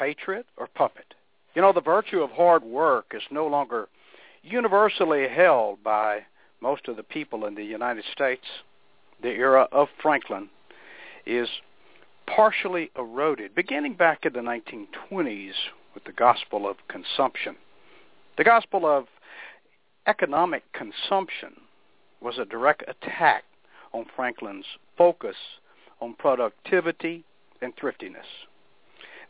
Patriot, 0.00 0.46
or 0.56 0.66
Puppet. 0.66 1.12
You 1.54 1.60
know, 1.60 1.74
the 1.74 1.82
virtue 1.82 2.22
of 2.22 2.30
hard 2.30 2.64
work 2.64 3.12
is 3.14 3.22
no 3.30 3.46
longer 3.46 3.88
universally 4.42 5.28
held 5.28 5.84
by 5.84 6.20
most 6.62 6.88
of 6.88 6.96
the 6.96 7.02
people 7.02 7.44
in 7.44 7.54
the 7.54 7.64
United 7.64 8.04
States. 8.10 8.46
The 9.22 9.28
era 9.28 9.68
of 9.70 9.88
Franklin 10.00 10.48
is 11.26 11.48
partially 12.26 12.90
eroded, 12.96 13.54
beginning 13.54 13.94
back 13.94 14.24
in 14.24 14.32
the 14.32 14.40
1920s 14.40 15.52
with 15.92 16.04
the 16.04 16.12
gospel 16.12 16.66
of 16.66 16.76
consumption. 16.88 17.56
The 18.38 18.44
gospel 18.44 18.86
of 18.86 19.04
economic 20.06 20.62
consumption 20.72 21.60
was 22.22 22.38
a 22.38 22.46
direct 22.46 22.84
attack 22.88 23.44
on 23.92 24.06
Franklin's 24.16 24.64
focus 24.96 25.36
on 26.00 26.14
productivity 26.14 27.24
and 27.60 27.74
thriftiness. 27.76 28.24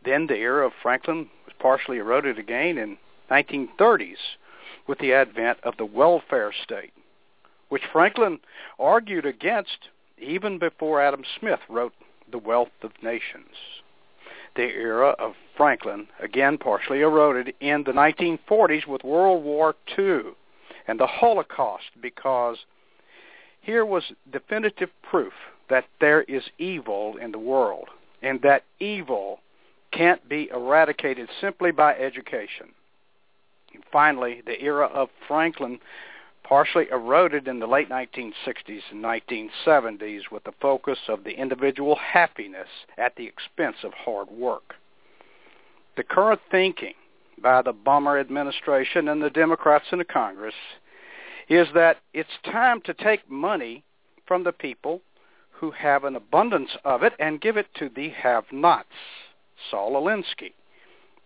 Then 0.04 0.26
the 0.26 0.36
era 0.36 0.66
of 0.66 0.72
Franklin 0.82 1.28
was 1.44 1.54
partially 1.58 1.98
eroded 1.98 2.38
again 2.38 2.78
in 2.78 2.96
1930s 3.30 4.36
with 4.86 4.98
the 4.98 5.12
advent 5.12 5.58
of 5.62 5.76
the 5.76 5.84
welfare 5.84 6.52
state, 6.52 6.92
which 7.68 7.82
Franklin 7.92 8.40
argued 8.78 9.26
against 9.26 9.88
even 10.18 10.58
before 10.58 11.00
Adam 11.00 11.24
Smith 11.38 11.60
wrote 11.68 11.94
The 12.30 12.38
Wealth 12.38 12.72
of 12.82 12.92
Nations. 13.02 13.54
The 14.56 14.62
era 14.62 15.10
of 15.10 15.34
Franklin 15.56 16.08
again 16.18 16.58
partially 16.58 17.00
eroded 17.00 17.54
in 17.60 17.84
the 17.84 17.92
1940s 17.92 18.86
with 18.86 19.04
World 19.04 19.44
War 19.44 19.76
II 19.96 20.32
and 20.88 20.98
the 20.98 21.06
Holocaust 21.06 21.90
because 22.00 22.64
here 23.60 23.84
was 23.84 24.12
definitive 24.32 24.90
proof 25.02 25.32
that 25.68 25.84
there 26.00 26.22
is 26.22 26.42
evil 26.58 27.16
in 27.16 27.30
the 27.30 27.38
world 27.38 27.88
and 28.22 28.42
that 28.42 28.64
evil 28.80 29.40
can't 29.92 30.28
be 30.28 30.48
eradicated 30.52 31.28
simply 31.40 31.70
by 31.70 31.94
education. 31.94 32.68
And 33.74 33.82
finally, 33.92 34.42
the 34.44 34.60
era 34.62 34.86
of 34.86 35.08
Franklin 35.28 35.78
partially 36.42 36.88
eroded 36.90 37.46
in 37.46 37.60
the 37.60 37.66
late 37.66 37.88
1960s 37.88 38.82
and 38.90 39.04
1970s 39.04 40.22
with 40.32 40.42
the 40.44 40.52
focus 40.60 40.98
of 41.08 41.22
the 41.22 41.30
individual 41.30 41.96
happiness 41.96 42.68
at 42.98 43.14
the 43.16 43.26
expense 43.26 43.76
of 43.84 43.92
hard 43.92 44.28
work. 44.28 44.74
The 45.96 46.02
current 46.02 46.40
thinking 46.50 46.94
by 47.40 47.62
the 47.62 47.72
Bummer 47.72 48.18
administration 48.18 49.08
and 49.08 49.22
the 49.22 49.30
Democrats 49.30 49.86
in 49.92 49.98
the 49.98 50.04
Congress 50.04 50.54
is 51.48 51.68
that 51.74 51.98
it's 52.14 52.28
time 52.44 52.80
to 52.82 52.94
take 52.94 53.30
money 53.30 53.84
from 54.26 54.44
the 54.44 54.52
people 54.52 55.02
who 55.52 55.70
have 55.72 56.04
an 56.04 56.16
abundance 56.16 56.70
of 56.84 57.02
it 57.02 57.12
and 57.18 57.40
give 57.40 57.56
it 57.56 57.66
to 57.74 57.90
the 57.94 58.08
have-nots. 58.10 58.88
Saul 59.70 59.92
Alinsky, 59.92 60.52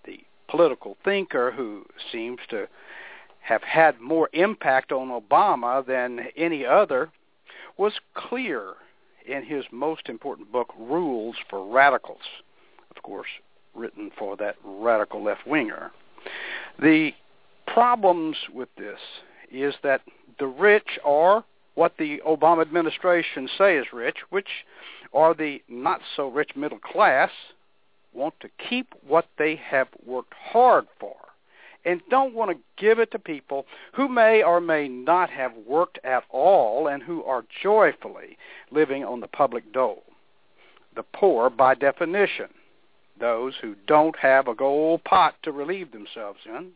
the 0.05 0.21
political 0.49 0.97
thinker 1.05 1.51
who 1.53 1.87
seems 2.11 2.41
to 2.51 2.69
have 3.41 3.63
had 3.63 4.01
more 4.01 4.31
impact 4.33 4.93
on 4.93 5.09
Obama 5.09 5.85
than 5.87 6.29
any 6.37 6.65
other, 6.65 7.11
was 7.77 7.93
clear 8.15 8.75
in 9.27 9.43
his 9.45 9.65
most 9.71 10.09
important 10.09 10.51
book, 10.51 10.73
Rules 10.79 11.37
for 11.49 11.67
Radicals, 11.67 12.19
of 12.95 13.03
course, 13.03 13.29
written 13.75 14.11
for 14.19 14.37
that 14.37 14.57
radical 14.65 15.23
left-winger. 15.23 15.91
The 16.81 17.13
problems 17.67 18.37
with 18.53 18.69
this 18.77 18.99
is 19.51 19.75
that 19.83 20.01
the 20.39 20.47
rich 20.47 20.99
are 21.05 21.45
what 21.75 21.95
the 21.99 22.21
Obama 22.27 22.63
administration 22.63 23.49
say 23.59 23.77
is 23.77 23.87
rich, 23.93 24.19
which 24.31 24.49
are 25.13 25.35
the 25.35 25.63
not 25.69 26.01
so 26.17 26.29
rich 26.29 26.51
middle 26.57 26.79
class, 26.79 27.31
want 28.15 28.35
to 28.41 28.49
keep 28.69 28.95
what 29.07 29.27
they 29.39 29.57
have 29.57 29.89
worked 30.05 30.35
hard 30.53 30.87
for 30.99 31.17
and 31.85 32.01
don't 32.09 32.35
want 32.35 32.51
to 32.51 32.83
give 32.83 32.99
it 32.99 33.11
to 33.13 33.19
people 33.19 33.67
who 33.93 34.09
may 34.09 34.43
or 34.43 34.61
may 34.61 34.89
not 34.89 35.31
have 35.31 35.53
worked 35.67 35.99
at 36.05 36.25
all 36.31 36.89
and 36.89 37.03
who 37.03 37.23
are 37.25 37.45
joyfully 37.63 38.39
living 38.71 39.05
on 39.05 39.21
the 39.21 39.29
public 39.29 39.73
dole. 39.73 40.03
The 40.97 41.03
poor, 41.03 41.51
by 41.51 41.75
definition, 41.75 42.49
those 43.21 43.55
who 43.61 43.75
don't 43.87 44.17
have 44.17 44.49
a 44.49 44.55
gold 44.55 45.05
pot 45.05 45.35
to 45.43 45.53
relieve 45.53 45.93
themselves 45.93 46.41
in, 46.47 46.71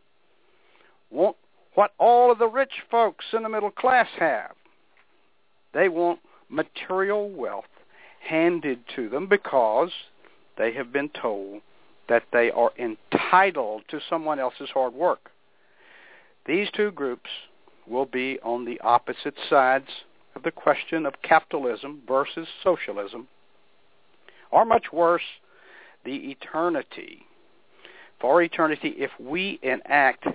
want 1.09 1.35
what 1.73 1.91
all 1.97 2.31
of 2.31 2.39
the 2.39 2.47
rich 2.47 2.83
folks 2.91 3.25
in 3.33 3.43
the 3.43 3.49
middle 3.49 3.71
class 3.71 4.07
have. 4.19 4.51
They 5.73 5.87
want 5.87 6.19
material 6.49 7.29
wealth 7.29 7.65
handed 8.27 8.79
to 8.95 9.07
them 9.09 9.27
because 9.27 9.91
they 10.59 10.73
have 10.73 10.93
been 10.93 11.09
told 11.09 11.61
that 12.09 12.23
they 12.31 12.51
are 12.51 12.71
entitled 12.77 13.83
to 13.87 13.99
someone 14.07 14.39
else's 14.39 14.69
hard 14.71 14.93
work. 14.93 15.31
These 16.45 16.67
two 16.75 16.91
groups 16.91 17.29
will 17.87 18.05
be 18.05 18.37
on 18.43 18.65
the 18.65 18.79
opposite 18.81 19.35
sides 19.49 19.87
of 20.35 20.43
the 20.43 20.51
question 20.51 21.05
of 21.05 21.13
capitalism 21.23 22.01
versus 22.07 22.47
socialism, 22.63 23.27
or 24.51 24.65
much 24.65 24.91
worse, 24.91 25.23
the 26.03 26.31
eternity, 26.31 27.25
for 28.19 28.41
eternity 28.41 28.89
if 28.97 29.11
we 29.19 29.59
enact 29.63 30.27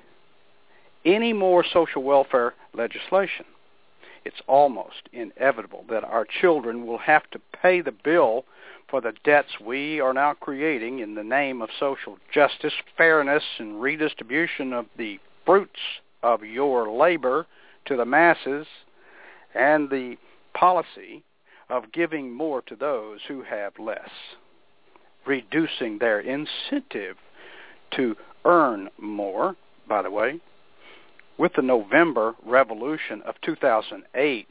any 1.04 1.32
more 1.32 1.64
social 1.70 2.02
welfare 2.02 2.54
legislation. 2.72 3.44
It's 4.24 4.40
almost 4.46 5.08
inevitable 5.12 5.84
that 5.90 6.04
our 6.04 6.24
children 6.24 6.86
will 6.86 6.98
have 6.98 7.28
to 7.30 7.40
pay 7.60 7.80
the 7.80 7.92
bill 7.92 8.44
for 8.88 9.00
the 9.00 9.12
debts 9.24 9.60
we 9.60 10.00
are 10.00 10.14
now 10.14 10.34
creating 10.34 11.00
in 11.00 11.14
the 11.14 11.24
name 11.24 11.60
of 11.60 11.70
social 11.78 12.18
justice, 12.32 12.72
fairness, 12.96 13.44
and 13.58 13.80
redistribution 13.80 14.72
of 14.72 14.86
the 14.96 15.18
fruits 15.44 15.80
of 16.22 16.42
your 16.42 16.90
labor 16.90 17.46
to 17.86 17.96
the 17.96 18.04
masses, 18.04 18.66
and 19.54 19.90
the 19.90 20.16
policy 20.54 21.22
of 21.68 21.92
giving 21.92 22.32
more 22.32 22.62
to 22.62 22.76
those 22.76 23.20
who 23.28 23.42
have 23.42 23.78
less, 23.78 24.10
reducing 25.26 25.98
their 25.98 26.20
incentive 26.20 27.16
to 27.90 28.16
earn 28.44 28.88
more, 28.98 29.56
by 29.88 30.02
the 30.02 30.10
way, 30.10 30.40
with 31.38 31.52
the 31.54 31.62
November 31.62 32.34
Revolution 32.44 33.22
of 33.22 33.34
2008, 33.42 34.46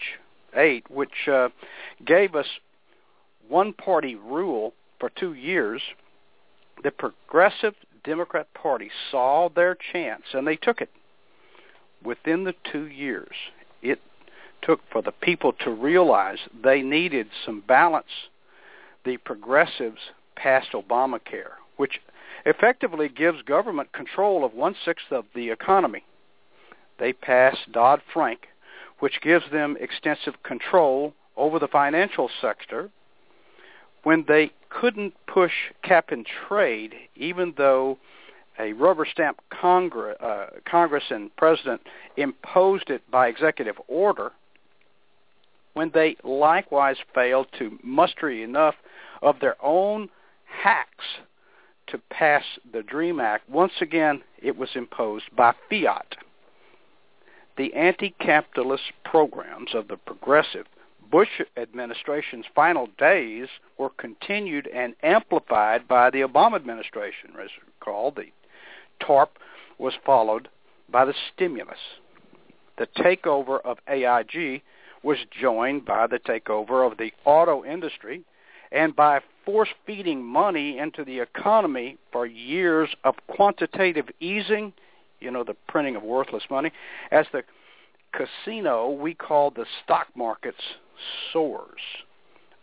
which 0.90 1.28
uh, 1.32 1.50
gave 2.06 2.36
us 2.36 2.48
one-party 3.48 4.16
rule 4.16 4.74
for 5.00 5.10
two 5.10 5.34
years, 5.34 5.82
the 6.84 6.92
Progressive 6.92 7.76
Democrat 8.04 8.48
Party 8.54 8.90
saw 9.12 9.50
their 9.50 9.78
chance, 9.92 10.24
and 10.34 10.46
they 10.46 10.56
took 10.56 10.82
it. 10.82 10.90
Within 12.04 12.44
the 12.44 12.54
two 12.70 12.88
years, 12.88 13.36
it 13.82 14.00
took 14.62 14.82
for 14.92 15.02
the 15.02 15.12
people 15.12 15.54
to 15.64 15.72
realize 15.72 16.38
they 16.64 16.82
needed 16.82 17.28
some 17.46 17.64
balance. 17.66 18.29
The 19.06 19.18
progressives 19.18 20.00
passed 20.36 20.74
Obamacare, 20.74 21.56
which 21.78 22.02
effectively 22.46 23.08
gives 23.08 23.41
government 23.44 23.94
control 23.94 24.44
of 24.44 24.53
one-sixth 24.53 25.12
of 25.12 25.26
the 25.34 25.50
economy. 25.50 26.03
They 26.99 27.13
passed 27.13 27.72
Dodd-Frank, 27.72 28.47
which 28.99 29.22
gives 29.22 29.45
them 29.51 29.78
extensive 29.79 30.41
control 30.43 31.13
over 31.35 31.59
the 31.59 31.67
financial 31.67 32.29
sector 32.41 32.90
when 34.03 34.25
they 34.28 34.51
couldn't 34.69 35.13
push 35.28 35.53
cap 35.81 36.11
and 36.11 36.25
trade, 36.47 36.93
even 37.16 37.53
though 37.57 37.97
a 38.59 38.73
rubber 38.73 39.05
stamp 39.05 39.41
uh, 39.51 40.45
Congress 40.66 41.05
and 41.09 41.35
President 41.35 41.81
imposed 42.17 42.90
it 42.90 43.01
by 43.09 43.28
executive 43.28 43.78
order, 43.87 44.31
when 45.73 45.90
they 45.93 46.16
likewise 46.23 46.97
failed 47.16 47.47
to 47.57 47.79
muster 47.81 48.29
enough 48.29 48.75
of 49.22 49.40
their 49.40 49.55
own 49.63 50.09
hacks 50.45 51.05
to 51.87 51.97
pass 52.09 52.43
the 52.72 52.84
DREAM 52.84 53.19
Act, 53.19 53.49
once 53.49 53.73
again 53.81 54.22
it 54.41 54.55
was 54.55 54.69
imposed 54.75 55.25
by 55.35 55.53
fiat. 55.69 56.16
The 57.58 57.73
anti-capitalist 57.73 58.91
programs 59.03 59.73
of 59.73 59.88
the 59.88 59.97
progressive 59.97 60.66
Bush 61.11 61.41
administration's 61.58 62.46
final 62.55 62.88
days 62.97 63.47
were 63.78 63.91
continued 63.91 64.67
and 64.73 64.96
amplified 65.03 65.88
by 65.88 66.09
the 66.09 66.22
Obama 66.22 66.55
administration. 66.55 67.29
As 67.40 67.50
you 67.55 67.64
recall, 67.79 68.11
the 68.11 68.32
TARP 69.00 69.38
was 69.78 69.94
followed 70.03 70.50
by 70.90 71.05
the 71.05 71.14
stimulus. 71.34 71.78
The 72.78 72.88
takeover 72.97 73.59
of 73.64 73.78
AIG 73.88 74.64
was 75.03 75.20
joined 75.40 75.85
by 75.85 76.08
the 76.08 76.17
takeover 76.17 76.90
of 76.90 76.97
the 76.97 77.11
auto 77.26 77.64
industry 77.64 78.23
and 78.72 78.96
by 78.96 79.20
force-feeding 79.46 80.23
money 80.23 80.79
into 80.79 81.03
the 81.03 81.20
economy 81.20 81.97
for 82.11 82.26
years 82.26 82.90
of 83.03 83.16
quantitative 83.28 84.09
easing, 84.20 84.73
you 85.23 85.31
know, 85.31 85.43
the 85.43 85.55
printing 85.67 85.96
of 85.96 86.03
worthless 86.03 86.43
money, 86.49 86.72
as 87.11 87.25
the 87.31 87.43
casino 88.11 88.91
we 88.91 89.14
call 89.14 89.49
the 89.49 89.66
stock 89.84 90.08
markets 90.16 90.61
soars. 91.31 91.81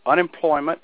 Unemployment 0.05 0.79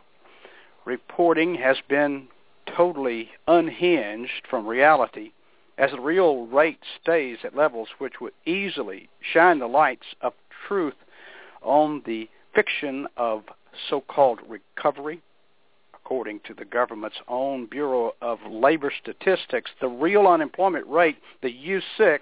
reporting 0.86 1.56
has 1.56 1.78
been 1.88 2.28
totally 2.76 3.30
unhinged 3.48 4.46
from 4.50 4.68
reality 4.68 5.32
as 5.78 5.92
the 5.92 6.00
real 6.00 6.48
rate 6.48 6.80
stays 7.02 7.38
at 7.44 7.56
levels 7.56 7.88
which 8.00 8.20
would 8.20 8.34
easily 8.46 9.10
shine 9.22 9.60
the 9.60 9.68
lights 9.68 10.08
of 10.22 10.34
truth 10.68 10.96
on 11.62 12.02
the 12.06 12.28
fiction 12.54 13.08
of 13.16 13.44
so-called 13.90 14.40
recovery. 14.48 15.22
According 16.08 16.40
to 16.46 16.54
the 16.54 16.64
government's 16.64 17.20
own 17.28 17.66
Bureau 17.66 18.14
of 18.22 18.40
Labor 18.50 18.94
Statistics, 18.98 19.72
the 19.82 19.90
real 19.90 20.26
unemployment 20.26 20.88
rate, 20.88 21.18
the 21.42 21.54
U6, 21.54 22.20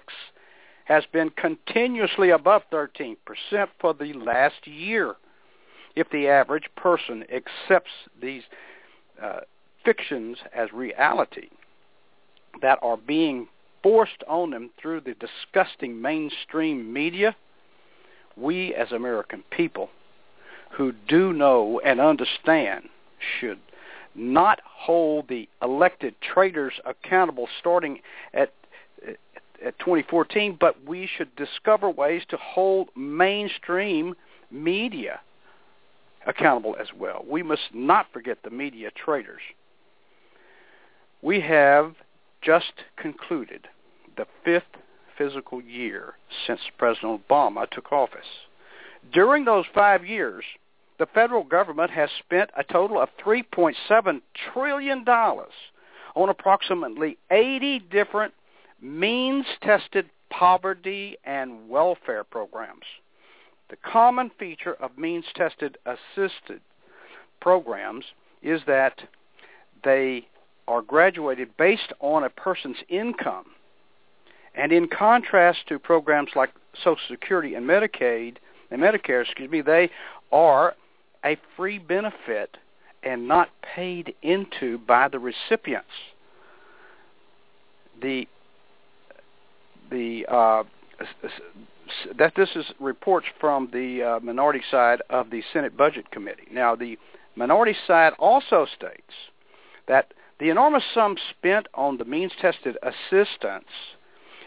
has 0.86 1.04
been 1.12 1.30
continuously 1.30 2.30
above 2.30 2.62
13% 2.72 3.16
for 3.78 3.94
the 3.94 4.12
last 4.14 4.66
year. 4.66 5.14
If 5.94 6.10
the 6.10 6.26
average 6.26 6.68
person 6.76 7.22
accepts 7.32 7.92
these 8.20 8.42
uh, 9.22 9.42
fictions 9.84 10.38
as 10.52 10.72
reality 10.72 11.48
that 12.62 12.80
are 12.82 12.96
being 12.96 13.46
forced 13.84 14.24
on 14.26 14.50
them 14.50 14.70
through 14.82 15.02
the 15.02 15.14
disgusting 15.14 16.02
mainstream 16.02 16.92
media, 16.92 17.36
we 18.36 18.74
as 18.74 18.90
American 18.90 19.44
people 19.52 19.90
who 20.72 20.90
do 21.06 21.32
know 21.32 21.80
and 21.84 22.00
understand 22.00 22.88
should 23.40 23.58
not 24.16 24.60
hold 24.64 25.28
the 25.28 25.48
elected 25.62 26.14
traitors 26.20 26.74
accountable 26.84 27.48
starting 27.60 28.00
at 28.34 28.52
at 29.64 29.78
2014, 29.78 30.56
but 30.60 30.84
we 30.84 31.08
should 31.16 31.34
discover 31.36 31.90
ways 31.90 32.22
to 32.28 32.36
hold 32.36 32.90
mainstream 32.94 34.14
media 34.50 35.20
accountable 36.26 36.76
as 36.80 36.88
well. 36.98 37.24
We 37.28 37.42
must 37.42 37.62
not 37.72 38.06
forget 38.12 38.38
the 38.42 38.50
media 38.50 38.90
traitors. 38.90 39.40
We 41.22 41.40
have 41.40 41.94
just 42.42 42.72
concluded 42.96 43.68
the 44.16 44.26
fifth 44.44 44.64
physical 45.16 45.62
year 45.62 46.14
since 46.46 46.60
President 46.76 47.26
Obama 47.26 47.68
took 47.70 47.92
office. 47.92 48.26
During 49.12 49.44
those 49.44 49.64
five 49.74 50.04
years, 50.04 50.44
the 50.98 51.06
federal 51.06 51.44
government 51.44 51.90
has 51.90 52.10
spent 52.18 52.50
a 52.56 52.64
total 52.64 53.00
of 53.00 53.08
$3.7 53.24 54.20
trillion 54.52 55.04
on 55.08 56.28
approximately 56.28 57.18
80 57.30 57.80
different 57.90 58.32
means-tested 58.80 60.08
poverty 60.30 61.16
and 61.24 61.68
welfare 61.68 62.24
programs. 62.24 62.84
The 63.68 63.76
common 63.76 64.30
feature 64.38 64.74
of 64.74 64.96
means-tested 64.96 65.76
assisted 65.86 66.60
programs 67.40 68.04
is 68.42 68.60
that 68.66 69.00
they 69.84 70.26
are 70.68 70.82
graduated 70.82 71.56
based 71.56 71.92
on 72.00 72.24
a 72.24 72.30
person's 72.30 72.76
income. 72.88 73.46
And 74.54 74.72
in 74.72 74.88
contrast 74.88 75.60
to 75.68 75.78
programs 75.78 76.30
like 76.34 76.50
Social 76.82 76.98
Security 77.08 77.54
and 77.54 77.66
Medicaid 77.66 78.36
and 78.70 78.80
Medicare, 78.80 79.22
excuse 79.22 79.50
me, 79.50 79.60
they 79.60 79.90
are 80.32 80.74
a 81.26 81.36
free 81.56 81.78
benefit 81.78 82.56
and 83.02 83.28
not 83.28 83.48
paid 83.74 84.14
into 84.22 84.78
by 84.78 85.08
the 85.08 85.18
recipients. 85.18 85.88
The 88.00 88.26
the 89.90 90.26
uh, 90.28 90.62
that 92.18 92.32
this 92.36 92.50
is 92.56 92.66
reports 92.80 93.26
from 93.40 93.68
the 93.72 94.02
uh, 94.02 94.20
minority 94.20 94.62
side 94.70 95.02
of 95.10 95.30
the 95.30 95.42
Senate 95.52 95.76
Budget 95.76 96.10
Committee. 96.10 96.48
Now, 96.52 96.74
the 96.74 96.98
minority 97.36 97.76
side 97.86 98.12
also 98.18 98.66
states 98.76 99.12
that 99.86 100.12
the 100.38 100.50
enormous 100.50 100.82
sum 100.92 101.16
spent 101.30 101.68
on 101.74 101.96
the 101.96 102.04
means-tested 102.04 102.76
assistance 102.82 103.68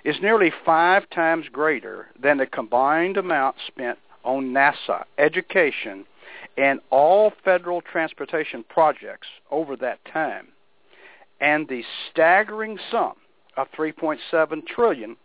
is 0.03 0.17
nearly 0.21 0.51
five 0.65 1.09
times 1.09 1.45
greater 1.51 2.07
than 2.21 2.37
the 2.37 2.45
combined 2.45 3.17
amount 3.17 3.55
spent 3.67 3.97
on 4.23 4.53
NASA, 4.53 5.05
education, 5.17 6.05
and 6.59 6.81
all 6.89 7.31
federal 7.45 7.81
transportation 7.81 8.65
projects 8.67 9.27
over 9.49 9.77
that 9.77 10.03
time. 10.11 10.49
And 11.39 11.69
the 11.69 11.83
staggering 12.11 12.77
sum 12.91 13.13
of 13.55 13.67
3.7 13.71 14.67
trillion 14.67 15.15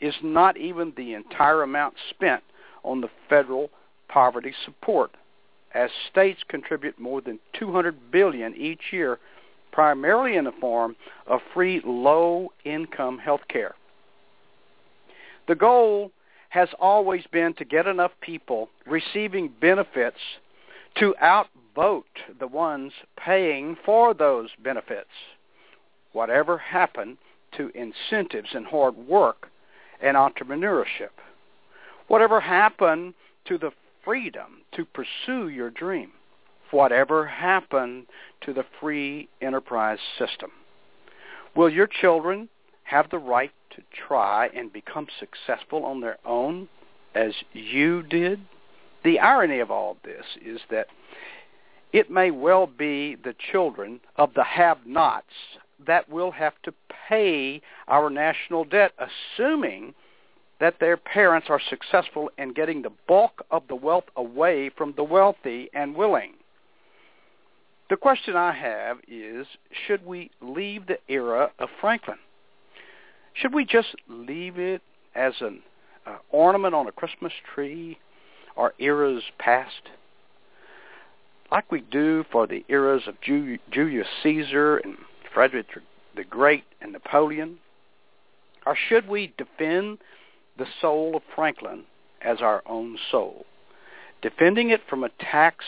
is 0.00 0.14
not 0.22 0.56
even 0.56 0.94
the 0.96 1.12
entire 1.12 1.62
amount 1.62 1.94
spent 2.08 2.42
on 2.84 3.02
the 3.02 3.10
federal 3.28 3.68
poverty 4.08 4.54
support, 4.64 5.10
as 5.74 5.90
states 6.10 6.40
contribute 6.48 6.98
more 6.98 7.20
than 7.20 7.38
200 7.58 8.10
billion 8.10 8.54
each 8.56 8.92
year, 8.92 9.18
primarily 9.72 10.36
in 10.36 10.44
the 10.44 10.52
form 10.52 10.96
of 11.26 11.40
free 11.52 11.82
low-income 11.84 13.18
health 13.18 13.42
care. 13.48 13.74
The 15.48 15.54
goal 15.54 16.12
has 16.48 16.68
always 16.80 17.24
been 17.30 17.52
to 17.54 17.64
get 17.64 17.86
enough 17.86 18.12
people 18.22 18.70
receiving 18.86 19.52
benefits 19.60 20.18
to 20.96 21.14
outvote 21.22 22.06
the 22.38 22.46
ones 22.46 22.92
paying 23.16 23.76
for 23.84 24.14
those 24.14 24.50
benefits. 24.62 25.08
Whatever 26.12 26.58
happened 26.58 27.18
to 27.56 27.70
incentives 27.74 28.50
and 28.54 28.66
hard 28.66 28.96
work 28.96 29.48
and 30.00 30.16
entrepreneurship. 30.16 31.10
Whatever 32.08 32.40
happened 32.40 33.14
to 33.46 33.58
the 33.58 33.70
freedom 34.04 34.62
to 34.72 34.84
pursue 34.84 35.48
your 35.48 35.70
dream? 35.70 36.12
Whatever 36.70 37.26
happened 37.26 38.06
to 38.42 38.52
the 38.52 38.64
free 38.80 39.28
enterprise 39.40 39.98
system? 40.18 40.50
Will 41.54 41.68
your 41.68 41.86
children 41.86 42.48
have 42.84 43.10
the 43.10 43.18
right 43.18 43.52
to 43.76 43.82
try 44.06 44.48
and 44.54 44.72
become 44.72 45.06
successful 45.20 45.84
on 45.84 46.00
their 46.00 46.18
own 46.24 46.68
as 47.14 47.32
you 47.52 48.02
did? 48.02 48.40
The 49.04 49.18
irony 49.18 49.58
of 49.58 49.70
all 49.70 49.96
this 50.04 50.24
is 50.44 50.60
that 50.70 50.86
it 51.92 52.10
may 52.10 52.30
well 52.30 52.66
be 52.66 53.16
the 53.16 53.34
children 53.52 54.00
of 54.16 54.34
the 54.34 54.44
have-nots 54.44 55.26
that 55.86 56.08
will 56.08 56.30
have 56.30 56.54
to 56.62 56.72
pay 57.08 57.60
our 57.88 58.08
national 58.08 58.64
debt, 58.64 58.92
assuming 58.98 59.94
that 60.60 60.78
their 60.78 60.96
parents 60.96 61.48
are 61.50 61.60
successful 61.60 62.30
in 62.38 62.52
getting 62.52 62.82
the 62.82 62.92
bulk 63.08 63.44
of 63.50 63.64
the 63.68 63.74
wealth 63.74 64.04
away 64.16 64.70
from 64.76 64.94
the 64.96 65.02
wealthy 65.02 65.68
and 65.74 65.96
willing. 65.96 66.34
The 67.90 67.96
question 67.96 68.36
I 68.36 68.52
have 68.52 68.98
is, 69.08 69.46
should 69.86 70.06
we 70.06 70.30
leave 70.40 70.86
the 70.86 70.98
era 71.08 71.50
of 71.58 71.68
Franklin? 71.80 72.18
Should 73.34 73.52
we 73.52 73.64
just 73.64 73.94
leave 74.08 74.58
it 74.58 74.82
as 75.14 75.34
an 75.40 75.62
uh, 76.06 76.18
ornament 76.30 76.74
on 76.74 76.86
a 76.86 76.92
Christmas 76.92 77.32
tree 77.54 77.98
or 78.56 78.72
eras 78.78 79.22
past? 79.38 79.90
Like 81.50 81.70
we 81.70 81.82
do 81.82 82.24
for 82.32 82.46
the 82.46 82.64
eras 82.68 83.02
of 83.06 83.20
Julius 83.20 84.08
Caesar 84.22 84.78
and 84.78 84.96
Frederick 85.32 85.66
the 86.14 86.24
Great 86.24 86.64
and 86.80 86.92
Napoleon? 86.92 87.58
Or 88.66 88.76
should 88.88 89.08
we 89.08 89.32
defend 89.36 89.98
the 90.58 90.66
soul 90.80 91.14
of 91.16 91.22
Franklin 91.34 91.82
as 92.20 92.40
our 92.40 92.62
own 92.66 92.98
soul, 93.10 93.46
defending 94.20 94.70
it 94.70 94.82
from 94.88 95.02
attacks 95.04 95.64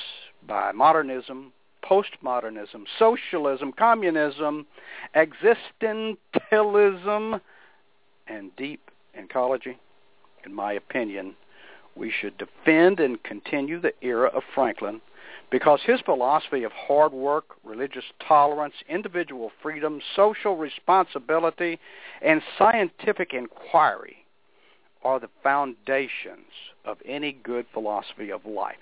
by 0.46 0.72
modernism, 0.72 1.52
postmodernism, 1.82 2.84
socialism, 2.98 3.72
communism, 3.72 4.66
existentialism, 5.16 7.40
and 8.28 8.54
deep 8.56 8.90
ecology? 9.14 9.78
In 10.44 10.54
my 10.54 10.74
opinion, 10.74 11.34
we 11.96 12.10
should 12.10 12.36
defend 12.38 13.00
and 13.00 13.22
continue 13.22 13.80
the 13.80 13.92
era 14.02 14.28
of 14.28 14.42
Franklin 14.54 15.00
because 15.50 15.80
his 15.84 16.00
philosophy 16.00 16.64
of 16.64 16.72
hard 16.72 17.12
work, 17.12 17.44
religious 17.62 18.04
tolerance, 18.26 18.74
individual 18.88 19.52
freedom, 19.62 20.00
social 20.16 20.56
responsibility, 20.56 21.78
and 22.22 22.42
scientific 22.58 23.32
inquiry 23.32 24.16
are 25.04 25.20
the 25.20 25.28
foundations 25.42 26.50
of 26.84 26.96
any 27.06 27.32
good 27.32 27.66
philosophy 27.72 28.30
of 28.30 28.44
life. 28.46 28.76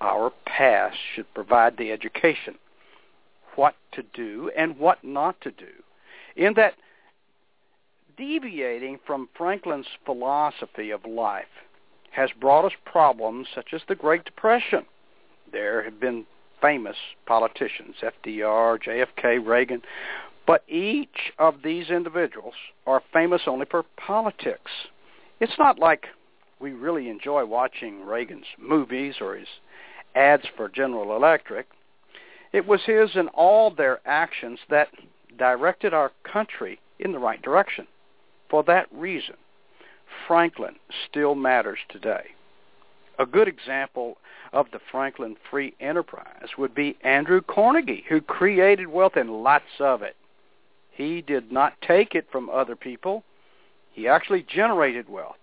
Our 0.00 0.32
past 0.46 0.96
should 1.14 1.32
provide 1.32 1.76
the 1.78 1.92
education, 1.92 2.56
what 3.54 3.74
to 3.92 4.02
do 4.12 4.50
and 4.56 4.78
what 4.78 5.02
not 5.04 5.40
to 5.42 5.50
do. 5.52 5.72
In 6.36 6.54
that 6.54 6.74
deviating 8.16 8.98
from 9.06 9.28
Franklin's 9.36 9.86
philosophy 10.04 10.90
of 10.90 11.04
life 11.04 11.46
has 12.14 12.30
brought 12.40 12.64
us 12.64 12.72
problems 12.84 13.48
such 13.54 13.72
as 13.72 13.82
the 13.88 13.94
Great 13.94 14.24
Depression. 14.24 14.86
There 15.50 15.82
have 15.82 16.00
been 16.00 16.26
famous 16.60 16.96
politicians, 17.26 17.96
FDR, 18.02 18.78
JFK, 18.82 19.44
Reagan, 19.44 19.82
but 20.46 20.62
each 20.68 21.32
of 21.38 21.56
these 21.64 21.88
individuals 21.90 22.54
are 22.86 23.02
famous 23.12 23.42
only 23.46 23.66
for 23.70 23.84
politics. 23.96 24.70
It's 25.40 25.58
not 25.58 25.78
like 25.78 26.06
we 26.60 26.72
really 26.72 27.08
enjoy 27.08 27.44
watching 27.44 28.04
Reagan's 28.04 28.46
movies 28.58 29.16
or 29.20 29.34
his 29.36 29.48
ads 30.14 30.44
for 30.56 30.68
General 30.68 31.16
Electric. 31.16 31.66
It 32.52 32.66
was 32.66 32.80
his 32.86 33.10
and 33.14 33.28
all 33.34 33.70
their 33.70 34.00
actions 34.06 34.60
that 34.70 34.88
directed 35.36 35.92
our 35.92 36.12
country 36.30 36.78
in 37.00 37.10
the 37.12 37.18
right 37.18 37.42
direction. 37.42 37.88
For 38.48 38.62
that 38.64 38.86
reason, 38.92 39.34
Franklin 40.26 40.76
still 41.08 41.34
matters 41.34 41.78
today. 41.88 42.26
A 43.18 43.26
good 43.26 43.48
example 43.48 44.18
of 44.52 44.66
the 44.72 44.80
Franklin 44.90 45.36
free 45.50 45.74
enterprise 45.80 46.48
would 46.58 46.74
be 46.74 46.96
Andrew 47.02 47.40
Carnegie, 47.40 48.04
who 48.08 48.20
created 48.20 48.88
wealth 48.88 49.16
and 49.16 49.42
lots 49.42 49.64
of 49.80 50.02
it. 50.02 50.16
He 50.90 51.20
did 51.22 51.50
not 51.50 51.74
take 51.80 52.14
it 52.14 52.26
from 52.30 52.48
other 52.48 52.76
people. 52.76 53.24
He 53.92 54.08
actually 54.08 54.42
generated 54.42 55.08
wealth. 55.08 55.36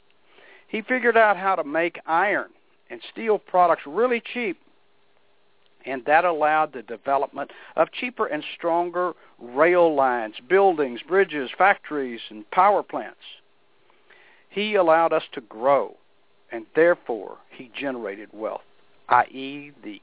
He 0.67 0.81
figured 0.81 1.17
out 1.17 1.37
how 1.37 1.55
to 1.55 1.63
make 1.63 1.99
iron 2.05 2.49
and 2.89 3.01
steel 3.11 3.37
products 3.37 3.83
really 3.85 4.21
cheap, 4.33 4.57
and 5.85 6.05
that 6.05 6.25
allowed 6.25 6.73
the 6.73 6.83
development 6.83 7.51
of 7.75 7.91
cheaper 7.91 8.27
and 8.27 8.43
stronger 8.55 9.13
rail 9.39 9.93
lines, 9.93 10.35
buildings, 10.47 11.01
bridges, 11.07 11.49
factories, 11.57 12.21
and 12.29 12.49
power 12.51 12.83
plants. 12.83 13.19
He 14.51 14.75
allowed 14.75 15.13
us 15.13 15.23
to 15.31 15.41
grow, 15.41 15.95
and 16.51 16.65
therefore 16.75 17.37
he 17.49 17.71
generated 17.73 18.29
wealth, 18.33 18.61
i.e. 19.07 19.71
the 19.81 20.01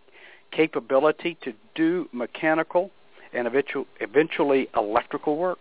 capability 0.50 1.36
to 1.42 1.52
do 1.74 2.08
mechanical 2.12 2.90
and 3.34 3.46
eventually 4.00 4.70
electrical 4.74 5.36
work. 5.36 5.58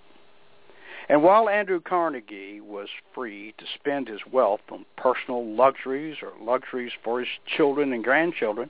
And 1.09 1.21
while 1.21 1.49
Andrew 1.49 1.81
Carnegie 1.81 2.61
was 2.61 2.87
free 3.13 3.53
to 3.57 3.65
spend 3.75 4.07
his 4.07 4.21
wealth 4.31 4.61
on 4.71 4.85
personal 4.95 5.45
luxuries 5.45 6.17
or 6.21 6.31
luxuries 6.41 6.93
for 7.03 7.19
his 7.19 7.29
children 7.45 7.91
and 7.91 8.03
grandchildren, 8.03 8.69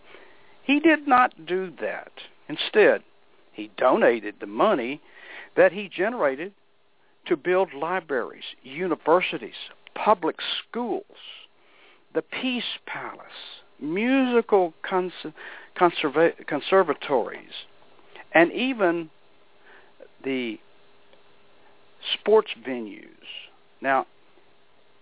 he 0.64 0.80
did 0.80 1.08
not 1.08 1.46
do 1.46 1.72
that. 1.80 2.12
Instead, 2.50 3.04
he 3.54 3.70
donated 3.78 4.36
the 4.40 4.48
money 4.48 5.00
that 5.56 5.72
he 5.72 5.90
generated 5.90 6.54
to 7.26 7.38
build 7.38 7.74
libraries, 7.74 8.56
universities, 8.64 9.70
public 10.04 10.38
schools, 10.68 11.04
the 12.14 12.22
Peace 12.22 12.78
Palace, 12.86 13.62
musical 13.80 14.74
cons- 14.88 15.34
conserva- 15.76 16.46
conservatories, 16.46 17.66
and 18.32 18.52
even 18.52 19.10
the 20.24 20.60
sports 22.14 22.52
venues. 22.66 23.08
Now, 23.82 24.06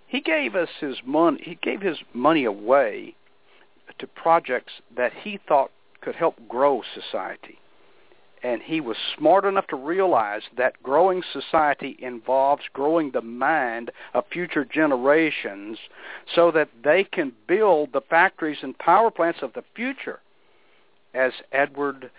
he 0.08 0.22
gave 0.22 0.56
us 0.56 0.70
his 0.80 0.98
money. 1.06 1.42
He 1.44 1.56
gave 1.62 1.82
his 1.82 1.98
money 2.14 2.46
away 2.46 3.16
to 4.00 4.08
projects 4.08 4.74
that 4.96 5.14
he 5.24 5.40
thought 5.48 5.72
could 6.02 6.16
help 6.16 6.36
grow 6.48 6.82
society. 6.94 7.60
And 8.46 8.62
he 8.62 8.80
was 8.80 8.96
smart 9.18 9.44
enough 9.44 9.66
to 9.70 9.76
realize 9.76 10.44
that 10.56 10.84
growing 10.84 11.24
society 11.34 11.98
involves 12.00 12.62
growing 12.74 13.10
the 13.10 13.24
mind 13.24 13.90
of 14.14 14.24
future 14.32 14.64
generations 14.64 15.80
so 16.36 16.52
that 16.52 16.70
they 16.84 17.04
can 17.06 17.34
build 17.48 17.92
the 17.92 18.02
factories 18.08 18.60
and 18.62 18.78
power 18.78 19.10
plants 19.10 19.40
of 19.42 19.54
the 19.54 19.64
future. 19.76 20.20
As 21.16 21.32
Edward 21.52 22.12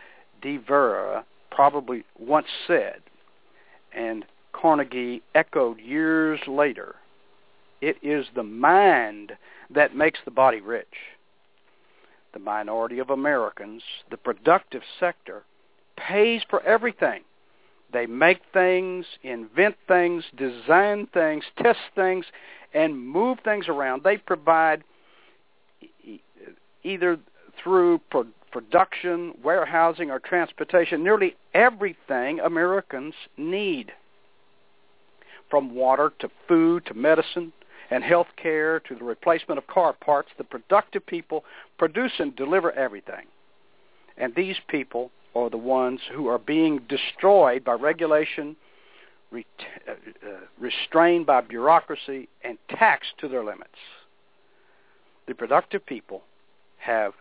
de 0.42 0.56
Vere 0.56 1.22
probably 1.52 2.02
once 2.18 2.48
said, 2.66 3.02
and 3.92 4.24
Carnegie 4.52 5.22
echoed 5.32 5.78
years 5.78 6.40
later, 6.48 6.96
it 7.80 7.98
is 8.02 8.26
the 8.34 8.42
mind 8.42 9.36
that 9.70 9.94
makes 9.94 10.18
the 10.24 10.32
body 10.32 10.60
rich. 10.60 10.88
The 12.32 12.40
minority 12.40 12.98
of 12.98 13.10
Americans, 13.10 13.84
the 14.10 14.16
productive 14.16 14.82
sector, 14.98 15.44
pays 15.96 16.42
for 16.48 16.62
everything. 16.62 17.22
They 17.92 18.06
make 18.06 18.40
things, 18.52 19.06
invent 19.22 19.76
things, 19.88 20.24
design 20.36 21.06
things, 21.14 21.44
test 21.62 21.78
things, 21.94 22.26
and 22.74 22.98
move 22.98 23.38
things 23.44 23.68
around. 23.68 24.02
They 24.02 24.18
provide 24.18 24.82
either 26.82 27.18
through 27.62 28.00
pro- 28.10 28.26
production, 28.52 29.34
warehousing, 29.42 30.10
or 30.10 30.18
transportation 30.18 31.02
nearly 31.02 31.36
everything 31.54 32.40
Americans 32.40 33.14
need 33.36 33.92
from 35.50 35.74
water 35.74 36.12
to 36.18 36.28
food 36.48 36.84
to 36.86 36.94
medicine 36.94 37.52
and 37.90 38.02
health 38.02 38.28
care 38.36 38.80
to 38.80 38.94
the 38.94 39.04
replacement 39.04 39.58
of 39.58 39.66
car 39.66 39.92
parts, 39.92 40.28
the 40.38 40.44
productive 40.44 41.06
people 41.06 41.44
produce 41.78 42.12
and 42.18 42.34
deliver 42.34 42.72
everything. 42.72 43.26
And 44.16 44.34
these 44.34 44.56
people 44.68 45.10
are 45.36 45.50
the 45.50 45.56
ones 45.56 46.00
who 46.12 46.28
are 46.28 46.38
being 46.38 46.80
destroyed 46.88 47.62
by 47.62 47.74
regulation, 47.74 48.56
uh, 49.34 49.38
uh, 49.38 49.94
restrained 50.58 51.26
by 51.26 51.40
bureaucracy, 51.40 52.28
and 52.42 52.56
taxed 52.70 53.12
to 53.18 53.28
their 53.28 53.44
limits. 53.44 53.78
The 55.28 55.34
productive 55.34 55.84
people 55.84 56.22
have 56.78 57.12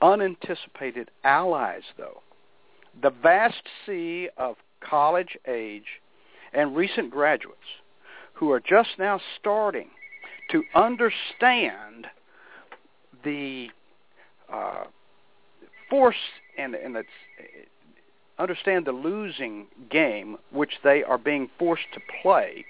unanticipated 0.00 1.10
allies, 1.22 1.82
though. 1.96 2.22
The 3.00 3.10
vast 3.22 3.62
sea 3.86 4.28
of 4.36 4.56
college 4.80 5.38
age 5.46 6.00
and 6.52 6.74
recent 6.74 7.10
graduates 7.10 7.58
who 8.34 8.50
are 8.50 8.60
just 8.60 8.90
now 8.98 9.20
starting 9.38 9.88
to 10.50 10.64
understand 10.74 12.06
the 13.24 13.68
uh, 14.52 14.84
force 15.88 16.16
and, 16.58 16.74
and 16.74 16.96
it's, 16.96 17.08
understand 18.38 18.86
the 18.86 18.92
losing 18.92 19.66
game 19.90 20.36
which 20.50 20.72
they 20.82 21.02
are 21.02 21.18
being 21.18 21.48
forced 21.58 21.92
to 21.92 22.00
play 22.22 22.64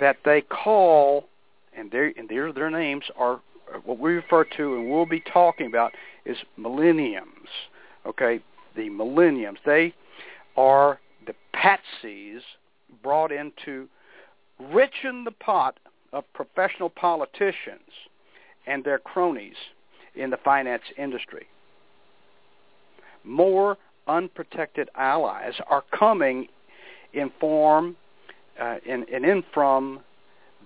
that 0.00 0.16
they 0.24 0.40
call 0.40 1.28
and 1.76 1.90
their 1.90 2.12
and 2.16 2.28
their 2.28 2.52
their 2.52 2.70
names 2.70 3.04
are 3.16 3.40
what 3.84 3.98
we 3.98 4.12
refer 4.12 4.44
to 4.44 4.74
and 4.76 4.90
we'll 4.90 5.06
be 5.06 5.20
talking 5.20 5.66
about 5.66 5.92
is 6.24 6.36
millenniums 6.56 7.48
okay 8.06 8.40
the 8.76 8.88
millenniums 8.90 9.58
they 9.64 9.94
are 10.56 11.00
the 11.26 11.34
patsies 11.54 12.40
brought 13.02 13.32
in 13.32 13.52
to 13.64 13.88
richen 14.60 15.24
the 15.24 15.32
pot 15.32 15.78
of 16.12 16.24
professional 16.32 16.88
politicians 16.88 17.90
and 18.66 18.84
their 18.84 18.98
cronies 18.98 19.56
in 20.14 20.30
the 20.30 20.36
finance 20.38 20.82
industry. 20.96 21.46
More 23.24 23.76
unprotected 24.06 24.88
allies 24.96 25.54
are 25.68 25.84
coming 25.96 26.48
in 27.12 27.30
form 27.40 27.96
uh, 28.60 28.76
in, 28.84 29.04
and 29.12 29.24
in 29.24 29.42
from 29.52 30.00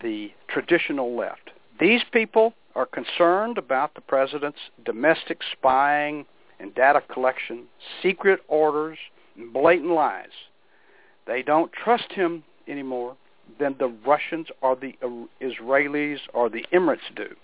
the 0.02 0.30
traditional 0.48 1.16
left. 1.16 1.50
These 1.80 2.02
people 2.12 2.54
are 2.74 2.86
concerned 2.86 3.58
about 3.58 3.94
the 3.94 4.00
president's 4.00 4.58
domestic 4.84 5.38
spying 5.52 6.26
and 6.60 6.74
data 6.74 7.02
collection, 7.12 7.64
secret 8.02 8.40
orders, 8.48 8.98
and 9.36 9.52
blatant 9.52 9.90
lies. 9.90 10.28
They 11.26 11.42
don't 11.42 11.72
trust 11.72 12.12
him 12.12 12.42
anymore 12.66 13.16
than 13.58 13.76
the 13.78 13.88
Russians 14.06 14.48
or 14.60 14.76
the 14.76 14.94
Israelis 15.40 16.18
or 16.34 16.48
the 16.48 16.64
Emirates 16.72 17.14
do. 17.16 17.34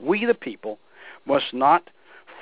We, 0.00 0.24
the 0.24 0.34
people, 0.34 0.78
must 1.26 1.52
not 1.52 1.88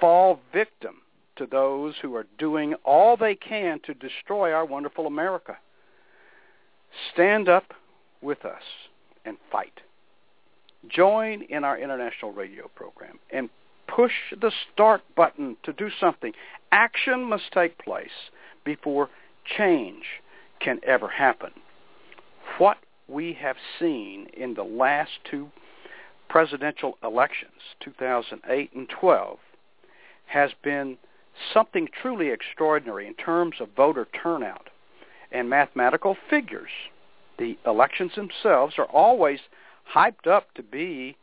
fall 0.00 0.40
victim 0.52 1.01
to 1.36 1.46
those 1.46 1.94
who 2.02 2.14
are 2.14 2.26
doing 2.38 2.74
all 2.84 3.16
they 3.16 3.34
can 3.34 3.80
to 3.84 3.94
destroy 3.94 4.52
our 4.52 4.64
wonderful 4.64 5.06
America. 5.06 5.58
Stand 7.12 7.48
up 7.48 7.72
with 8.20 8.44
us 8.44 8.62
and 9.24 9.36
fight. 9.50 9.80
Join 10.88 11.42
in 11.42 11.64
our 11.64 11.78
international 11.78 12.32
radio 12.32 12.68
program 12.74 13.18
and 13.30 13.48
push 13.86 14.12
the 14.40 14.52
start 14.72 15.02
button 15.16 15.56
to 15.62 15.72
do 15.72 15.88
something. 16.00 16.32
Action 16.70 17.24
must 17.24 17.52
take 17.52 17.78
place 17.78 18.30
before 18.64 19.08
change 19.56 20.04
can 20.60 20.80
ever 20.86 21.08
happen. 21.08 21.50
What 22.58 22.78
we 23.08 23.32
have 23.34 23.56
seen 23.78 24.26
in 24.36 24.54
the 24.54 24.62
last 24.62 25.10
two 25.28 25.48
presidential 26.28 26.96
elections, 27.02 27.52
2008 27.80 28.72
and 28.72 28.88
12, 28.88 29.38
has 30.26 30.50
been 30.62 30.96
something 31.52 31.88
truly 32.00 32.28
extraordinary 32.28 33.06
in 33.06 33.14
terms 33.14 33.56
of 33.60 33.68
voter 33.76 34.06
turnout 34.22 34.68
and 35.30 35.48
mathematical 35.48 36.16
figures. 36.28 36.70
The 37.38 37.58
elections 37.66 38.12
themselves 38.14 38.74
are 38.78 38.86
always 38.86 39.40
hyped 39.94 40.26
up 40.26 40.52
to 40.54 40.62
be 40.62 41.16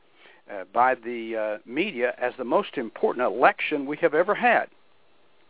uh, 0.52 0.64
by 0.74 0.96
the 0.96 1.36
uh, 1.36 1.70
media 1.70 2.14
as 2.18 2.34
the 2.38 2.44
most 2.44 2.78
important 2.78 3.26
election 3.26 3.86
we 3.86 3.98
have 3.98 4.14
ever 4.14 4.36
had. 4.36 4.68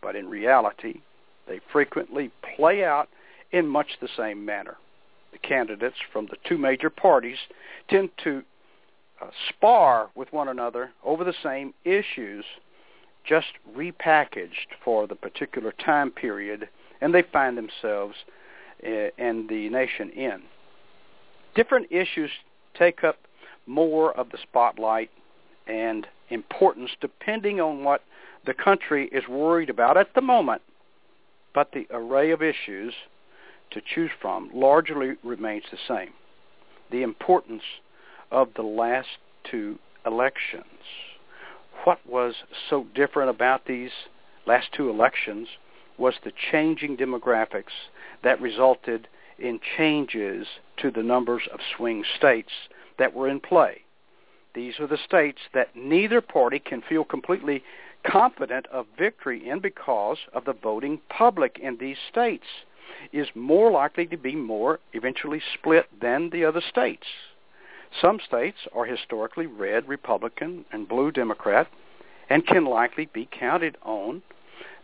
But 0.02 0.16
in 0.16 0.30
reality, 0.30 1.02
they 1.48 1.60
frequently 1.72 2.32
play 2.56 2.84
out 2.84 3.10
in 3.52 3.68
much 3.68 3.88
the 4.02 4.10
same 4.16 4.46
manner. 4.46 4.78
The 5.32 5.40
candidates 5.40 5.98
from 6.12 6.28
the 6.28 6.38
two 6.48 6.58
major 6.58 6.90
parties 6.90 7.38
tend 7.90 8.10
to 8.24 8.44
uh, 9.22 9.28
spar 9.50 10.10
with 10.16 10.32
one 10.32 10.48
another 10.48 10.92
over 11.04 11.24
the 11.24 11.34
same 11.44 11.74
issues, 11.84 12.46
just 13.30 13.54
repackaged 13.78 14.74
for 14.84 15.06
the 15.06 15.16
particular 15.16 15.72
time 15.72 16.10
period, 16.10 16.68
and 17.00 17.14
they 17.14 17.22
find 17.22 17.56
themselves 17.56 18.16
eh, 18.84 19.10
and 19.20 19.48
the 19.48 19.70
nation 19.70 20.10
in. 20.10 20.42
Different 21.54 21.88
issues 21.92 22.32
take 22.78 23.04
up 23.04 23.18
more 23.68 24.18
of 24.18 24.32
the 24.32 24.40
spotlight 24.42 25.12
and 25.68 26.08
importance 26.30 26.90
depending 27.00 27.62
on 27.62 27.84
what 27.84 28.02
the 28.46 28.54
country 28.54 29.08
is 29.12 29.28
worried 29.28 29.70
about 29.70 29.96
at 29.96 30.16
the 30.16 30.22
moment. 30.22 30.62
But 31.54 31.72
the 31.72 31.88
array 31.92 32.32
of 32.32 32.42
issues 32.42 32.94
to 33.72 33.82
choose 33.82 34.12
from 34.20 34.50
largely 34.54 35.16
remains 35.24 35.66
the 35.72 35.78
same. 35.88 36.14
The 36.92 37.04
importance 37.04 37.64
of 38.32 38.50
the 38.56 38.64
last 38.64 39.20
two 39.44 39.78
elections. 40.06 40.66
What 41.84 42.00
was 42.06 42.36
so 42.70 42.86
different 42.94 43.30
about 43.30 43.66
these 43.66 43.92
last 44.46 44.72
two 44.74 44.90
elections 44.90 45.48
was 45.98 46.16
the 46.24 46.32
changing 46.52 46.98
demographics 46.98 47.90
that 48.24 48.42
resulted 48.42 49.08
in 49.38 49.60
changes 49.78 50.48
to 50.78 50.92
the 50.92 51.04
numbers 51.04 51.44
of 51.52 51.60
swing 51.76 52.04
states 52.18 52.52
that 52.98 53.14
were 53.14 53.28
in 53.28 53.40
play. 53.40 53.84
These 54.54 54.80
are 54.80 54.88
the 54.88 54.98
states 54.98 55.40
that 55.54 55.76
neither 55.76 56.22
party 56.22 56.60
can 56.60 56.82
feel 56.82 57.04
completely 57.04 57.64
confident 58.04 58.66
of 58.68 58.88
victory 58.98 59.48
in 59.48 59.60
because 59.60 60.18
of 60.34 60.46
the 60.46 60.54
voting 60.54 61.00
public 61.10 61.60
in 61.60 61.78
these 61.78 61.98
states 62.10 62.46
is 63.14 63.28
more 63.36 63.72
likely 63.72 64.06
to 64.08 64.18
be 64.18 64.36
more 64.36 64.80
eventually 64.94 65.42
split 65.54 65.86
than 66.02 66.30
the 66.32 66.44
other 66.44 66.62
states. 66.62 67.06
Some 68.02 68.20
states 68.20 68.58
are 68.74 68.86
historically 68.86 69.46
red 69.46 69.88
Republican 69.88 70.66
and 70.72 70.88
blue 70.88 71.12
Democrat 71.12 71.68
and 72.30 72.46
can 72.46 72.66
likely 72.66 73.08
be 73.12 73.28
counted 73.32 73.78
on 73.84 74.22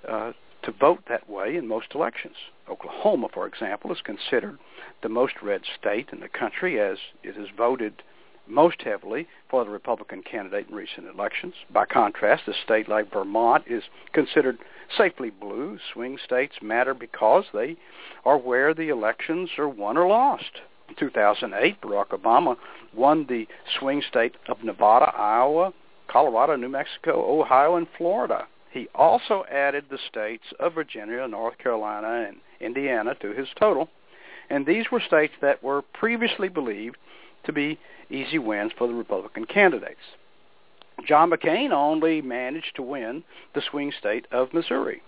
uh, 0.07 0.33
to 0.63 0.71
vote 0.71 1.03
that 1.07 1.29
way 1.29 1.55
in 1.55 1.67
most 1.67 1.93
elections. 1.93 2.35
Oklahoma, 2.67 3.27
for 3.31 3.45
example, 3.45 3.91
is 3.91 4.01
considered 4.01 4.57
the 5.03 5.09
most 5.09 5.35
red 5.41 5.61
state 5.79 6.09
in 6.11 6.19
the 6.19 6.27
country 6.27 6.79
as 6.79 6.97
it 7.23 7.35
has 7.35 7.47
voted 7.55 8.01
most 8.47 8.81
heavily 8.81 9.27
for 9.49 9.63
the 9.63 9.71
Republican 9.71 10.21
candidate 10.21 10.67
in 10.69 10.75
recent 10.75 11.07
elections. 11.07 11.53
By 11.71 11.85
contrast, 11.85 12.47
a 12.47 12.53
state 12.53 12.87
like 12.87 13.11
Vermont 13.11 13.63
is 13.67 13.83
considered 14.13 14.57
safely 14.95 15.29
blue. 15.29 15.79
Swing 15.93 16.17
states 16.23 16.55
matter 16.61 16.93
because 16.93 17.45
they 17.53 17.75
are 18.23 18.37
where 18.37 18.73
the 18.73 18.89
elections 18.89 19.49
are 19.57 19.69
won 19.69 19.97
or 19.97 20.07
lost. 20.07 20.61
In 20.89 20.95
2008, 20.95 21.81
Barack 21.81 22.09
Obama 22.09 22.57
won 22.93 23.25
the 23.27 23.47
swing 23.79 24.01
state 24.07 24.35
of 24.47 24.63
Nevada, 24.63 25.11
Iowa, 25.15 25.73
Colorado, 26.07 26.55
New 26.55 26.69
Mexico, 26.69 27.41
Ohio, 27.41 27.75
and 27.75 27.87
Florida. 27.97 28.47
He 28.71 28.87
also 28.93 29.45
added 29.51 29.85
the 29.89 29.97
states 30.09 30.43
of 30.59 30.73
Virginia, 30.73 31.27
North 31.27 31.57
Carolina, 31.57 32.27
and 32.27 32.37
Indiana 32.59 33.15
to 33.21 33.31
his 33.31 33.47
total. 33.59 33.89
And 34.49 34.65
these 34.65 34.91
were 34.91 34.99
states 34.99 35.33
that 35.41 35.63
were 35.63 35.81
previously 35.81 36.49
believed 36.49 36.97
to 37.45 37.53
be 37.53 37.79
easy 38.09 38.37
wins 38.37 38.71
for 38.77 38.87
the 38.87 38.93
Republican 38.93 39.45
candidates. 39.45 39.99
John 41.07 41.31
McCain 41.31 41.71
only 41.71 42.21
managed 42.21 42.75
to 42.75 42.81
win 42.81 43.23
the 43.53 43.61
swing 43.61 43.91
state 43.97 44.27
of 44.31 44.53
Missouri. 44.53 45.01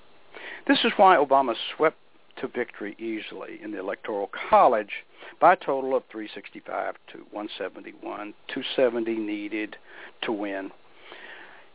This 0.67 0.79
is 0.83 0.91
why 0.97 1.15
Obama 1.15 1.55
swept 1.75 1.97
to 2.37 2.47
victory 2.47 2.95
easily 2.99 3.59
in 3.61 3.71
the 3.71 3.79
Electoral 3.79 4.29
College 4.49 5.05
by 5.39 5.53
a 5.53 5.55
total 5.55 5.95
of 5.95 6.03
365 6.11 6.95
to 7.11 7.17
171, 7.31 8.33
270 8.47 9.15
needed 9.15 9.77
to 10.21 10.31
win. 10.31 10.71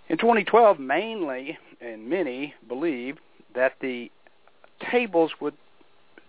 In 0.09 0.18
2012, 0.18 0.79
mainly 0.79 1.59
and 1.81 2.09
many 2.09 2.55
believed 2.68 3.20
that 3.55 3.75
the 3.81 4.11
tables 4.81 5.33
would 5.40 5.55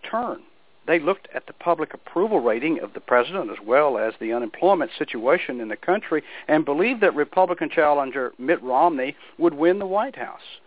turn 0.09 0.43
they 0.85 0.99
looked 0.99 1.27
at 1.33 1.47
the 1.47 1.53
public 1.53 1.93
approval 1.93 2.39
rating 2.39 2.79
of 2.79 2.93
the 2.93 2.99
president 2.99 3.49
as 3.49 3.57
well 3.65 3.97
as 3.97 4.13
the 4.19 4.33
unemployment 4.33 4.91
situation 4.97 5.61
in 5.61 5.69
the 5.69 5.77
country 5.77 6.23
and 6.47 6.65
believed 6.65 7.01
that 7.01 7.15
Republican 7.15 7.69
challenger 7.69 8.33
Mitt 8.37 8.61
Romney 8.61 9.15
would 9.37 9.53
win 9.53 9.79
the 9.79 9.85
White 9.85 10.17
House. 10.17 10.59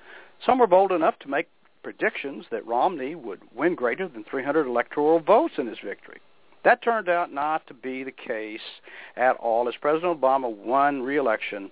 Some 0.45 0.59
were 0.59 0.67
bold 0.67 0.93
enough 0.93 1.19
to 1.21 1.29
make 1.29 1.49
predictions 1.87 2.45
that 2.51 2.67
Romney 2.67 3.15
would 3.15 3.43
win 3.55 3.77
greater 3.77 4.09
than 4.09 4.25
300 4.29 4.67
electoral 4.67 5.21
votes 5.21 5.55
in 5.57 5.69
his 5.69 5.79
victory. 5.85 6.19
That 6.65 6.83
turned 6.83 7.09
out 7.09 7.33
not 7.33 7.65
to 7.69 7.75
be 7.75 8.03
the 8.03 8.11
case 8.11 8.59
at 9.17 9.37
all 9.37 9.69
as 9.69 9.77
President 9.81 10.21
Obama 10.21 10.53
won 10.53 11.03
re-election 11.03 11.71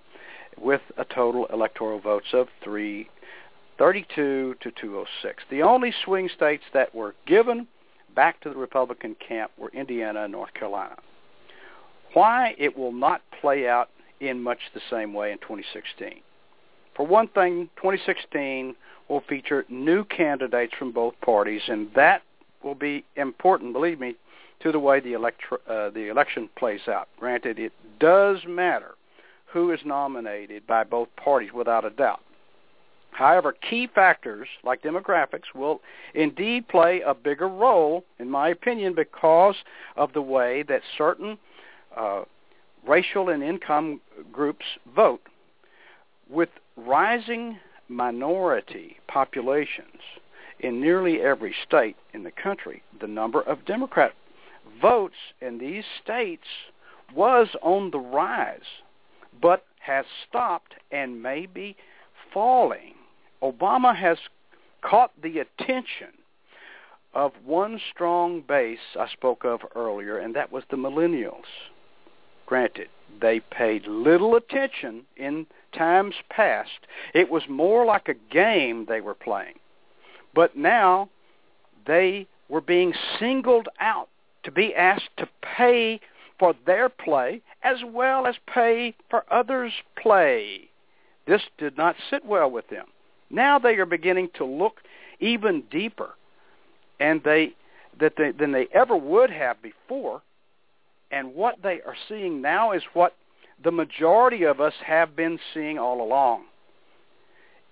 with 0.57 0.79
a 0.97 1.03
total 1.03 1.47
electoral 1.47 1.99
votes 1.99 2.27
of 2.31 2.47
332 2.63 4.55
to 4.61 4.71
206. 4.71 5.43
The 5.49 5.63
only 5.63 5.93
swing 6.05 6.29
states 6.33 6.63
that 6.73 6.95
were 6.95 7.13
given 7.27 7.67
back 8.15 8.39
to 8.39 8.49
the 8.49 8.55
Republican 8.55 9.17
camp 9.27 9.51
were 9.57 9.69
Indiana 9.73 10.23
and 10.23 10.31
North 10.31 10.53
Carolina. 10.53 10.95
Why 12.13 12.55
it 12.57 12.77
will 12.77 12.93
not 12.93 13.21
play 13.41 13.67
out 13.67 13.89
in 14.21 14.41
much 14.41 14.59
the 14.73 14.79
same 14.89 15.13
way 15.13 15.33
in 15.33 15.39
2016. 15.39 16.21
For 16.95 17.05
one 17.05 17.27
thing, 17.29 17.69
2016 17.77 18.75
will 19.09 19.21
feature 19.27 19.65
new 19.69 20.03
candidates 20.05 20.73
from 20.77 20.91
both 20.91 21.13
parties, 21.21 21.61
and 21.67 21.89
that 21.95 22.23
will 22.63 22.75
be 22.75 23.03
important, 23.15 23.73
believe 23.73 23.99
me, 23.99 24.15
to 24.61 24.71
the 24.71 24.79
way 24.79 24.99
the, 24.99 25.13
electro- 25.13 25.59
uh, 25.69 25.89
the 25.89 26.09
election 26.09 26.49
plays 26.57 26.87
out. 26.87 27.07
Granted, 27.19 27.59
it 27.59 27.73
does 27.99 28.39
matter 28.47 28.95
who 29.47 29.71
is 29.71 29.79
nominated 29.85 30.65
by 30.65 30.83
both 30.83 31.09
parties 31.15 31.51
without 31.53 31.85
a 31.85 31.89
doubt. 31.89 32.21
However, 33.11 33.53
key 33.53 33.87
factors 33.87 34.47
like 34.63 34.81
demographics 34.81 35.53
will 35.53 35.79
indeed 36.13 36.67
play 36.67 37.01
a 37.01 37.13
bigger 37.13 37.47
role, 37.47 38.03
in 38.19 38.29
my 38.29 38.49
opinion, 38.49 38.93
because 38.93 39.55
of 39.95 40.11
the 40.11 40.21
way 40.21 40.63
that 40.63 40.81
certain 40.97 41.37
uh, 41.95 42.23
racial 42.85 43.29
and 43.29 43.41
income 43.41 44.01
groups 44.33 44.65
vote. 44.93 45.21
With 46.29 46.49
rising 46.77 47.59
minority 47.87 48.97
populations 49.07 50.01
in 50.59 50.81
nearly 50.81 51.21
every 51.21 51.53
state 51.65 51.95
in 52.13 52.23
the 52.23 52.31
country, 52.31 52.81
the 52.99 53.07
number 53.07 53.41
of 53.41 53.65
Democrat 53.65 54.13
votes 54.81 55.15
in 55.41 55.57
these 55.57 55.83
states 56.03 56.47
was 57.13 57.47
on 57.61 57.91
the 57.91 57.99
rise, 57.99 58.59
but 59.41 59.65
has 59.79 60.05
stopped 60.27 60.73
and 60.91 61.21
may 61.21 61.45
be 61.45 61.75
falling 62.33 62.95
Obama 63.45 63.95
has 63.95 64.17
caught 64.81 65.11
the 65.21 65.39
attention 65.39 66.13
of 67.13 67.31
one 67.45 67.79
strong 67.93 68.41
base 68.41 68.79
I 68.99 69.07
spoke 69.07 69.45
of 69.45 69.61
earlier, 69.75 70.17
and 70.17 70.35
that 70.35 70.51
was 70.51 70.63
the 70.69 70.77
millennials. 70.77 71.45
Granted, 72.45 72.89
they 73.21 73.39
paid 73.39 73.87
little 73.87 74.35
attention 74.35 75.03
in 75.15 75.47
times 75.75 76.15
past. 76.29 76.87
It 77.13 77.29
was 77.29 77.43
more 77.49 77.85
like 77.85 78.07
a 78.07 78.33
game 78.33 78.85
they 78.85 79.01
were 79.01 79.15
playing. 79.15 79.55
But 80.33 80.57
now 80.57 81.09
they 81.85 82.27
were 82.49 82.61
being 82.61 82.93
singled 83.19 83.69
out 83.79 84.09
to 84.43 84.51
be 84.51 84.75
asked 84.75 85.09
to 85.17 85.27
pay 85.41 85.99
for 86.37 86.53
their 86.65 86.89
play 86.89 87.41
as 87.63 87.77
well 87.85 88.27
as 88.27 88.35
pay 88.45 88.93
for 89.09 89.23
others' 89.31 89.73
play. 89.95 90.69
This 91.25 91.41
did 91.57 91.77
not 91.77 91.95
sit 92.09 92.25
well 92.25 92.51
with 92.51 92.69
them. 92.69 92.85
Now 93.29 93.57
they 93.57 93.75
are 93.75 93.85
beginning 93.85 94.29
to 94.35 94.45
look 94.45 94.81
even 95.19 95.63
deeper 95.71 96.15
and 96.99 97.23
they 97.23 97.55
that 97.99 98.13
they, 98.17 98.31
than 98.31 98.51
they 98.51 98.67
ever 98.73 98.95
would 98.95 99.29
have 99.29 99.61
before. 99.61 100.21
And 101.11 101.33
what 101.33 101.61
they 101.63 101.81
are 101.81 101.95
seeing 102.09 102.41
now 102.41 102.73
is 102.73 102.83
what 102.93 103.15
the 103.63 103.71
majority 103.71 104.43
of 104.43 104.59
us 104.59 104.73
have 104.85 105.15
been 105.15 105.39
seeing 105.53 105.77
all 105.77 106.01
along. 106.01 106.43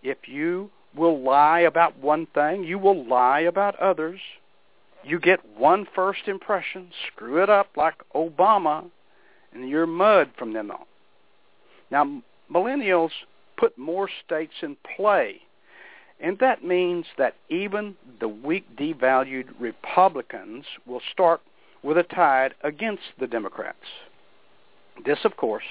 If 0.01 0.27
you 0.27 0.71
will 0.95 1.21
lie 1.21 1.61
about 1.61 1.97
one 1.97 2.27
thing, 2.33 2.63
you 2.63 2.77
will 2.77 3.05
lie 3.05 3.41
about 3.41 3.75
others 3.79 4.19
you 5.03 5.19
get 5.19 5.57
one 5.57 5.85
first 5.93 6.27
impression, 6.27 6.91
screw 7.07 7.43
it 7.43 7.49
up 7.49 7.75
like 7.75 7.95
Obama, 8.15 8.89
and 9.53 9.69
you're 9.69 9.85
mud 9.85 10.31
from 10.37 10.53
then 10.53 10.71
on. 10.71 10.85
Now, 11.91 12.21
millennials 12.51 13.11
put 13.57 13.77
more 13.77 14.09
states 14.25 14.53
in 14.61 14.77
play, 14.95 15.41
and 16.19 16.39
that 16.39 16.63
means 16.63 17.05
that 17.17 17.35
even 17.49 17.95
the 18.19 18.29
weak 18.29 18.77
devalued 18.77 19.49
Republicans 19.59 20.65
will 20.85 21.01
start 21.11 21.41
with 21.83 21.97
a 21.97 22.03
tide 22.03 22.53
against 22.63 23.03
the 23.19 23.27
Democrats. 23.27 23.77
This, 25.05 25.19
of 25.25 25.37
course, 25.37 25.63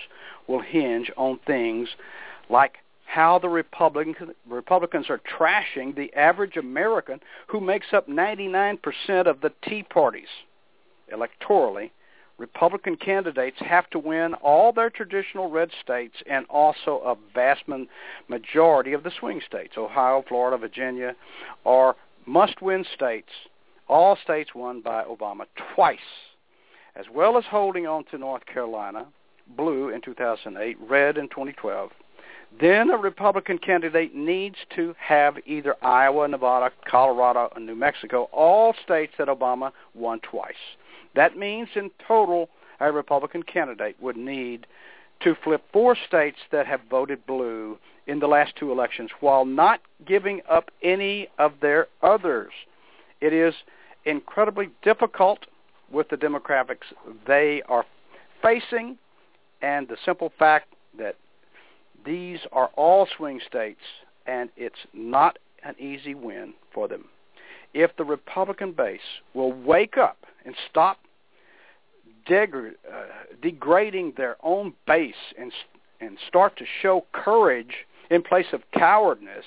will 0.46 0.60
hinge 0.60 1.10
on 1.16 1.38
things 1.46 1.88
like 2.50 2.78
how 3.06 3.38
the 3.38 3.48
Republican, 3.48 4.34
Republicans 4.48 5.10
are 5.10 5.20
trashing 5.38 5.94
the 5.94 6.12
average 6.14 6.56
American 6.56 7.20
who 7.46 7.60
makes 7.60 7.92
up 7.92 8.08
99% 8.08 8.78
of 9.26 9.40
the 9.40 9.52
Tea 9.62 9.82
parties 9.82 10.28
electorally. 11.12 11.90
Republican 12.38 12.96
candidates 12.96 13.58
have 13.60 13.88
to 13.90 13.98
win 13.98 14.34
all 14.34 14.72
their 14.72 14.90
traditional 14.90 15.50
red 15.50 15.70
states 15.82 16.16
and 16.28 16.46
also 16.48 17.00
a 17.04 17.16
vast 17.34 17.62
majority 18.28 18.94
of 18.94 19.02
the 19.02 19.12
swing 19.20 19.40
states. 19.46 19.74
Ohio, 19.76 20.24
Florida, 20.26 20.56
Virginia 20.56 21.14
are 21.66 21.94
must-win 22.26 22.84
states, 22.94 23.28
all 23.88 24.16
states 24.24 24.54
won 24.54 24.80
by 24.80 25.04
Obama 25.04 25.44
twice, 25.74 25.98
as 26.96 27.06
well 27.12 27.36
as 27.36 27.44
holding 27.44 27.86
on 27.86 28.04
to 28.04 28.18
North 28.18 28.46
Carolina, 28.46 29.06
blue 29.56 29.88
in 29.88 30.00
2008, 30.00 30.76
red 30.88 31.18
in 31.18 31.28
2012 31.28 31.90
then 32.60 32.90
a 32.90 32.96
Republican 32.96 33.58
candidate 33.58 34.14
needs 34.14 34.56
to 34.76 34.94
have 34.98 35.36
either 35.46 35.76
Iowa, 35.82 36.28
Nevada, 36.28 36.70
Colorado, 36.86 37.50
and 37.56 37.66
New 37.66 37.74
Mexico, 37.74 38.28
all 38.32 38.74
states 38.84 39.14
that 39.18 39.28
Obama 39.28 39.72
won 39.94 40.20
twice. 40.20 40.76
That 41.14 41.36
means 41.36 41.68
in 41.74 41.90
total 42.06 42.48
a 42.80 42.92
Republican 42.92 43.42
candidate 43.42 43.96
would 44.00 44.16
need 44.16 44.66
to 45.20 45.36
flip 45.42 45.62
four 45.72 45.96
states 46.06 46.38
that 46.50 46.66
have 46.66 46.80
voted 46.90 47.24
blue 47.26 47.78
in 48.06 48.18
the 48.18 48.26
last 48.26 48.56
two 48.56 48.72
elections 48.72 49.10
while 49.20 49.44
not 49.44 49.80
giving 50.04 50.40
up 50.50 50.70
any 50.82 51.28
of 51.38 51.52
their 51.60 51.86
others. 52.02 52.52
It 53.20 53.32
is 53.32 53.54
incredibly 54.04 54.68
difficult 54.82 55.46
with 55.92 56.08
the 56.08 56.16
demographics 56.16 56.92
they 57.26 57.62
are 57.68 57.84
facing 58.42 58.96
and 59.60 59.86
the 59.88 59.96
simple 60.04 60.32
fact 60.38 60.74
that 60.98 61.16
these 62.04 62.40
are 62.50 62.70
all 62.74 63.06
swing 63.16 63.40
states, 63.46 63.80
and 64.26 64.50
it's 64.56 64.74
not 64.92 65.38
an 65.64 65.74
easy 65.78 66.14
win 66.14 66.54
for 66.74 66.88
them. 66.88 67.04
If 67.74 67.96
the 67.96 68.04
Republican 68.04 68.72
base 68.72 69.00
will 69.34 69.52
wake 69.52 69.96
up 69.96 70.18
and 70.44 70.54
stop 70.70 70.98
uh, 72.30 72.44
degrading 73.40 74.14
their 74.16 74.36
own 74.42 74.74
base 74.86 75.14
and 75.38 75.52
and 76.00 76.18
start 76.28 76.56
to 76.56 76.64
show 76.80 77.04
courage 77.12 77.86
in 78.10 78.22
place 78.22 78.46
of 78.52 78.60
cowardness, 78.72 79.44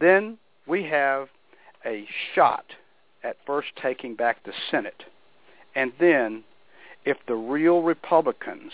then 0.00 0.38
we 0.66 0.84
have 0.84 1.28
a 1.84 2.06
shot 2.34 2.64
at 3.24 3.36
first 3.44 3.68
taking 3.80 4.14
back 4.14 4.44
the 4.44 4.52
Senate. 4.70 5.02
And 5.76 5.92
then, 6.00 6.42
if 7.04 7.18
the 7.28 7.34
real 7.34 7.82
Republicans 7.82 8.72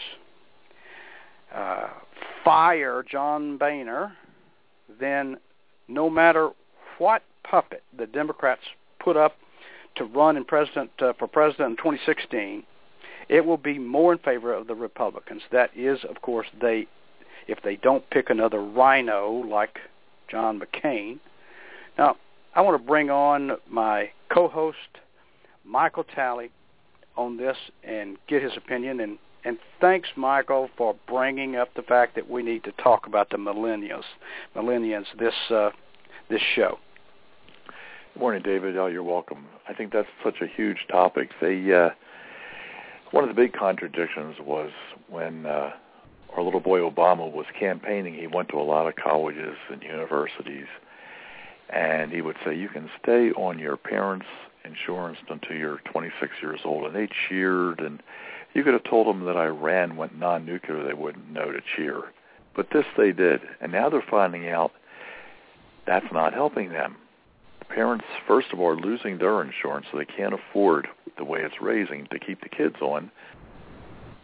uh, 1.55 1.89
fire 2.45 3.05
John 3.11 3.59
Boehner, 3.59 4.13
then 5.01 5.37
no 5.89 6.09
matter 6.09 6.51
what 6.99 7.23
puppet 7.43 7.83
the 7.99 8.07
Democrats 8.07 8.63
put 9.01 9.17
up 9.17 9.37
to 9.97 10.05
run 10.05 10.37
in 10.37 10.45
president 10.45 10.91
uh, 11.01 11.13
for 11.19 11.27
president 11.27 11.71
in 11.71 11.77
2016, 11.77 12.63
it 13.29 13.45
will 13.45 13.57
be 13.57 13.79
more 13.79 14.13
in 14.13 14.19
favor 14.19 14.55
of 14.55 14.69
the 14.69 14.75
Republicans. 14.75 15.43
That 15.51 15.71
is, 15.77 15.99
of 16.09 16.23
course, 16.23 16.47
they 16.61 16.87
if 17.49 17.59
they 17.65 17.75
don't 17.75 18.09
pick 18.11 18.31
another 18.31 18.63
rhino 18.63 19.33
like 19.33 19.79
John 20.31 20.61
McCain. 20.61 21.19
Now, 21.99 22.17
I 22.55 22.61
want 22.61 22.81
to 22.81 22.87
bring 22.87 23.11
on 23.11 23.57
my 23.69 24.11
co-host 24.33 24.79
Michael 25.65 26.05
Talley 26.05 26.53
on 27.17 27.37
this 27.37 27.57
and 27.85 28.17
get 28.29 28.43
his 28.43 28.53
opinion 28.57 29.01
and 29.01 29.19
and 29.45 29.59
thanks, 29.81 30.09
Michael, 30.17 30.71
for 30.77 30.95
bringing 31.09 31.57
up 31.57 31.75
the 31.75 31.83
fact 31.83 32.15
that 32.15 32.31
we 32.31 32.43
need 32.43 32.63
to 32.65 32.73
talk 32.73 33.07
about 33.07 33.31
the 33.31 33.37
millennials, 33.37 34.05
millennials 34.55 35.07
this 35.19 35.35
uh, 35.51 35.71
this 36.31 36.41
show. 36.55 36.79
Good 38.15 38.21
morning, 38.21 38.43
David. 38.43 38.77
Oh, 38.77 38.87
you're 38.87 39.03
welcome. 39.03 39.47
I 39.69 39.75
think 39.75 39.93
that's 39.93 40.09
such 40.23 40.37
a 40.43 40.47
huge 40.47 40.87
topic. 40.89 41.31
They 41.41 41.73
uh, 41.73 41.91
one 43.11 43.25
of 43.25 43.29
the 43.29 43.35
big 43.35 43.53
contradictions 43.53 44.37
was 44.41 44.71
when 45.09 45.47
uh, 45.47 45.71
our 46.37 46.43
little 46.43 46.61
boy 46.61 46.81
Obama 46.81 47.31
was 47.31 47.47
campaigning. 47.59 48.15
He 48.15 48.27
went 48.27 48.49
to 48.51 48.59
a 48.59 48.63
lot 48.63 48.87
of 48.87 48.95
colleges 48.97 49.57
and 49.71 49.83
universities, 49.83 50.67
and 51.69 52.13
he 52.13 52.21
would 52.21 52.37
say, 52.45 52.55
"You 52.55 52.69
can 52.69 52.89
stay 53.03 53.33
on 53.33 53.59
your 53.59 53.77
parents' 53.77 54.27
insurance 54.65 55.19
until 55.29 55.57
you're 55.57 55.81
26 55.93 56.33
years 56.43 56.61
old," 56.65 56.87
and 56.87 56.95
they 56.95 57.09
cheered 57.29 57.81
and 57.81 58.03
you 58.55 58.63
could 58.63 58.75
have 58.75 58.85
told 58.85 59.07
them 59.07 59.25
that 59.25 59.37
Iran 59.37 59.97
went 59.97 60.19
non-nuclear, 60.19 60.85
they 60.85 60.93
wouldn't 60.93 61.31
know 61.31 61.53
to 61.53 61.61
cheer. 61.75 62.03
But 62.55 62.69
this 62.71 62.85
they 62.97 63.13
did, 63.13 63.41
and 63.61 63.73
now 63.73 63.89
they're 63.89 64.05
finding 64.11 64.49
out 64.49 64.73
that's 65.87 66.13
not 66.13 66.33
helping 66.33 66.71
them. 66.71 66.97
Parents, 67.69 68.05
first 68.27 68.49
of 68.53 68.61
all, 68.61 68.69
are 68.69 68.77
losing 68.77 69.19
their 69.19 69.43
insurance, 69.43 69.87
so 69.91 69.99
they 69.99 70.05
can't 70.05 70.35
afford 70.35 70.89
the 71.17 71.25
way 71.25 71.41
it's 71.41 71.61
raising 71.61 72.07
to 72.13 72.19
keep 72.19 72.41
the 72.43 72.49
kids 72.49 72.77
on. 72.81 73.11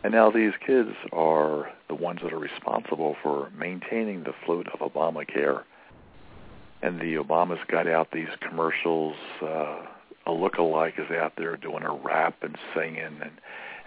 And 0.05 0.13
now 0.13 0.31
these 0.31 0.53
kids 0.65 0.91
are 1.13 1.73
the 1.89 1.95
ones 1.95 2.21
that 2.23 2.33
are 2.33 2.39
responsible 2.39 3.17
for 3.23 3.51
maintaining 3.59 4.23
the 4.23 4.35
float 4.45 4.69
of 4.69 4.81
Obamacare. 4.81 5.63
And 6.83 7.01
the 7.01 7.17
Obamas 7.17 7.67
got 7.67 7.89
out 7.89 8.09
these 8.13 8.29
commercials. 8.41 9.17
Uh, 9.43 9.81
a 10.29 10.33
look-alike 10.33 10.95
is 10.99 11.11
out 11.11 11.33
there 11.37 11.57
doing 11.57 11.83
a 11.83 11.93
rap 11.93 12.37
and 12.43 12.57
singing 12.75 12.99
and 13.21 13.33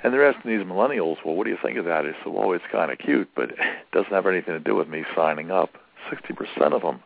and 0.04 0.12
they're 0.12 0.28
asking 0.28 0.58
these 0.58 0.66
millennials, 0.66 1.18
well, 1.24 1.36
what 1.36 1.44
do 1.44 1.52
you 1.52 1.60
think 1.62 1.78
of 1.78 1.86
that? 1.86 2.06
I 2.06 2.14
said, 2.24 2.34
well, 2.34 2.54
it's 2.54 2.64
kind 2.72 2.92
of 2.92 2.98
cute, 2.98 3.30
but 3.36 3.52
it 3.52 3.60
doesn't 3.92 4.12
have 4.12 4.26
anything 4.26 4.56
to 4.56 4.60
do 4.60 4.76
with 4.76 4.88
me 4.88 5.04
signing 5.16 5.52
up. 5.52 5.70
60% 6.12 6.74
of 6.74 6.82
them 6.82 7.02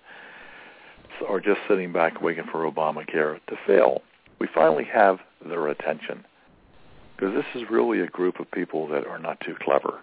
are 1.27 1.41
just 1.41 1.59
sitting 1.67 1.91
back 1.91 2.21
waiting 2.21 2.45
for 2.49 2.69
Obamacare 2.69 3.39
to 3.47 3.57
fail. 3.67 4.01
We 4.39 4.47
finally 4.53 4.85
have 4.85 5.19
their 5.45 5.67
attention 5.67 6.23
because 7.15 7.33
this 7.33 7.45
is 7.61 7.69
really 7.69 7.99
a 7.99 8.07
group 8.07 8.39
of 8.39 8.49
people 8.51 8.87
that 8.87 9.05
are 9.05 9.19
not 9.19 9.39
too 9.41 9.55
clever. 9.61 10.01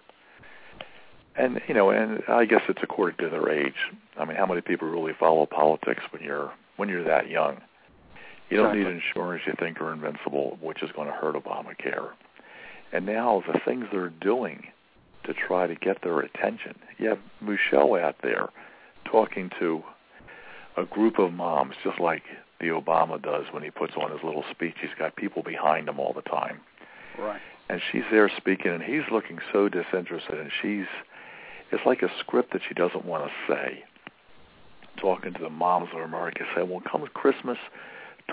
And 1.35 1.61
you 1.67 1.73
know, 1.73 1.89
and 1.89 2.21
I 2.27 2.45
guess 2.45 2.61
it's 2.69 2.81
according 2.83 3.17
to 3.17 3.29
their 3.29 3.49
age. 3.49 3.73
I 4.17 4.25
mean, 4.25 4.37
how 4.37 4.45
many 4.45 4.61
people 4.61 4.87
really 4.87 5.13
follow 5.19 5.47
politics 5.47 6.03
when 6.11 6.21
you're 6.21 6.51
when 6.77 6.89
you're 6.89 7.03
that 7.03 7.27
young? 7.27 7.57
You 8.53 8.59
don't 8.59 8.77
exactly. 8.77 8.93
need 8.93 9.03
insurance 9.03 9.43
you 9.47 9.53
think 9.59 9.81
are 9.81 9.91
invincible, 9.91 10.59
which 10.61 10.83
is 10.83 10.91
going 10.95 11.07
to 11.07 11.13
hurt 11.13 11.35
Obamacare. 11.35 12.09
And 12.91 13.05
now 13.05 13.43
the 13.51 13.59
things 13.65 13.85
they're 13.91 14.09
doing 14.09 14.67
to 15.25 15.33
try 15.33 15.65
to 15.65 15.73
get 15.73 16.03
their 16.03 16.19
attention. 16.19 16.75
You 16.99 17.09
have 17.09 17.19
Michelle 17.41 17.95
out 17.95 18.17
there 18.21 18.49
talking 19.09 19.49
to 19.59 19.81
a 20.77 20.85
group 20.85 21.17
of 21.17 21.33
moms, 21.33 21.73
just 21.83 21.99
like 21.99 22.21
the 22.59 22.67
Obama 22.67 23.21
does 23.21 23.45
when 23.51 23.63
he 23.63 23.71
puts 23.71 23.93
on 23.99 24.11
his 24.11 24.19
little 24.23 24.43
speech. 24.51 24.75
He's 24.81 24.91
got 24.99 25.15
people 25.15 25.41
behind 25.41 25.89
him 25.89 25.99
all 25.99 26.13
the 26.13 26.21
time. 26.21 26.59
Right. 27.17 27.41
And 27.69 27.81
she's 27.91 28.03
there 28.11 28.29
speaking, 28.37 28.71
and 28.71 28.83
he's 28.83 29.03
looking 29.11 29.39
so 29.51 29.69
disinterested, 29.69 30.39
and 30.39 30.51
she's, 30.61 30.85
it's 31.71 31.85
like 31.85 32.03
a 32.03 32.09
script 32.19 32.53
that 32.53 32.61
she 32.67 32.75
doesn't 32.75 33.05
want 33.05 33.25
to 33.25 33.53
say. 33.53 33.83
Talking 34.99 35.33
to 35.33 35.41
the 35.41 35.49
moms 35.49 35.89
of 35.93 36.01
America, 36.01 36.43
saying, 36.55 36.69
well, 36.69 36.83
come 36.89 37.07
Christmas, 37.13 37.57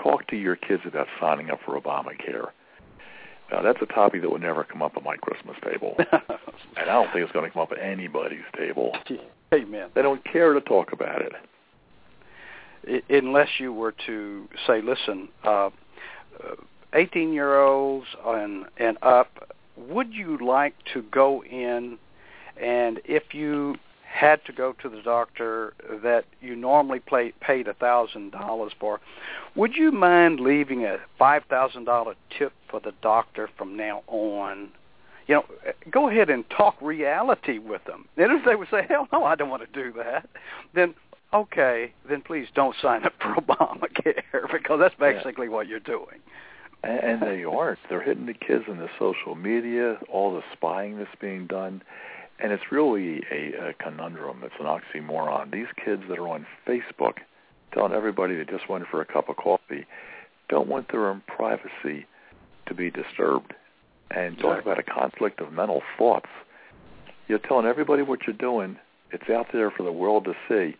talk 0.03 0.27
to 0.27 0.35
your 0.35 0.55
kids 0.55 0.83
about 0.85 1.07
signing 1.19 1.49
up 1.49 1.59
for 1.65 1.79
Obamacare 1.79 2.49
now, 3.51 3.61
that's 3.61 3.81
a 3.81 3.85
topic 3.85 4.21
that 4.21 4.31
would 4.31 4.41
never 4.41 4.63
come 4.63 4.81
up 4.81 4.93
at 4.95 5.03
my 5.03 5.17
Christmas 5.17 5.57
table. 5.69 5.95
and 5.99 6.09
I 6.77 6.85
don't 6.85 7.11
think 7.11 7.23
it's 7.23 7.33
going 7.33 7.45
to 7.45 7.51
come 7.51 7.61
up 7.61 7.71
at 7.73 7.79
anybody's 7.79 8.45
table. 8.57 8.95
Amen. 9.53 9.89
They 9.93 10.01
don't 10.01 10.23
care 10.23 10.53
to 10.53 10.61
talk 10.61 10.93
about 10.93 11.21
it. 11.21 13.03
Unless 13.09 13.49
you 13.59 13.73
were 13.73 13.93
to 14.07 14.47
say, 14.65 14.81
listen, 14.81 15.27
uh, 15.43 15.69
18-year-olds 16.93 18.07
and, 18.25 18.65
and 18.77 18.97
up, 19.01 19.51
would 19.75 20.13
you 20.13 20.37
like 20.43 20.73
to 20.93 21.01
go 21.03 21.43
in 21.43 21.97
and 22.61 23.01
if 23.05 23.33
you 23.33 23.75
had 24.11 24.43
to 24.45 24.53
go 24.53 24.73
to 24.81 24.89
the 24.89 25.01
doctor 25.01 25.73
that 26.03 26.25
you 26.41 26.55
normally 26.55 26.99
pay, 26.99 27.31
paid 27.39 27.67
a 27.67 27.73
thousand 27.73 28.31
dollars 28.31 28.73
for, 28.79 28.99
would 29.55 29.75
you 29.75 29.91
mind 29.91 30.39
leaving 30.39 30.85
a 30.85 30.97
five 31.17 31.43
thousand 31.49 31.85
dollar 31.85 32.15
tip 32.37 32.53
for 32.69 32.79
the 32.79 32.93
doctor 33.01 33.49
from 33.57 33.77
now 33.77 34.03
on? 34.07 34.69
You 35.27 35.35
know, 35.35 35.45
go 35.89 36.09
ahead 36.09 36.29
and 36.29 36.43
talk 36.49 36.75
reality 36.81 37.57
with 37.57 37.83
them. 37.85 38.07
And 38.17 38.31
if 38.31 38.43
they 38.45 38.55
would 38.55 38.67
say, 38.69 38.85
"Hell 38.87 39.07
no, 39.13 39.23
I 39.23 39.35
don't 39.35 39.49
want 39.49 39.63
to 39.63 39.83
do 39.83 39.93
that," 39.97 40.27
then 40.73 40.93
okay, 41.33 41.93
then 42.09 42.21
please 42.21 42.47
don't 42.53 42.75
sign 42.81 43.05
up 43.05 43.13
for 43.19 43.35
Obamacare 43.41 44.51
because 44.51 44.79
that's 44.79 44.95
basically 44.99 45.47
yeah. 45.47 45.53
what 45.53 45.67
you're 45.67 45.79
doing. 45.79 46.19
and, 46.83 46.99
and 46.99 47.21
they 47.21 47.43
aren't. 47.43 47.79
They're 47.89 48.01
hitting 48.01 48.25
the 48.25 48.33
kids 48.33 48.65
in 48.67 48.77
the 48.77 48.89
social 48.99 49.35
media, 49.35 49.97
all 50.09 50.33
the 50.33 50.43
spying 50.53 50.97
that's 50.97 51.15
being 51.19 51.47
done, 51.47 51.81
and 52.41 52.51
it's 52.51 52.71
really 52.71 53.21
a, 53.31 53.69
a 53.69 53.73
conundrum. 53.73 54.41
It's 54.43 54.55
an 54.59 54.65
oxymoron. 54.65 55.51
These 55.51 55.67
kids 55.83 56.03
that 56.09 56.17
are 56.17 56.27
on 56.27 56.45
Facebook 56.67 57.17
telling 57.73 57.93
everybody 57.93 58.35
they 58.35 58.45
just 58.45 58.69
went 58.69 58.85
for 58.89 59.01
a 59.01 59.05
cup 59.05 59.29
of 59.29 59.37
coffee 59.37 59.85
don't 60.49 60.67
want 60.67 60.91
their 60.91 61.07
own 61.07 61.21
privacy 61.27 62.05
to 62.67 62.73
be 62.73 62.91
disturbed. 62.91 63.53
And 64.09 64.37
talk 64.37 64.61
about 64.61 64.77
a 64.77 64.83
conflict 64.83 65.39
of 65.39 65.53
mental 65.53 65.81
thoughts. 65.97 66.27
You're 67.29 67.39
telling 67.39 67.65
everybody 67.65 68.01
what 68.01 68.27
you're 68.27 68.35
doing. 68.35 68.77
It's 69.11 69.29
out 69.29 69.47
there 69.53 69.71
for 69.71 69.83
the 69.83 69.91
world 69.91 70.25
to 70.25 70.33
see, 70.49 70.75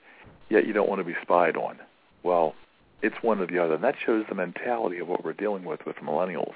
yet 0.50 0.67
you 0.67 0.74
don't 0.74 0.89
want 0.89 1.00
to 1.00 1.06
be 1.06 1.15
spied 1.21 1.56
on. 1.56 1.78
Well, 2.24 2.56
it's 3.02 3.15
one 3.21 3.39
or 3.39 3.47
the 3.47 3.58
other. 3.58 3.76
And 3.76 3.84
that 3.86 3.95
shows 4.06 4.26
the 4.28 4.36
mentality 4.36 5.00
of 5.00 5.08
what 5.08 5.24
we're 5.24 5.32
dealing 5.32 5.63
with 5.63 5.80
with 5.86 5.95
millennials. 5.97 6.54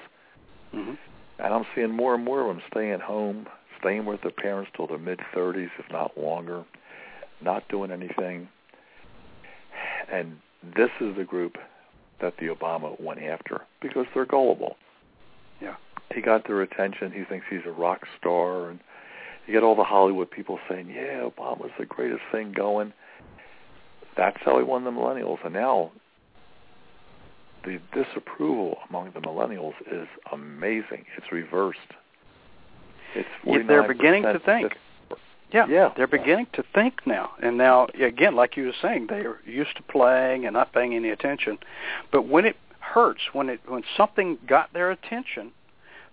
Mm-hmm. 0.74 0.94
And 1.38 1.54
I'm 1.54 1.64
seeing 1.74 1.92
more 1.92 2.14
and 2.14 2.24
more 2.24 2.42
of 2.42 2.48
them 2.48 2.62
staying 2.70 3.00
home, 3.00 3.46
staying 3.86 4.04
with 4.04 4.20
their 4.22 4.32
parents 4.32 4.70
till 4.74 4.86
their 4.86 4.98
mid-30s, 4.98 5.70
if 5.78 5.92
not 5.92 6.18
longer, 6.18 6.64
not 7.40 7.68
doing 7.68 7.90
anything. 7.90 8.48
And 10.12 10.38
this 10.76 10.90
is 11.00 11.16
the 11.16 11.24
group 11.24 11.56
that 12.20 12.34
the 12.38 12.46
Obama 12.46 13.00
went 13.00 13.22
after 13.22 13.62
because 13.80 14.06
they're 14.14 14.26
gullible. 14.26 14.76
Yeah. 15.60 15.76
He 16.14 16.20
got 16.20 16.46
their 16.46 16.62
attention. 16.62 17.12
He 17.12 17.24
thinks 17.24 17.46
he's 17.48 17.60
a 17.66 17.70
rock 17.70 18.02
star. 18.18 18.70
And 18.70 18.80
you 19.46 19.52
get 19.52 19.62
all 19.62 19.76
the 19.76 19.84
Hollywood 19.84 20.30
people 20.30 20.58
saying, 20.68 20.88
yeah, 20.88 21.28
Obama's 21.28 21.72
the 21.78 21.86
greatest 21.86 22.22
thing 22.32 22.52
going. 22.52 22.92
That's 24.16 24.38
how 24.44 24.58
he 24.58 24.64
won 24.64 24.84
the 24.84 24.90
millennials. 24.90 25.44
And 25.44 25.52
now 25.52 25.92
the 27.64 27.78
disapproval 27.92 28.78
among 28.88 29.12
the 29.12 29.20
millennials 29.20 29.74
is 29.92 30.08
amazing. 30.32 31.04
It's 31.16 31.30
reversed. 31.30 31.78
It's 33.14 33.28
Yeah, 33.44 33.62
they're 33.62 33.88
beginning 33.88 34.22
to 34.24 34.38
think. 34.38 34.76
Yeah, 35.52 35.66
Yeah. 35.66 35.92
they're 35.96 36.06
beginning 36.06 36.48
to 36.54 36.62
think 36.74 37.06
now. 37.06 37.32
And 37.40 37.56
now, 37.56 37.86
again, 37.94 38.34
like 38.34 38.56
you 38.56 38.66
were 38.66 38.72
saying, 38.82 39.06
they're 39.06 39.40
used 39.44 39.76
to 39.76 39.82
playing 39.82 40.44
and 40.44 40.54
not 40.54 40.72
paying 40.72 40.94
any 40.94 41.10
attention. 41.10 41.58
But 42.10 42.22
when 42.22 42.44
it 42.44 42.56
hurts, 42.80 43.22
when 43.32 43.48
it 43.48 43.60
when 43.66 43.84
something 43.96 44.38
got 44.46 44.72
their 44.72 44.90
attention, 44.90 45.52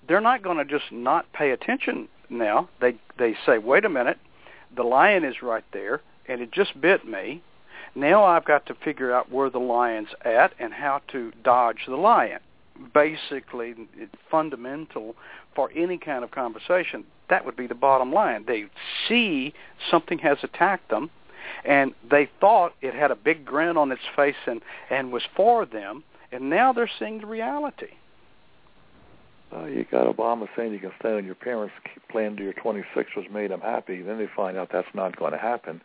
they're 0.08 0.22
not 0.22 0.44
going 0.44 0.58
to 0.58 0.66
just 0.66 0.92
not 0.92 1.32
pay 1.34 1.52
attention 1.52 2.08
now. 2.30 2.70
They 2.80 2.96
they 3.18 3.36
say, 3.46 3.58
wait 3.58 3.86
a 3.86 3.90
minute, 3.90 4.20
the 4.76 4.84
lion 4.84 5.24
is 5.24 5.42
right 5.42 5.66
there, 5.72 6.02
and 6.28 6.42
it 6.42 6.52
just 6.52 6.80
bit 6.80 7.08
me. 7.08 7.42
Now 7.96 8.24
I've 8.24 8.46
got 8.46 8.66
to 8.68 8.74
figure 8.74 9.14
out 9.14 9.32
where 9.32 9.50
the 9.50 9.60
lion's 9.60 10.10
at 10.24 10.54
and 10.60 10.74
how 10.74 11.02
to 11.10 11.32
dodge 11.44 11.86
the 11.88 11.96
lion. 11.96 12.40
Basically, 12.94 13.76
fundamental 14.30 15.16
for 15.56 15.70
any 15.76 15.98
kind 15.98 16.24
of 16.24 16.32
conversation. 16.32 17.04
That 17.30 17.46
would 17.46 17.56
be 17.56 17.68
the 17.68 17.76
bottom 17.76 18.12
line. 18.12 18.46
They 18.48 18.66
see 19.08 19.54
something 19.90 20.18
has 20.20 20.38
attacked 20.44 20.90
them, 20.90 21.10
and 21.66 21.94
they 22.10 22.30
thought 22.40 22.74
it 22.82 22.94
had 22.94 23.12
a 23.12 23.16
big 23.16 23.46
grin 23.46 23.78
on 23.78 23.92
its 23.92 24.02
face 24.16 24.36
and 24.48 24.62
and 24.90 25.12
was 25.12 25.24
for 25.36 25.66
them, 25.66 26.04
and 26.32 26.50
now 26.50 26.74
they're 26.74 26.90
seeing 27.00 27.20
the 27.20 27.28
reality. 27.28 27.92
Uh, 29.56 29.66
you 29.66 29.86
got 29.92 30.08
Obama 30.08 30.48
saying 30.56 30.74
you 30.74 30.80
can 30.80 30.92
stay 31.00 31.16
on 31.16 31.26
your 31.26 31.36
parents' 31.36 31.76
plan 32.10 32.36
to 32.36 32.44
your 32.44 32.54
26 32.54 33.10
was 33.16 33.26
made 33.32 33.52
them 33.52 33.62
happy. 33.62 34.02
Then 34.02 34.18
they 34.18 34.28
find 34.36 34.58
out 34.58 34.70
that's 34.72 34.88
not 34.96 35.16
going 35.16 35.32
to 35.32 35.38
happen. 35.38 35.82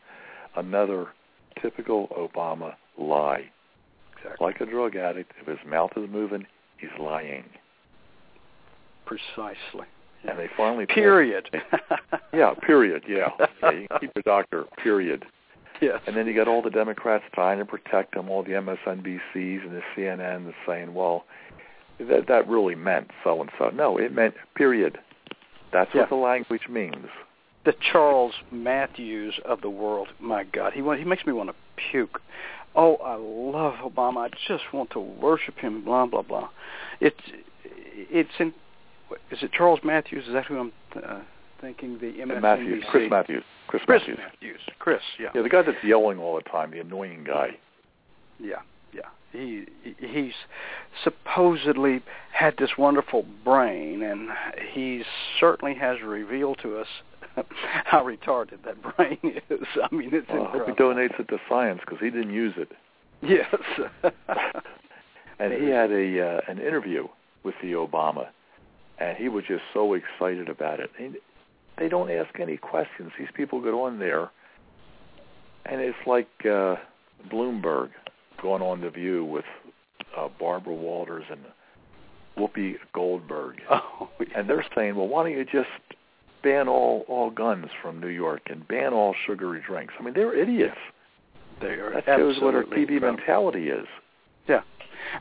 Another 0.57 1.09
typical 1.61 2.09
Obama 2.17 2.75
lie. 2.99 3.51
Exactly. 4.17 4.47
Like 4.47 4.61
a 4.61 4.67
drug 4.67 4.97
addict, 4.97 5.33
if 5.41 5.47
his 5.47 5.59
mouth 5.69 5.91
is 5.97 6.09
moving, 6.11 6.47
he's 6.79 6.91
lying. 6.99 7.45
Precisely. 9.07 9.87
And 10.29 10.39
they 10.39 10.49
finally 10.57 10.87
Period. 10.87 11.49
yeah, 12.35 12.53
period. 12.55 13.05
Yeah, 13.09 13.29
yeah. 13.63 13.71
You 13.71 13.87
keep 14.01 14.11
your 14.17 14.23
doctor. 14.25 14.65
Period. 14.83 15.25
yes. 15.81 16.01
And 16.07 16.17
then 16.17 16.27
you 16.27 16.35
got 16.35 16.49
all 16.49 16.61
the 16.61 16.71
Democrats 16.71 17.25
trying 17.35 17.59
to 17.59 17.65
protect 17.65 18.17
him, 18.17 18.29
all 18.29 18.43
the 18.43 18.51
MSNBCs 18.51 19.65
and 19.65 19.73
the 19.73 19.83
CNN 19.97 20.45
that's 20.47 20.57
saying, 20.67 20.93
well, 20.93 21.25
that 22.01 22.27
that 22.29 22.49
really 22.49 22.75
meant 22.75 23.11
so 23.23 23.41
and 23.41 23.51
so. 23.59 23.71
No, 23.71 23.97
it 23.97 24.13
meant 24.13 24.35
period. 24.57 24.99
That's 25.73 25.91
Yeah. 25.95 26.03
what 26.03 26.11
the 26.11 26.17
language 26.17 26.69
means. 26.69 27.07
the 27.65 27.75
Charles 27.93 28.33
Matthews 28.51 29.35
of 29.45 29.61
the 29.61 29.71
world. 29.71 30.09
My 30.21 30.45
God, 30.45 30.73
he 30.73 30.81
he 30.97 31.05
makes 31.05 31.25
me 31.27 31.33
want 31.33 31.51
to 31.51 31.55
puke. 31.91 32.21
Oh, 32.75 32.97
I 32.97 33.15
love 33.15 33.75
Obama. 33.75 34.27
I 34.27 34.31
just 34.47 34.73
want 34.73 34.91
to 34.91 35.01
worship 35.01 35.59
him. 35.59 35.85
Blah 35.85 36.07
blah 36.07 36.23
blah. 36.23 36.49
It's 37.01 37.17
it's 37.65 38.31
in. 38.39 38.55
Is 39.31 39.43
it 39.43 39.53
Charles 39.53 39.81
Matthews? 39.83 40.27
Is 40.27 40.33
that 40.35 40.47
who 40.47 40.59
I'm 40.59 40.73
uh, 40.95 41.21
thinking? 41.61 41.99
The 41.99 42.13
MSNBC. 42.13 42.43
Matthews, 42.43 42.85
Chris 42.91 43.11
Matthews, 43.11 43.45
Chris, 43.67 43.83
Chris 43.87 44.03
Matthews. 44.03 44.19
Matthews. 44.19 44.61
Chris. 44.79 45.01
Yeah. 45.19 45.29
Yeah, 45.35 45.43
the 45.43 45.49
guy 45.49 45.63
that's 45.63 45.83
yelling 45.83 46.19
all 46.19 46.37
the 46.37 46.43
time, 46.43 46.71
the 46.71 46.81
annoying 46.81 47.25
guy. 47.25 47.57
Yeah, 48.39 48.57
yeah. 48.93 49.03
He 49.33 49.67
he's 49.99 50.35
supposedly 51.03 52.03
had 52.33 52.57
this 52.59 52.71
wonderful 52.79 53.25
brain, 53.45 54.03
and 54.03 54.29
he 54.73 55.05
certainly 55.41 55.75
has 55.75 56.01
revealed 56.03 56.59
to 56.63 56.77
us 56.77 56.89
how 57.85 58.05
retarded 58.05 58.65
that 58.65 58.77
brain 58.97 59.19
is. 59.23 59.67
I 59.83 59.95
mean, 59.95 60.11
it's 60.13 60.29
Well, 60.29 60.47
I 60.47 60.51
hope 60.51 60.67
he 60.67 60.73
donates 60.73 61.19
it 61.19 61.29
to 61.29 61.39
science 61.49 61.81
because 61.85 61.99
he 62.01 62.11
didn't 62.11 62.33
use 62.33 62.55
it. 62.57 62.71
Yes. 63.23 63.55
And 65.39 65.53
he 65.53 65.69
had 65.69 65.91
a 65.93 66.21
uh, 66.21 66.41
an 66.49 66.59
interview 66.59 67.07
with 67.45 67.55
the 67.63 67.73
Obama, 67.73 68.27
and 68.99 69.17
he 69.17 69.29
was 69.29 69.45
just 69.47 69.63
so 69.73 69.95
excited 69.95 70.49
about 70.49 70.81
it. 70.81 70.91
And 70.99 71.17
they 71.79 71.89
don't 71.89 72.11
ask 72.11 72.41
any 72.41 72.57
questions. 72.57 73.13
These 73.19 73.29
people 73.35 73.63
get 73.63 73.73
on 73.73 73.99
there, 73.99 74.31
and 75.67 75.81
it's 75.81 75.99
like 76.07 76.29
uh, 76.45 76.77
Bloomberg 77.31 77.91
going 78.43 78.63
on 78.63 78.81
the 78.81 78.91
View 78.91 79.25
with 79.25 79.45
uh, 80.17 80.29
Barbara 80.41 80.75
Walters 80.75 81.25
and 81.31 81.41
Whoopi 82.37 82.75
Goldberg, 82.93 83.61
oh, 83.71 84.09
yeah. 84.19 84.27
and 84.41 84.51
they're 84.51 84.67
saying, 84.75 84.97
"Well, 84.97 85.07
why 85.07 85.23
don't 85.23 85.39
you 85.39 85.45
just 85.45 85.69
ban 86.43 86.69
all 86.69 87.05
all 87.09 87.31
guns 87.31 87.67
from 87.83 88.01
New 88.01 88.09
York 88.09 88.43
and 88.51 88.67
ban 88.69 88.93
all 88.93 89.15
sugary 89.27 89.61
drinks?" 89.67 89.95
I 89.99 90.03
mean, 90.03 90.15
they're 90.15 90.35
idiots. 90.35 90.77
they 91.61 91.75
are 91.75 91.91
That 91.95 92.05
shows 92.19 92.41
what 92.41 92.55
our 92.55 92.63
TV 92.65 92.93
incredible. 92.97 93.13
mentality 93.17 93.69
is. 93.71 93.87
Yeah. 94.47 94.61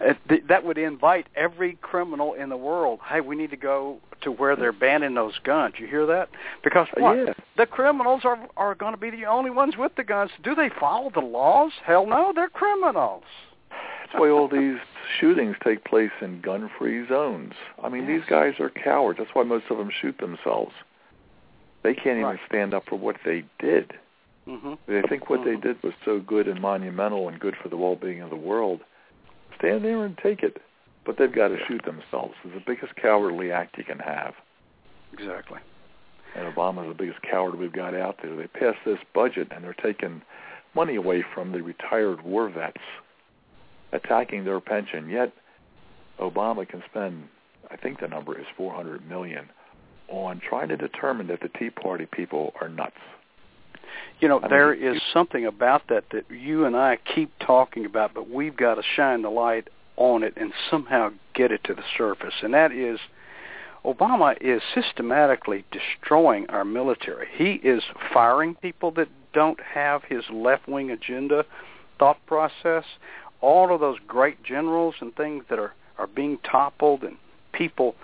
Uh, 0.02 0.14
that 0.50 0.64
would 0.66 0.78
invite 0.78 1.28
every 1.36 1.74
criminal 1.82 2.34
in 2.34 2.50
the 2.50 2.58
world. 2.58 3.00
Hey, 3.08 3.22
we 3.22 3.36
need 3.36 3.52
to 3.52 3.58
go 3.58 3.98
to 4.22 4.32
where 4.32 4.56
they're 4.56 4.72
banning 4.72 5.14
those 5.14 5.38
guns. 5.44 5.76
You 5.78 5.88
hear 5.88 6.06
that? 6.08 6.30
Because 6.64 6.88
Uh, 6.98 7.02
what? 7.02 7.18
yeah. 7.18 7.34
The 7.58 7.66
criminals 7.68 8.26
are 8.26 8.40
are 8.58 8.76
going 8.76 8.94
to 8.94 9.00
be 9.00 9.10
the 9.12 9.26
only 9.26 9.50
ones 9.52 9.78
with 9.78 9.94
the 9.96 10.04
guns. 10.04 10.32
Do 10.44 10.56
they 10.56 10.70
follow 10.70 11.10
the 11.12 11.22
laws? 11.22 11.72
Hell 11.84 12.06
no, 12.06 12.34
they're 12.34 12.50
criminals. 12.50 13.24
That's 13.70 14.20
why 14.20 14.30
all 14.30 14.48
these 14.48 14.78
shootings 15.20 15.58
take 15.64 15.84
place 15.84 16.12
in 16.22 16.40
gun-free 16.42 17.08
zones. 17.08 17.54
I 17.84 17.90
mean, 17.90 18.08
these 18.08 18.24
guys 18.26 18.54
are 18.60 18.70
cowards. 18.70 19.20
That's 19.20 19.34
why 19.36 19.44
most 19.44 19.66
of 19.70 19.78
them 19.78 19.90
shoot 19.92 20.18
themselves. 20.20 20.72
They 21.88 21.94
can't 21.94 22.18
even 22.18 22.24
Right. 22.24 22.40
stand 22.48 22.74
up 22.74 22.84
for 22.90 22.98
what 22.98 23.16
they 23.24 23.46
did. 23.60 23.98
hmm 24.44 24.74
They 24.88 25.02
think 25.04 25.30
what 25.30 25.46
they 25.46 25.56
Mhm. 25.56 25.62
did 25.62 25.84
was 25.84 25.94
so 26.04 26.20
good 26.20 26.50
and 26.50 26.60
monumental 26.60 27.30
and 27.30 27.40
good 27.40 27.56
for 27.56 27.70
the 27.70 27.78
well-being 27.78 28.20
of 28.22 28.30
the 28.30 28.36
world. 28.36 28.84
Stand 29.56 29.86
there 29.86 30.04
and 30.04 30.18
take 30.18 30.44
it. 30.44 30.62
But 31.06 31.16
they've 31.16 31.32
got 31.32 31.48
to 31.48 31.66
shoot 31.66 31.82
themselves. 31.84 32.36
It's 32.44 32.54
the 32.54 32.60
biggest 32.60 32.94
cowardly 32.98 33.54
act 33.54 33.78
you 33.78 33.86
can 33.86 34.00
have. 34.00 34.36
Exactly. 35.14 35.62
And 36.36 36.54
Obama's 36.54 36.90
the 36.90 36.94
biggest 36.94 37.22
coward 37.22 37.56
we've 37.56 37.72
got 37.72 37.94
out 37.96 38.18
there. 38.18 38.36
They 38.36 38.48
passed 38.48 38.84
this 38.84 39.00
budget 39.14 39.48
and 39.52 39.64
they're 39.64 39.74
taking 39.74 40.22
money 40.74 40.96
away 40.98 41.22
from 41.22 41.54
the 41.54 41.64
retired 41.64 42.22
war 42.22 42.50
vets, 42.50 42.82
attacking 43.94 44.44
their 44.44 44.60
pension. 44.60 45.08
Yet 45.10 45.32
Obama 46.20 46.68
can 46.68 46.84
spend, 46.84 47.30
I 47.72 47.78
think 47.78 48.02
the 48.02 48.10
number 48.10 48.38
is 48.38 48.46
400 48.58 49.08
million, 49.08 49.50
on 50.10 50.40
trying 50.40 50.70
to 50.70 50.78
determine 50.78 51.28
that 51.28 51.42
the 51.42 51.50
Tea 51.50 51.70
Party 51.70 52.06
people 52.06 52.54
are 52.62 52.70
nuts. 52.70 52.98
You 54.20 54.28
know, 54.28 54.40
I 54.40 54.42
mean, 54.42 54.50
there 54.50 54.74
you- 54.74 55.00
something 55.14 55.46
about 55.46 55.88
that 55.88 56.10
that 56.10 56.30
you 56.30 56.66
and 56.66 56.76
I 56.76 56.98
keep 56.98 57.32
talking 57.40 57.86
about, 57.86 58.14
but 58.14 58.30
we've 58.30 58.56
got 58.56 58.76
to 58.76 58.84
shine 58.84 59.22
the 59.22 59.30
light 59.30 59.70
on 59.96 60.24
it 60.24 60.34
and 60.38 60.54
somehow 60.70 61.12
get 61.34 61.52
it 61.52 61.64
to 61.66 61.74
the 61.74 61.84
surface. 61.98 62.34
And 62.42 62.54
that 62.54 62.72
is 62.72 63.00
Obama 63.86 64.36
is 64.42 64.62
systematically 64.74 65.64
destroying 65.72 66.50
our 66.50 66.66
military. 66.66 67.28
He 67.32 67.54
is 67.54 67.84
firing 68.14 68.56
people 68.56 68.92
that 68.92 69.08
don't 69.34 69.60
have 69.62 70.04
his 70.04 70.30
left-wing 70.30 70.92
agenda 70.92 71.46
thought 72.00 72.24
process. 72.26 72.84
All 73.40 73.74
of 73.74 73.80
those 73.80 74.00
great 74.08 74.44
generals 74.44 74.96
and 75.00 75.16
things 75.16 75.46
that 75.50 75.60
are 75.60 75.74
are 75.98 76.08
being 76.08 76.38
toppled 76.40 77.04
and 77.04 77.18
people 77.58 77.96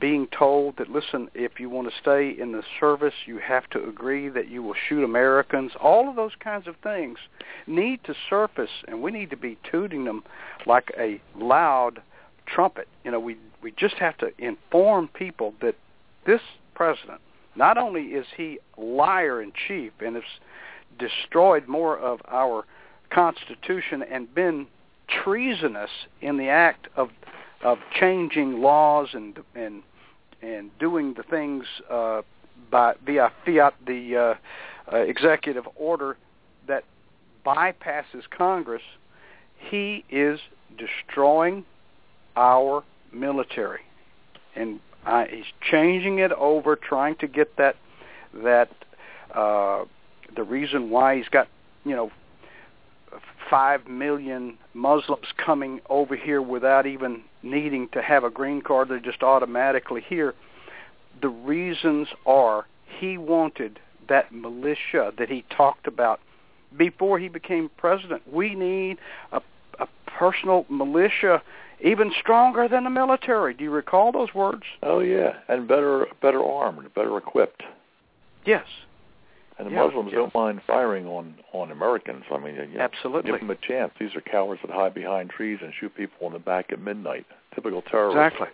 being 0.00 0.26
told 0.26 0.76
that 0.78 0.90
listen 0.90 1.28
if 1.34 1.60
you 1.60 1.68
want 1.68 1.88
to 1.88 1.94
stay 2.00 2.30
in 2.30 2.52
the 2.52 2.62
service 2.80 3.14
you 3.26 3.38
have 3.38 3.68
to 3.70 3.82
agree 3.88 4.28
that 4.28 4.48
you 4.48 4.62
will 4.62 4.74
shoot 4.88 5.04
Americans 5.04 5.72
all 5.80 6.08
of 6.08 6.16
those 6.16 6.32
kinds 6.40 6.66
of 6.66 6.74
things 6.82 7.18
need 7.66 8.02
to 8.04 8.14
surface 8.28 8.70
and 8.88 9.02
we 9.02 9.10
need 9.10 9.30
to 9.30 9.36
be 9.36 9.58
tooting 9.70 10.04
them 10.04 10.24
like 10.66 10.90
a 10.98 11.20
loud 11.36 12.00
trumpet. 12.46 12.88
You 13.04 13.10
know, 13.10 13.20
we 13.20 13.36
we 13.62 13.72
just 13.72 13.94
have 13.94 14.16
to 14.18 14.32
inform 14.38 15.08
people 15.08 15.54
that 15.60 15.76
this 16.26 16.40
president 16.74 17.20
not 17.54 17.78
only 17.78 18.06
is 18.06 18.26
he 18.36 18.58
liar 18.76 19.42
in 19.42 19.52
chief 19.68 19.92
and 20.00 20.16
has 20.16 20.24
destroyed 20.98 21.68
more 21.68 21.96
of 21.98 22.20
our 22.28 22.64
constitution 23.10 24.02
and 24.02 24.34
been 24.34 24.66
treasonous 25.08 25.90
in 26.20 26.38
the 26.38 26.48
act 26.48 26.88
of 26.96 27.10
of 27.62 27.78
changing 27.98 28.60
laws 28.60 29.08
and 29.12 29.38
and 29.54 29.82
and 30.42 30.76
doing 30.78 31.14
the 31.14 31.22
things 31.22 31.64
uh, 31.90 32.22
by 32.70 32.94
via 33.06 33.30
fiat 33.44 33.74
the 33.86 34.16
uh, 34.16 34.92
uh, 34.92 34.96
executive 34.98 35.64
order 35.76 36.16
that 36.66 36.84
bypasses 37.46 38.28
Congress, 38.36 38.82
he 39.56 40.04
is 40.10 40.40
destroying 40.76 41.64
our 42.36 42.82
military, 43.12 43.82
and 44.56 44.80
uh, 45.06 45.24
he's 45.24 45.44
changing 45.70 46.18
it 46.18 46.32
over, 46.32 46.76
trying 46.76 47.14
to 47.16 47.26
get 47.26 47.56
that 47.56 47.76
that 48.34 48.70
uh, 49.34 49.84
the 50.34 50.42
reason 50.42 50.90
why 50.90 51.16
he's 51.16 51.28
got 51.28 51.48
you 51.84 51.94
know 51.94 52.10
five 53.48 53.86
million 53.86 54.56
Muslims 54.74 55.26
coming 55.36 55.80
over 55.88 56.16
here 56.16 56.42
without 56.42 56.86
even 56.86 57.22
needing 57.42 57.88
to 57.88 58.02
have 58.02 58.24
a 58.24 58.30
green 58.30 58.62
card; 58.62 58.88
they're 58.88 58.98
just 58.98 59.22
automatically 59.22 60.02
here. 60.06 60.34
The 61.20 61.28
reasons 61.28 62.08
are 62.26 62.66
he 62.98 63.18
wanted 63.18 63.78
that 64.08 64.32
militia 64.32 65.12
that 65.18 65.28
he 65.28 65.44
talked 65.54 65.86
about 65.86 66.20
before 66.76 67.18
he 67.18 67.28
became 67.28 67.70
president. 67.76 68.22
We 68.30 68.54
need 68.54 68.98
a, 69.32 69.40
a 69.78 69.86
personal 70.06 70.66
militia 70.68 71.42
even 71.80 72.12
stronger 72.20 72.68
than 72.68 72.84
the 72.84 72.90
military. 72.90 73.54
Do 73.54 73.64
you 73.64 73.70
recall 73.70 74.12
those 74.12 74.34
words? 74.34 74.62
Oh 74.82 75.00
yeah, 75.00 75.34
and 75.48 75.66
better 75.66 76.06
better 76.20 76.42
armed, 76.42 76.94
better 76.94 77.16
equipped. 77.16 77.62
Yes. 78.44 78.64
And 79.62 79.70
the 79.70 79.76
Yeah, 79.76 79.86
Muslims 79.86 80.10
yeah. 80.12 80.18
don't 80.18 80.34
mind 80.34 80.60
firing 80.66 81.06
on 81.06 81.36
on 81.52 81.70
Americans. 81.70 82.24
I 82.32 82.38
mean, 82.38 82.56
you 82.56 82.66
know, 82.66 82.80
Absolutely. 82.80 83.30
give 83.30 83.40
them 83.40 83.50
a 83.50 83.54
chance. 83.54 83.92
These 84.00 84.14
are 84.16 84.20
cowards 84.20 84.60
that 84.62 84.72
hide 84.72 84.92
behind 84.92 85.30
trees 85.30 85.60
and 85.62 85.72
shoot 85.78 85.94
people 85.94 86.26
in 86.26 86.32
the 86.32 86.40
back 86.40 86.72
at 86.72 86.80
midnight. 86.80 87.24
Typical 87.54 87.80
terrorists. 87.82 88.18
Exactly. 88.18 88.48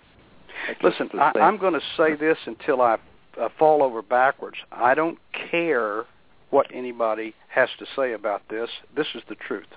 That's 0.67 0.83
Listen, 0.83 1.19
I, 1.19 1.33
I'm 1.39 1.57
going 1.57 1.73
to 1.73 1.81
say 1.97 2.15
this 2.15 2.37
until 2.45 2.83
I 2.83 2.99
uh, 3.41 3.49
fall 3.59 3.83
over 3.83 4.03
backwards. 4.03 4.59
I 4.71 4.95
don't 4.95 5.19
care 5.51 6.05
what 6.51 6.67
anybody 6.75 7.35
has 7.49 7.71
to 7.79 7.87
say 7.97 8.13
about 8.13 8.43
this. 8.51 8.69
This 8.95 9.07
is 9.15 9.23
the 9.31 9.35
truth. 9.35 9.69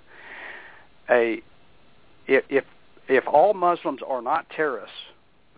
A 1.10 1.42
if 2.28 2.44
if, 2.50 2.66
if 3.08 3.26
all 3.26 3.54
Muslims 3.54 4.02
are 4.06 4.22
not 4.22 4.50
terrorists, 4.50 4.98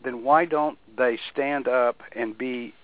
then 0.03 0.23
why 0.23 0.45
don't 0.45 0.77
they 0.95 1.17
stand 1.31 1.67
up 1.67 1.97
and 2.15 2.37
be 2.37 2.75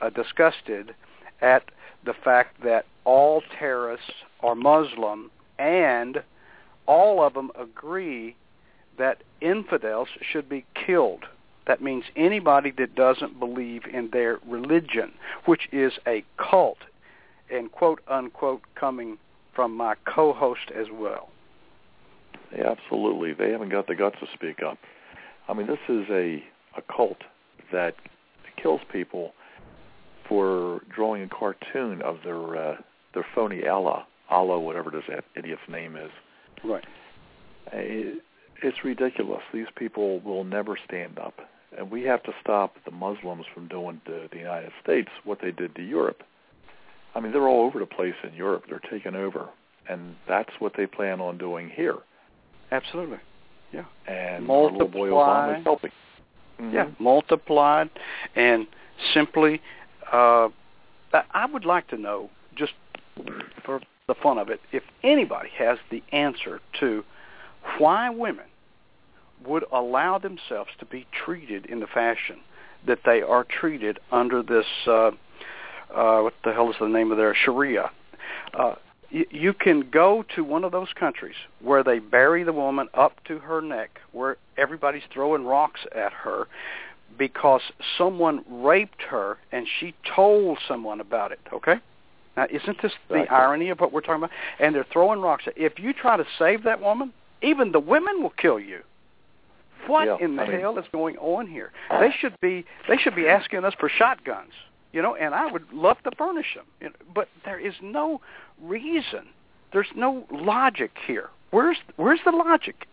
uh, 0.00 0.08
disgusted 0.08 0.94
at 1.40 1.64
the 2.04 2.12
fact 2.12 2.62
that 2.64 2.86
all 3.04 3.42
terrorists 3.58 4.12
are 4.40 4.54
Muslim 4.54 5.30
and 5.58 6.22
all 6.86 7.22
of 7.22 7.34
them 7.34 7.50
agree 7.58 8.36
that 8.98 9.22
infidels 9.40 10.08
should 10.20 10.48
be 10.48 10.64
killed. 10.74 11.24
That 11.66 11.82
means 11.82 12.04
anybody 12.16 12.72
that 12.78 12.94
doesn't 12.94 13.38
believe 13.38 13.82
in 13.92 14.08
their 14.12 14.38
religion, 14.46 15.12
which 15.44 15.68
is 15.70 15.92
a 16.06 16.24
cult, 16.38 16.78
and 17.50 17.70
quote 17.70 18.00
unquote 18.08 18.62
coming 18.74 19.18
from 19.54 19.76
my 19.76 19.94
co-host 20.06 20.70
as 20.74 20.86
well. 20.92 21.28
Absolutely. 22.56 23.34
They 23.34 23.50
haven't 23.50 23.68
got 23.68 23.86
the 23.86 23.94
guts 23.94 24.16
to 24.20 24.26
speak 24.32 24.62
up. 24.62 24.78
I 25.48 25.52
mean, 25.52 25.66
this 25.66 25.78
is 25.88 26.06
a 26.10 26.42
a 26.76 26.82
cult 26.94 27.18
that 27.72 27.94
kills 28.60 28.80
people 28.92 29.32
for 30.28 30.80
drawing 30.94 31.22
a 31.22 31.28
cartoon 31.28 32.02
of 32.02 32.18
their 32.24 32.56
uh, 32.56 32.76
their 33.14 33.26
phony 33.34 33.66
Allah, 33.66 34.06
Allah, 34.30 34.58
whatever 34.60 34.90
this 34.90 35.04
idiot's 35.36 35.62
name 35.68 35.96
is. 35.96 36.10
Right. 36.64 36.84
It, 37.72 38.22
it's 38.62 38.84
ridiculous. 38.84 39.42
These 39.52 39.68
people 39.76 40.20
will 40.20 40.44
never 40.44 40.76
stand 40.86 41.18
up, 41.18 41.34
and 41.76 41.90
we 41.90 42.02
have 42.02 42.22
to 42.24 42.32
stop 42.42 42.74
the 42.84 42.90
Muslims 42.90 43.44
from 43.54 43.68
doing 43.68 44.00
to 44.06 44.28
the 44.30 44.38
United 44.38 44.72
States 44.82 45.08
what 45.24 45.38
they 45.40 45.52
did 45.52 45.74
to 45.76 45.82
Europe. 45.82 46.22
I 47.14 47.20
mean, 47.20 47.32
they're 47.32 47.48
all 47.48 47.64
over 47.64 47.78
the 47.78 47.86
place 47.86 48.14
in 48.22 48.34
Europe. 48.34 48.64
They're 48.68 48.82
taking 48.90 49.14
over, 49.14 49.48
and 49.88 50.16
that's 50.28 50.50
what 50.58 50.72
they 50.76 50.86
plan 50.86 51.20
on 51.20 51.38
doing 51.38 51.70
here. 51.70 51.96
Absolutely. 52.70 53.18
Yeah. 53.72 53.84
And 54.06 54.50
our 54.50 54.70
little 54.70 54.88
boy 54.88 55.10
Multiply. 55.10 55.54
Obama's 55.54 55.64
helping. 55.64 55.90
Mhm. 56.60 56.72
Yeah, 56.72 56.88
multiplied 56.98 57.88
and 58.34 58.66
simply 59.14 59.60
uh 60.12 60.48
I- 61.12 61.46
would 61.46 61.64
like 61.64 61.88
to 61.88 61.96
know 61.96 62.30
just 62.54 62.72
for 63.64 63.80
the 64.06 64.14
fun 64.14 64.38
of 64.38 64.48
it 64.48 64.60
if 64.72 64.82
anybody 65.02 65.50
has 65.56 65.78
the 65.90 66.02
answer 66.12 66.60
to 66.80 67.04
why 67.78 68.10
women 68.10 68.46
would 69.46 69.64
allow 69.72 70.18
themselves 70.18 70.70
to 70.80 70.86
be 70.86 71.06
treated 71.24 71.66
in 71.66 71.80
the 71.80 71.86
fashion 71.86 72.38
that 72.86 73.00
they 73.04 73.22
are 73.22 73.44
treated 73.44 73.98
under 74.12 74.42
this 74.42 74.66
uh 74.86 75.10
uh 75.94 76.20
what 76.20 76.34
the 76.44 76.52
hell 76.52 76.70
is 76.70 76.76
the 76.80 76.88
name 76.88 77.10
of 77.10 77.18
their 77.18 77.34
sharia. 77.34 77.90
Uh 78.54 78.74
you, 79.10 79.26
you 79.30 79.52
can 79.54 79.88
go 79.90 80.24
to 80.34 80.44
one 80.44 80.64
of 80.64 80.72
those 80.72 80.88
countries 80.98 81.36
where 81.62 81.82
they 81.82 81.98
bury 81.98 82.44
the 82.44 82.52
woman 82.52 82.88
up 82.94 83.24
to 83.24 83.38
her 83.38 83.62
neck, 83.62 84.00
where 84.12 84.36
everybody's 84.56 85.02
throwing 85.12 85.44
rocks 85.44 85.80
at 85.94 86.12
her 86.12 86.46
because 87.18 87.60
someone 87.96 88.44
raped 88.48 89.02
her 89.02 89.36
and 89.52 89.66
she 89.80 89.94
told 90.14 90.58
someone 90.66 91.00
about 91.00 91.32
it. 91.32 91.40
Okay, 91.52 91.76
now 92.36 92.46
isn't 92.50 92.80
this 92.80 92.92
the 93.08 93.14
Right. 93.16 93.32
irony 93.32 93.68
of 93.70 93.80
what 93.80 93.92
we're 93.92 94.00
talking 94.00 94.22
about? 94.24 94.30
And 94.60 94.74
they're 94.74 94.84
throwing 94.84 95.20
rocks. 95.20 95.46
At, 95.46 95.58
if 95.58 95.78
you 95.78 95.92
try 95.92 96.16
to 96.16 96.26
save 96.38 96.62
that 96.62 96.80
woman, 96.80 97.12
even 97.42 97.72
the 97.72 97.80
women 97.80 98.22
will 98.22 98.30
kill 98.30 98.58
you. 98.60 98.82
What 99.86 100.06
Yeah, 100.06 100.16
in 100.20 100.36
the 100.36 100.42
I 100.42 100.48
mean- 100.48 100.60
hell 100.60 100.78
is 100.78 100.86
going 100.92 101.16
on 101.18 101.46
here? 101.46 101.72
They 101.90 102.10
should 102.12 102.38
be 102.40 102.64
they 102.88 102.96
should 102.96 103.14
be 103.14 103.28
asking 103.28 103.64
us 103.64 103.74
for 103.74 103.88
shotguns, 103.88 104.52
you 104.92 105.02
know, 105.02 105.14
and 105.14 105.34
I 105.34 105.46
would 105.46 105.72
love 105.72 106.02
to 106.02 106.10
furnish 106.16 106.54
them. 106.54 106.66
You 106.80 106.88
know, 106.88 106.94
but 107.14 107.28
there 107.44 107.58
is 107.58 107.74
no 107.82 108.20
reason. 108.62 109.28
There's 109.72 109.90
no 109.94 110.26
logic 110.30 110.92
here. 111.06 111.30
Where's 111.50 111.78
where's 111.96 112.20
the 112.24 112.32
logic 112.32 112.86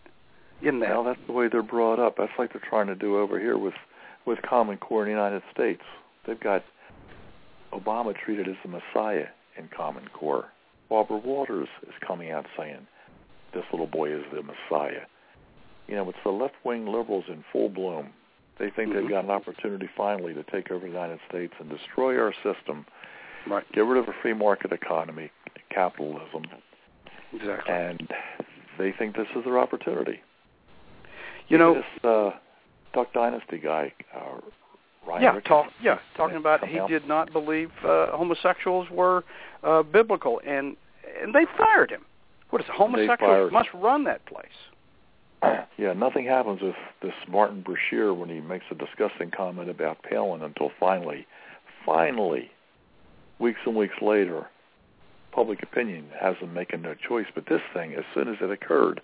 in 0.61 0.79
that? 0.79 0.89
Well, 0.89 1.03
that's 1.03 1.19
the 1.25 1.33
way 1.33 1.47
they're 1.47 1.63
brought 1.63 1.99
up. 1.99 2.15
That's 2.17 2.31
like 2.38 2.53
they're 2.53 2.61
trying 2.61 2.88
to 2.88 2.95
do 2.95 3.17
over 3.17 3.39
here 3.39 3.57
with 3.57 3.73
with 4.25 4.41
Common 4.41 4.77
Core 4.77 5.03
in 5.03 5.07
the 5.09 5.11
United 5.15 5.43
States. 5.53 5.81
They've 6.25 6.39
got 6.39 6.63
Obama 7.73 8.15
treated 8.15 8.47
as 8.47 8.55
the 8.63 8.69
Messiah 8.69 9.27
in 9.57 9.69
Common 9.75 10.07
Core. 10.13 10.45
Barbara 10.89 11.17
Walters 11.17 11.67
is 11.83 11.93
coming 12.05 12.31
out 12.31 12.45
saying 12.57 12.88
this 13.53 13.63
little 13.71 13.88
boy 13.88 14.11
is 14.13 14.23
the 14.33 14.41
Messiah. 14.43 15.01
You 15.88 15.95
know, 15.95 16.09
it's 16.09 16.17
the 16.23 16.31
left-wing 16.31 16.85
liberals 16.88 17.25
in 17.27 17.43
full 17.51 17.69
bloom. 17.69 18.09
They 18.57 18.69
think 18.69 18.91
Mhm. 18.91 18.93
they've 18.95 19.09
got 19.09 19.23
an 19.25 19.31
opportunity 19.31 19.88
finally 19.88 20.33
to 20.33 20.43
take 20.43 20.71
over 20.71 20.79
the 20.85 20.91
United 20.91 21.19
States 21.29 21.53
and 21.59 21.69
destroy 21.69 22.19
our 22.19 22.33
system, 22.43 22.85
right. 23.47 23.69
get 23.73 23.85
rid 23.85 23.97
of 23.97 24.07
a 24.07 24.13
free 24.21 24.33
market 24.33 24.71
economy, 24.71 25.29
capitalism, 25.69 26.45
Exactly. 27.33 27.73
and 27.73 28.13
they 28.77 28.91
think 28.93 29.15
this 29.15 29.27
is 29.35 29.43
their 29.43 29.59
opportunity. 29.59 30.21
you 31.47 31.57
know, 31.59 31.75
this 31.75 32.03
uh, 32.03 32.31
Duck 32.95 33.13
Dynasty 33.13 33.60
guy, 33.60 33.93
uh, 34.15 34.39
Ryan 35.05 35.21
yeah, 35.21 35.39
talk, 35.41 35.67
yeah, 35.84 35.99
talking 36.17 36.38
about 36.38 36.65
he 36.67 36.79
out. 36.79 36.89
did 36.89 37.08
not 37.08 37.31
believe 37.31 37.69
uh, 37.84 38.08
homosexuals 38.15 38.89
were 38.89 39.23
uh, 39.63 39.84
biblical, 39.84 40.41
and 40.47 40.75
and 41.21 41.36
they 41.36 41.45
fired 41.58 41.91
him. 41.91 42.05
What 42.49 42.62
is 42.62 42.67
it? 42.67 42.73
Homosexuals 42.75 43.51
must 43.51 43.69
run 43.73 44.05
that 44.05 44.25
place. 44.25 44.47
yeah, 45.77 45.93
nothing 45.93 46.25
happens 46.25 46.62
with 46.62 46.75
this 47.01 47.13
Martin 47.27 47.63
Bashir 47.63 48.17
when 48.17 48.29
he 48.29 48.39
makes 48.39 48.65
a 48.71 48.75
disgusting 48.75 49.29
comment 49.29 49.69
about 49.69 50.01
Palin 50.03 50.41
until 50.41 50.71
finally, 50.79 51.27
finally, 51.85 52.50
weeks 53.39 53.60
and 53.65 53.75
weeks 53.75 53.96
later, 54.02 54.48
public 55.31 55.62
opinion 55.62 56.06
has 56.19 56.35
them 56.39 56.54
making 56.54 56.81
no 56.81 56.96
choice. 56.96 57.27
But 57.35 57.46
this 57.48 57.62
thing, 57.73 57.93
as 57.93 58.06
soon 58.13 58.29
as 58.29 58.37
it 58.41 58.50
occurred, 58.50 59.02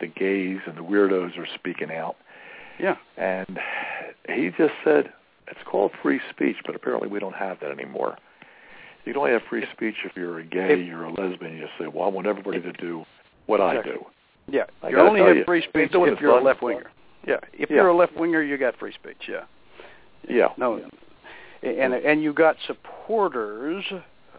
the 0.00 0.06
gays 0.06 0.60
and 0.66 0.76
the 0.76 0.84
weirdos 0.84 1.36
are 1.36 1.48
speaking 1.54 1.90
out. 1.90 2.16
Yeah. 2.80 2.96
And 3.16 3.58
he 4.28 4.50
just 4.56 4.74
said, 4.84 5.12
it's 5.48 5.60
called 5.64 5.92
free 6.02 6.20
speech, 6.30 6.56
but 6.66 6.74
apparently 6.74 7.08
we 7.08 7.18
don't 7.18 7.34
have 7.34 7.60
that 7.60 7.70
anymore. 7.70 8.16
You 9.04 9.12
can 9.12 9.20
only 9.20 9.32
have 9.32 9.42
free 9.48 9.64
speech 9.72 9.94
if 10.04 10.12
you're 10.16 10.38
a 10.40 10.44
gay, 10.44 10.78
you're 10.80 11.04
a 11.04 11.12
lesbian. 11.12 11.56
You 11.56 11.66
say, 11.78 11.86
well, 11.86 12.04
I 12.04 12.08
want 12.08 12.26
everybody 12.26 12.60
to 12.60 12.72
do 12.72 13.04
what 13.46 13.60
I 13.60 13.82
do. 13.82 14.04
Yeah, 14.50 14.64
I 14.82 14.90
you 14.90 14.98
only 14.98 15.20
have 15.20 15.36
you, 15.36 15.44
free 15.44 15.62
speech 15.62 15.90
if 15.92 16.20
you're 16.20 16.38
a 16.38 16.42
left 16.42 16.62
winger. 16.62 16.90
Yeah, 17.26 17.36
if 17.52 17.70
Yeah. 17.70 17.76
you're 17.76 17.88
a 17.88 17.96
left 17.96 18.16
winger, 18.16 18.42
you 18.42 18.56
got 18.58 18.76
free 18.78 18.92
speech. 18.92 19.28
Yeah. 19.28 19.44
Yeah. 20.28 20.48
No, 20.56 20.80
and 21.62 21.94
and 21.94 22.22
you 22.22 22.32
got 22.32 22.56
supporters 22.66 23.84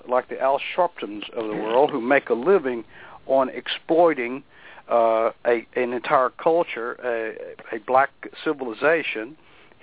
like 0.08 0.30
the 0.30 0.40
Al 0.40 0.60
Sharptons 0.76 1.24
of 1.36 1.48
the 1.48 1.54
world 1.56 1.92
who 1.92 2.02
make 2.02 2.30
a 2.30 2.34
living 2.34 2.84
on 3.28 3.50
exploiting 3.50 4.44
uh, 4.90 5.32
a 5.46 5.66
an 5.76 5.94
entire 5.94 6.30
culture, 6.30 6.94
a, 7.04 7.76
a 7.76 7.80
black 7.80 8.10
civilization, 8.44 9.38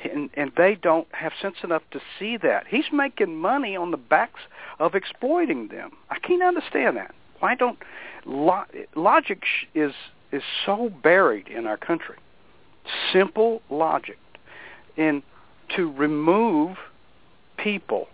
and, 0.04 0.30
and 0.34 0.52
they 0.56 0.74
don't 0.74 1.08
have 1.12 1.32
sense 1.40 1.56
enough 1.62 1.82
to 1.92 2.00
see 2.18 2.36
that. 2.38 2.66
He's 2.68 2.86
making 2.92 3.36
money 3.36 3.76
on 3.76 3.90
the 3.90 3.96
backs 3.96 4.40
of 4.78 4.94
exploiting 4.94 5.68
them. 5.68 5.92
I 6.10 6.18
can't 6.18 6.42
understand 6.42 6.96
that. 6.96 7.14
Why 7.40 7.54
don't 7.54 7.78
lo- 8.24 8.64
logic 8.94 9.42
is 9.74 9.92
is 10.32 10.42
so 10.64 10.90
buried 11.02 11.48
in 11.48 11.66
our 11.66 11.76
country? 11.76 12.16
Simple 13.12 13.62
logic, 13.70 14.18
and 14.96 15.22
to 15.76 15.90
remove 15.92 16.76
people 17.56 18.08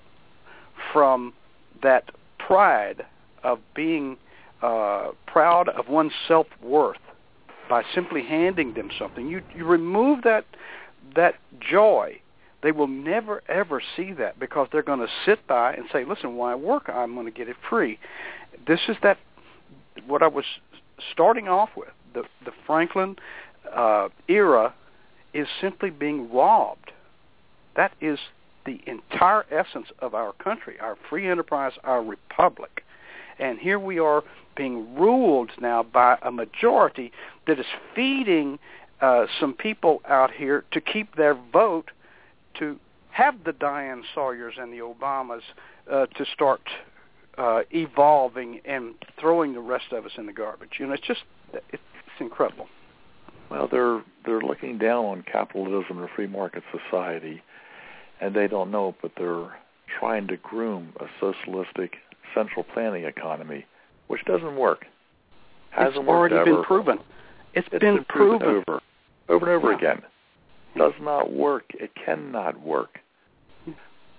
from 0.93 1.33
that 1.83 2.11
pride 2.39 3.05
of 3.43 3.59
being 3.75 4.17
uh, 4.63 5.11
proud 5.27 5.69
of 5.69 5.89
one's 5.89 6.13
self 6.29 6.47
worth 6.63 6.99
by 7.69 7.83
simply 7.95 8.23
handing 8.23 8.75
them 8.75 8.91
something. 8.99 9.29
You 9.29 9.43
you 9.55 9.65
remove 9.65 10.23
that 10.25 10.45
that 11.17 11.35
joy. 11.61 12.21
They 12.63 12.71
will 12.71 12.87
never 12.87 13.43
ever 13.49 13.83
see 13.97 14.13
that 14.13 14.39
because 14.39 14.69
they're 14.71 14.85
going 14.85 15.01
to 15.01 15.09
sit 15.27 15.47
by 15.47 15.75
and 15.75 15.87
say, 15.93 16.05
"Listen, 16.05 16.37
when 16.37 16.51
I 16.51 16.55
work, 16.55 16.89
I'm 16.89 17.15
going 17.15 17.27
to 17.27 17.33
get 17.33 17.49
it 17.49 17.57
free." 17.69 17.99
This 18.67 18.81
is 18.89 18.97
that 19.03 19.19
what 20.07 20.23
I 20.23 20.29
was 20.29 20.45
starting 21.13 21.49
off 21.49 21.71
with. 21.77 21.91
The 22.15 22.23
the 22.45 22.53
Franklin 22.67 23.17
uh, 23.75 24.09
era 24.29 24.75
is 25.35 25.49
simply 25.61 25.91
being 25.91 26.33
robbed. 26.33 26.93
That 27.75 27.93
is 28.01 28.19
the 28.65 28.81
entire 28.87 29.45
essence 29.51 29.89
of 29.99 30.15
our 30.15 30.33
country, 30.35 30.79
our 30.81 30.97
free 31.09 31.29
enterprise, 31.29 31.73
our 31.83 32.03
republic. 32.03 32.85
And 33.39 33.59
here 33.59 33.79
we 33.79 33.99
are 33.99 34.23
being 34.57 34.95
ruled 34.95 35.51
now 35.61 35.83
by 35.83 36.19
a 36.23 36.31
majority 36.31 37.13
that 37.47 37.59
is 37.59 37.67
feeding 37.95 38.59
uh, 39.01 39.27
some 39.41 39.55
people 39.55 40.01
out 40.09 40.31
here 40.31 40.65
to 40.73 40.81
keep 40.81 41.17
their 41.17 41.35
vote 41.35 41.91
to 42.59 42.79
have 43.11 43.45
the 43.45 43.53
Diane 43.53 44.05
Sawyers 44.15 44.55
and 44.59 44.73
the 44.73 44.79
Obamas 44.79 45.41
uh, 45.91 46.07
to 46.07 46.25
start 46.33 46.61
uh, 47.39 47.63
evolving 47.71 48.61
and 48.65 48.95
throwing 49.19 49.55
the 49.55 49.61
rest 49.61 49.93
of 49.93 50.05
us 50.05 50.13
in 50.17 50.27
the 50.27 50.33
garbage. 50.33 50.73
You 50.79 50.87
know, 50.87 50.93
it's 50.93 51.07
just 51.07 51.23
it's 51.53 51.83
incredible. 52.21 52.69
Well, 53.51 53.69
they're 53.71 54.03
they're 54.25 54.41
looking 54.41 54.79
down 54.79 55.05
on 55.05 55.25
capitalism 55.31 55.99
and 55.99 56.09
free 56.15 56.27
market 56.27 56.63
society, 56.71 57.43
and 58.21 58.35
they 58.35 58.49
don't 58.49 58.71
know, 58.71 58.95
but 59.03 59.13
they're 59.17 59.59
trying 59.99 60.27
to 60.29 60.37
groom 60.37 60.93
a 61.01 61.07
socialistic 61.21 61.97
central 62.35 62.65
planning 62.65 63.05
economy, 63.05 63.67
which 64.09 64.25
doesn't 64.25 64.57
work. 64.57 64.87
Hasn't 65.71 65.97
it's 65.97 66.09
already 66.09 66.37
ever. 66.37 66.45
been 66.45 66.65
proven. 66.65 66.99
it's, 67.55 67.67
it's 67.73 67.83
been, 67.83 67.97
been 67.97 68.05
proven, 68.05 68.39
proven 68.39 68.65
over, 68.69 68.81
over 69.29 69.53
and 69.53 69.63
over 69.63 69.73
yeah. 69.73 69.79
again. 69.79 70.03
Does 70.77 70.93
not 71.01 71.33
work. 71.33 71.65
It 71.75 71.91
cannot 71.95 72.61
work. 72.61 72.99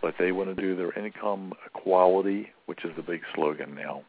But 0.02 0.16
they 0.20 0.32
want 0.32 0.56
to 0.56 0.62
do 0.62 0.76
their 0.76 0.92
income 1.00 1.54
equality, 1.66 2.50
which 2.66 2.84
is 2.84 2.92
the 2.96 3.02
big 3.02 3.22
slogan 3.34 3.74
now. 3.74 4.04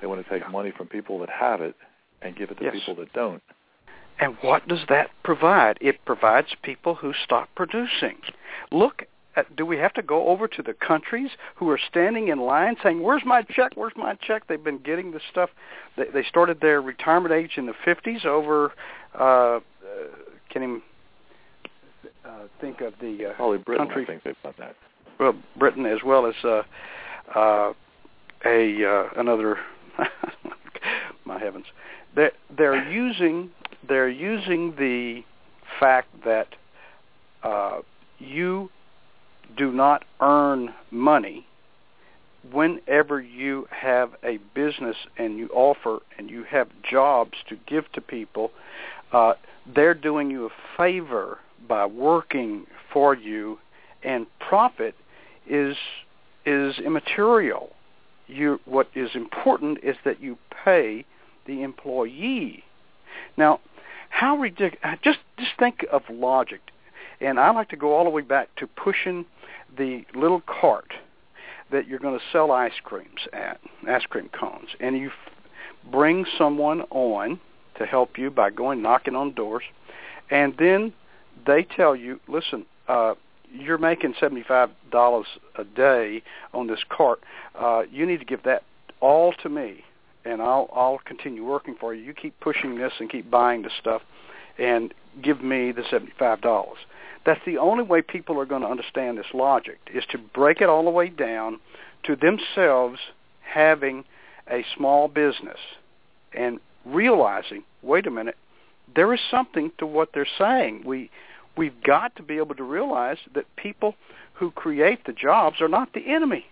They 0.00 0.06
want 0.06 0.24
to 0.24 0.30
take 0.30 0.48
money 0.50 0.70
from 0.76 0.86
people 0.86 1.18
that 1.20 1.30
have 1.30 1.62
it 1.62 1.74
and 2.22 2.36
give 2.36 2.50
it 2.50 2.58
to 2.58 2.64
yes. 2.64 2.74
people 2.74 2.94
that 2.96 3.12
don't. 3.12 3.42
And 4.20 4.36
what 4.42 4.66
does 4.68 4.80
that 4.88 5.10
provide? 5.22 5.78
It 5.80 6.04
provides 6.04 6.48
people 6.62 6.96
who 6.96 7.12
stop 7.24 7.48
producing. 7.54 8.18
Look 8.70 9.02
at, 9.02 9.08
do 9.56 9.64
we 9.64 9.76
have 9.78 9.92
to 9.94 10.02
go 10.02 10.28
over 10.28 10.48
to 10.48 10.62
the 10.62 10.74
countries 10.74 11.30
who 11.56 11.70
are 11.70 11.78
standing 11.88 12.28
in 12.28 12.40
line 12.40 12.76
saying, 12.82 13.02
"Where's 13.02 13.24
my 13.24 13.42
check? 13.42 13.72
Where's 13.74 13.92
my 13.96 14.14
check?" 14.14 14.46
They've 14.46 14.62
been 14.62 14.78
getting 14.78 15.12
this 15.12 15.22
stuff. 15.30 15.50
They, 15.96 16.04
they 16.12 16.22
started 16.24 16.60
their 16.60 16.80
retirement 16.80 17.32
age 17.32 17.52
in 17.56 17.66
the 17.66 17.74
50s 17.86 18.24
over. 18.24 18.72
Uh, 19.14 19.24
uh, 19.24 19.60
can 20.50 20.62
even 20.62 20.82
uh, 22.24 22.30
think 22.60 22.80
of 22.80 22.94
the 23.00 23.30
uh, 23.30 23.32
Probably 23.34 23.58
Britain. 23.58 23.86
country. 23.86 24.04
I 24.04 24.06
think 24.06 24.22
they've 24.24 24.42
done 24.42 24.54
that. 24.58 24.76
Well, 25.20 25.34
Britain 25.56 25.86
as 25.86 25.98
well 26.04 26.26
as 26.26 26.34
uh, 26.44 26.62
uh, 27.34 27.72
a 28.44 28.84
uh, 28.84 29.20
another. 29.20 29.58
my 31.24 31.38
heavens, 31.38 31.66
they 32.16 32.30
they're 32.56 32.90
using 32.90 33.50
they're 33.88 34.08
using 34.08 34.74
the 34.76 35.22
fact 35.78 36.08
that 36.24 36.48
uh, 37.42 37.80
you 38.18 38.70
do 39.56 39.72
not 39.72 40.04
earn 40.20 40.74
money 40.90 41.46
whenever 42.52 43.20
you 43.20 43.66
have 43.70 44.10
a 44.24 44.38
business 44.54 44.96
and 45.16 45.38
you 45.38 45.48
offer 45.48 46.00
and 46.16 46.30
you 46.30 46.44
have 46.44 46.68
jobs 46.88 47.34
to 47.48 47.56
give 47.66 47.90
to 47.92 48.00
people, 48.00 48.50
uh, 49.12 49.34
they're 49.74 49.94
doing 49.94 50.30
you 50.30 50.46
a 50.46 50.50
favor 50.76 51.38
by 51.68 51.84
working 51.84 52.66
for 52.92 53.14
you, 53.14 53.58
and 54.02 54.26
profit 54.38 54.94
is 55.48 55.76
is 56.46 56.78
immaterial. 56.78 57.70
You, 58.26 58.60
what 58.64 58.88
is 58.94 59.10
important 59.14 59.78
is 59.82 59.96
that 60.04 60.20
you 60.20 60.38
pay 60.64 61.04
the 61.46 61.62
employee. 61.62 62.62
Now, 63.36 63.60
how 64.10 64.36
ridiculous! 64.36 64.98
Just 65.02 65.18
just 65.38 65.52
think 65.58 65.84
of 65.90 66.02
logic, 66.10 66.60
and 67.20 67.40
I 67.40 67.50
like 67.50 67.68
to 67.70 67.76
go 67.76 67.94
all 67.94 68.04
the 68.04 68.10
way 68.10 68.22
back 68.22 68.54
to 68.56 68.66
pushing 68.66 69.26
the 69.76 70.04
little 70.14 70.42
cart 70.46 70.92
that 71.70 71.86
you're 71.86 71.98
going 71.98 72.18
to 72.18 72.24
sell 72.32 72.50
ice 72.50 72.72
creams 72.82 73.20
at, 73.32 73.60
ice 73.88 74.04
cream 74.06 74.30
cones, 74.38 74.68
and 74.80 74.96
you 74.96 75.08
f- 75.08 75.92
bring 75.92 76.24
someone 76.36 76.82
on 76.90 77.38
to 77.76 77.86
help 77.86 78.18
you 78.18 78.30
by 78.30 78.50
going 78.50 78.80
knocking 78.82 79.14
on 79.14 79.34
doors, 79.34 79.62
and 80.30 80.54
then 80.58 80.92
they 81.46 81.62
tell 81.62 81.94
you, 81.94 82.18
listen, 82.26 82.64
uh, 82.88 83.14
you're 83.52 83.78
making 83.78 84.14
seventy-five 84.18 84.70
dollars 84.90 85.26
a 85.56 85.64
day 85.64 86.22
on 86.52 86.66
this 86.66 86.80
cart. 86.88 87.20
Uh, 87.54 87.82
you 87.90 88.04
need 88.04 88.18
to 88.18 88.26
give 88.26 88.42
that 88.42 88.62
all 89.00 89.32
to 89.42 89.48
me, 89.48 89.84
and 90.24 90.42
I'll 90.42 90.68
I'll 90.74 90.98
continue 91.04 91.44
working 91.44 91.76
for 91.78 91.94
you. 91.94 92.02
You 92.02 92.14
keep 92.14 92.38
pushing 92.40 92.76
this 92.76 92.92
and 92.98 93.08
keep 93.08 93.30
buying 93.30 93.62
the 93.62 93.70
stuff, 93.80 94.02
and 94.58 94.92
give 95.22 95.42
me 95.42 95.72
the 95.72 95.84
seventy-five 95.90 96.40
dollars. 96.40 96.78
That's 97.28 97.44
the 97.44 97.58
only 97.58 97.84
way 97.84 98.00
people 98.00 98.40
are 98.40 98.46
going 98.46 98.62
to 98.62 98.68
understand 98.68 99.18
this 99.18 99.26
logic 99.34 99.78
is 99.92 100.02
to 100.12 100.16
break 100.16 100.62
it 100.62 100.70
all 100.70 100.82
the 100.82 100.90
way 100.90 101.10
down 101.10 101.60
to 102.04 102.16
themselves 102.16 102.98
having 103.42 104.04
a 104.50 104.64
small 104.74 105.08
business 105.08 105.58
and 106.32 106.58
realizing, 106.86 107.64
wait 107.82 108.06
a 108.06 108.10
minute, 108.10 108.36
there 108.96 109.12
is 109.12 109.20
something 109.30 109.70
to 109.76 109.84
what 109.84 110.08
they're 110.14 110.26
saying. 110.38 110.84
We 110.86 111.10
we've 111.54 111.82
got 111.82 112.16
to 112.16 112.22
be 112.22 112.38
able 112.38 112.54
to 112.54 112.64
realize 112.64 113.18
that 113.34 113.44
people 113.56 113.94
who 114.32 114.50
create 114.50 115.04
the 115.04 115.12
jobs 115.12 115.60
are 115.60 115.68
not 115.68 115.92
the 115.92 116.10
enemy. 116.10 116.46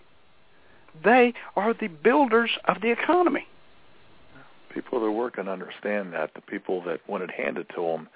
They 1.02 1.32
are 1.56 1.72
the 1.72 1.88
builders 1.88 2.50
of 2.66 2.82
the 2.82 2.90
economy. 2.90 3.46
People 4.74 5.00
that 5.00 5.10
work 5.10 5.38
and 5.38 5.48
understand 5.48 6.12
that. 6.12 6.34
The 6.34 6.42
people 6.42 6.82
that 6.82 7.00
want 7.08 7.22
it 7.22 7.30
handed 7.30 7.66
to 7.76 7.80
them, 7.80 8.10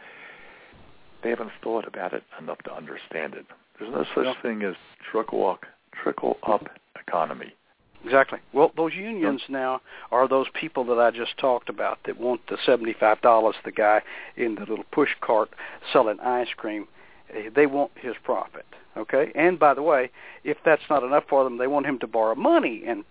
they 1.22 1.30
haven't 1.30 1.50
thought 1.62 1.86
about 1.86 2.12
it 2.12 2.22
enough 2.40 2.58
to 2.64 2.74
understand 2.74 3.34
it. 3.34 3.46
There's 3.78 3.92
no 3.92 4.04
such 4.14 4.42
thing 4.42 4.62
as 4.62 4.74
trickle 5.10 5.48
up, 5.48 5.64
trickle 6.02 6.38
up 6.46 6.68
economy. 6.98 7.54
Exactly. 8.04 8.38
Well, 8.54 8.72
those 8.76 8.94
unions 8.94 9.42
now 9.48 9.80
are 10.10 10.26
those 10.26 10.46
people 10.58 10.84
that 10.86 10.98
I 10.98 11.10
just 11.10 11.36
talked 11.38 11.68
about 11.68 11.98
that 12.06 12.18
want 12.18 12.40
the 12.48 12.56
seventy-five 12.64 13.20
dollars. 13.20 13.56
The 13.64 13.72
guy 13.72 14.00
in 14.36 14.54
the 14.54 14.62
little 14.62 14.84
push 14.90 15.10
cart 15.20 15.50
selling 15.92 16.18
ice 16.20 16.48
cream, 16.56 16.88
eh, 17.34 17.50
they 17.54 17.66
want 17.66 17.90
his 17.96 18.14
profit. 18.24 18.64
Okay. 18.96 19.32
And 19.34 19.58
by 19.58 19.74
the 19.74 19.82
way, 19.82 20.10
if 20.44 20.56
that's 20.64 20.82
not 20.88 21.02
enough 21.02 21.24
for 21.28 21.44
them, 21.44 21.58
they 21.58 21.66
want 21.66 21.86
him 21.86 21.98
to 21.98 22.06
borrow 22.06 22.34
money 22.34 22.84
and 22.86 23.04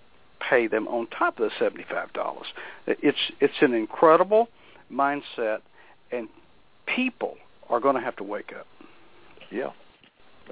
pay 0.50 0.68
them 0.68 0.88
on 0.88 1.08
top 1.08 1.40
of 1.40 1.50
the 1.50 1.56
seventy-five 1.60 2.12
dollars. 2.14 2.48
It's 2.88 3.32
it's 3.40 3.62
an 3.62 3.74
incredible 3.74 4.50
mindset, 4.92 5.60
and 6.12 6.28
people 6.88 7.38
are 7.70 7.80
going 7.80 7.96
to 7.96 8.02
have 8.02 8.16
to 8.18 8.24
wake 8.24 8.52
up. 8.58 8.68
Yeah. 9.52 9.70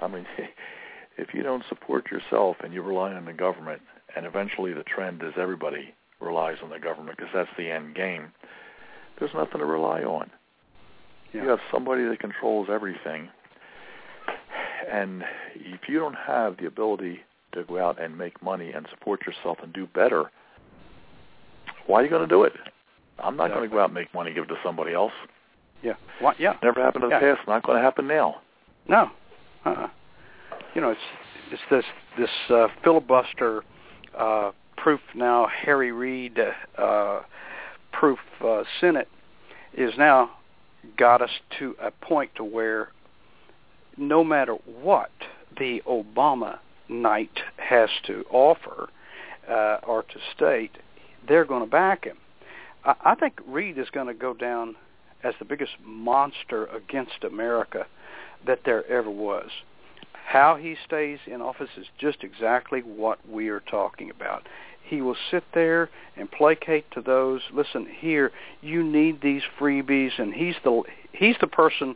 I 0.01 0.07
mean, 0.07 0.25
if 1.17 1.33
you 1.33 1.43
don't 1.43 1.63
support 1.69 2.11
yourself 2.11 2.57
and 2.63 2.73
you 2.73 2.81
rely 2.81 3.13
on 3.13 3.25
the 3.25 3.33
government, 3.33 3.81
and 4.15 4.25
eventually 4.25 4.73
the 4.73 4.83
trend 4.83 5.21
is 5.23 5.33
everybody 5.37 5.93
relies 6.19 6.57
on 6.63 6.69
the 6.69 6.79
government 6.79 7.17
because 7.17 7.31
that's 7.33 7.49
the 7.57 7.69
end 7.69 7.95
game, 7.95 8.31
there's 9.19 9.33
nothing 9.33 9.59
to 9.59 9.65
rely 9.65 10.01
on. 10.01 10.29
Yeah. 11.33 11.43
You 11.43 11.49
have 11.49 11.59
somebody 11.71 12.03
that 12.05 12.19
controls 12.19 12.67
everything. 12.71 13.29
And 14.91 15.23
if 15.55 15.81
you 15.89 15.99
don't 15.99 16.15
have 16.15 16.57
the 16.57 16.65
ability 16.65 17.19
to 17.53 17.63
go 17.63 17.79
out 17.79 18.01
and 18.01 18.17
make 18.17 18.41
money 18.41 18.71
and 18.71 18.87
support 18.89 19.21
yourself 19.25 19.57
and 19.61 19.73
do 19.73 19.87
better, 19.87 20.31
why 21.87 21.99
are 21.99 22.03
you 22.03 22.09
going 22.09 22.21
to 22.21 22.27
do 22.27 22.43
it? 22.43 22.53
I'm 23.19 23.35
not 23.35 23.49
going 23.49 23.63
to 23.63 23.73
go 23.73 23.81
out 23.81 23.85
and 23.85 23.95
make 23.95 24.13
money 24.13 24.29
and 24.29 24.35
give 24.35 24.45
it 24.45 24.53
to 24.53 24.59
somebody 24.63 24.93
else. 24.93 25.11
Yeah. 25.83 25.93
What? 26.19 26.39
Yeah. 26.39 26.55
Never 26.63 26.81
happened 26.81 27.05
in 27.05 27.09
the 27.09 27.15
Yeah. 27.15 27.35
past. 27.35 27.47
Not 27.47 27.63
going 27.63 27.77
to 27.77 27.83
happen 27.83 28.07
now. 28.07 28.37
No. 28.87 29.09
Uh-uh. 29.65 29.87
You 30.73 30.81
know, 30.81 30.91
it's 30.91 31.01
it's 31.51 31.61
this 31.69 31.85
this 32.17 32.29
uh, 32.49 32.67
filibuster 32.83 33.63
uh, 34.17 34.51
proof 34.75 34.99
now 35.15 35.47
Harry 35.47 35.91
Reid 35.91 36.39
uh, 36.77 37.21
proof 37.91 38.19
uh, 38.43 38.63
Senate 38.79 39.07
is 39.73 39.93
now 39.97 40.31
got 40.97 41.21
us 41.21 41.29
to 41.59 41.75
a 41.81 41.91
point 41.91 42.31
to 42.35 42.43
where 42.43 42.89
no 43.97 44.23
matter 44.23 44.53
what 44.81 45.11
the 45.57 45.81
Obama 45.87 46.59
night 46.89 47.39
has 47.57 47.89
to 48.05 48.23
offer 48.29 48.89
uh, 49.49 49.77
or 49.85 50.03
to 50.03 50.19
state, 50.35 50.71
they're 51.27 51.45
going 51.45 51.63
to 51.63 51.69
back 51.69 52.05
him. 52.05 52.17
I, 52.85 52.95
I 53.03 53.15
think 53.15 53.39
Reid 53.47 53.77
is 53.77 53.89
going 53.89 54.07
to 54.07 54.13
go 54.13 54.33
down 54.33 54.75
as 55.23 55.33
the 55.39 55.45
biggest 55.45 55.73
monster 55.83 56.65
against 56.67 57.23
America 57.23 57.85
that 58.45 58.61
there 58.65 58.85
ever 58.87 59.09
was. 59.09 59.49
How 60.25 60.55
he 60.55 60.75
stays 60.85 61.19
in 61.25 61.41
office 61.41 61.69
is 61.77 61.87
just 61.97 62.23
exactly 62.23 62.81
what 62.81 63.19
we 63.29 63.49
are 63.49 63.61
talking 63.61 64.09
about. 64.09 64.45
He 64.83 65.01
will 65.01 65.15
sit 65.31 65.43
there 65.53 65.89
and 66.15 66.31
placate 66.31 66.89
to 66.91 67.01
those. 67.01 67.41
Listen, 67.53 67.87
here 67.89 68.31
you 68.61 68.83
need 68.83 69.21
these 69.21 69.41
freebies, 69.59 70.17
and 70.17 70.33
he's 70.33 70.55
the 70.63 70.83
he's 71.11 71.35
the 71.41 71.47
person 71.47 71.95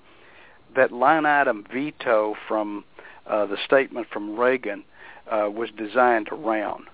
that 0.75 0.91
line 0.91 1.25
item 1.25 1.65
veto 1.71 2.35
from 2.47 2.83
uh, 3.27 3.45
the 3.45 3.57
statement 3.65 4.07
from 4.11 4.37
Reagan 4.37 4.83
uh, 5.29 5.49
was 5.49 5.69
designed 5.77 6.29
around. 6.31 6.85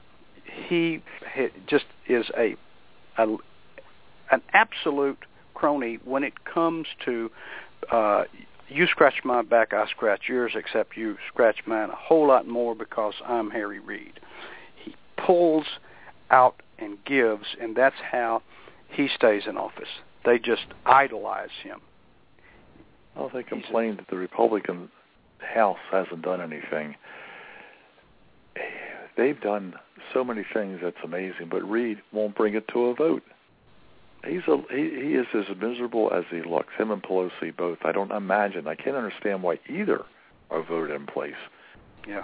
He, 0.68 1.02
just 1.68 1.86
is 2.08 2.26
a, 2.38 2.56
a 3.18 3.38
an 4.32 4.42
absolute 4.54 5.20
crony 5.58 5.98
when 6.06 6.24
it 6.24 6.46
comes 6.46 6.86
to 7.04 7.32
uh, 7.92 8.24
you 8.70 8.86
scratch 8.88 9.16
my 9.24 9.42
back, 9.42 9.74
I 9.74 9.88
scratch 9.90 10.24
yours, 10.28 10.52
except 10.56 10.96
you 10.96 11.18
scratch 11.30 11.58
mine 11.66 11.90
a 11.90 11.96
whole 11.96 12.28
lot 12.28 12.48
more 12.48 12.76
because 12.76 13.16
I'm 13.26 13.50
Harry 13.50 13.80
Reid. 13.80 14.20
He 14.84 14.96
pulls 15.26 15.66
out 16.30 16.62
and 16.78 16.98
gives, 17.06 17.46
and 17.60 17.76
that's 17.76 17.96
how 18.12 18.44
he 18.90 19.08
stays 19.08 19.44
in 19.48 19.58
office. 19.58 19.88
They 20.26 20.38
just 20.38 20.66
idolize 20.86 21.50
him. 21.64 21.82
Well, 23.16 23.32
they 23.34 23.44
complain 23.44 23.96
that 23.96 24.08
the 24.10 24.18
Republican 24.18 24.90
House 25.40 25.80
hasn't 25.92 26.22
done 26.22 26.42
anything. 26.42 26.96
They've 29.16 29.40
done 29.40 29.74
so 30.14 30.24
many 30.24 30.46
things 30.54 30.80
that's 30.84 30.98
amazing, 31.04 31.48
but 31.50 31.68
Reid 31.68 32.00
won't 32.12 32.36
bring 32.36 32.54
it 32.54 32.68
to 32.74 32.86
a 32.88 32.94
vote. 32.94 33.24
He's 34.28 34.42
a 34.48 34.58
he, 34.70 34.90
he 34.90 35.14
is 35.14 35.28
as 35.34 35.56
miserable 35.58 36.12
as 36.14 36.24
he 36.30 36.42
looks. 36.42 36.74
Him 36.78 36.92
and 36.92 37.02
Pelosi 37.02 37.56
both. 37.56 37.80
I 37.84 37.92
don't 37.92 38.12
imagine. 38.12 38.68
I 38.68 38.76
can't 38.76 38.96
understand 38.96 39.44
why 39.44 39.60
either 39.70 40.04
are 40.50 40.64
voted 40.64 40.96
in 40.96 41.06
place. 41.06 41.34
Yeah. 42.08 42.24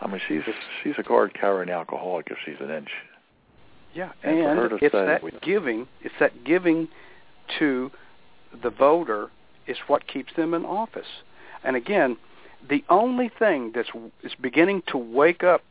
I 0.00 0.08
mean, 0.08 0.20
she's 0.26 0.42
she's 0.82 0.94
a 0.98 1.02
card 1.02 1.34
carrying 1.34 1.70
alcoholic 1.70 2.28
if 2.30 2.38
she's 2.44 2.56
an 2.60 2.70
inch. 2.70 2.90
Yeah, 3.94 4.12
and, 4.22 4.38
and 4.38 4.72
it's 4.80 4.92
that 4.92 5.42
giving. 5.42 5.86
It's 6.02 6.14
that 6.18 6.44
giving 6.44 6.88
to 7.58 7.90
the 8.62 8.70
voter 8.70 9.30
is 9.66 9.76
what 9.86 10.06
keeps 10.06 10.32
them 10.34 10.54
in 10.54 10.64
office. 10.64 11.06
And 11.62 11.76
again, 11.76 12.16
the 12.68 12.84
only 12.88 13.30
thing 13.38 13.72
that's 13.74 13.90
is 14.22 14.32
beginning 14.40 14.82
to 14.88 14.98
wake 14.98 15.44
up 15.44 15.62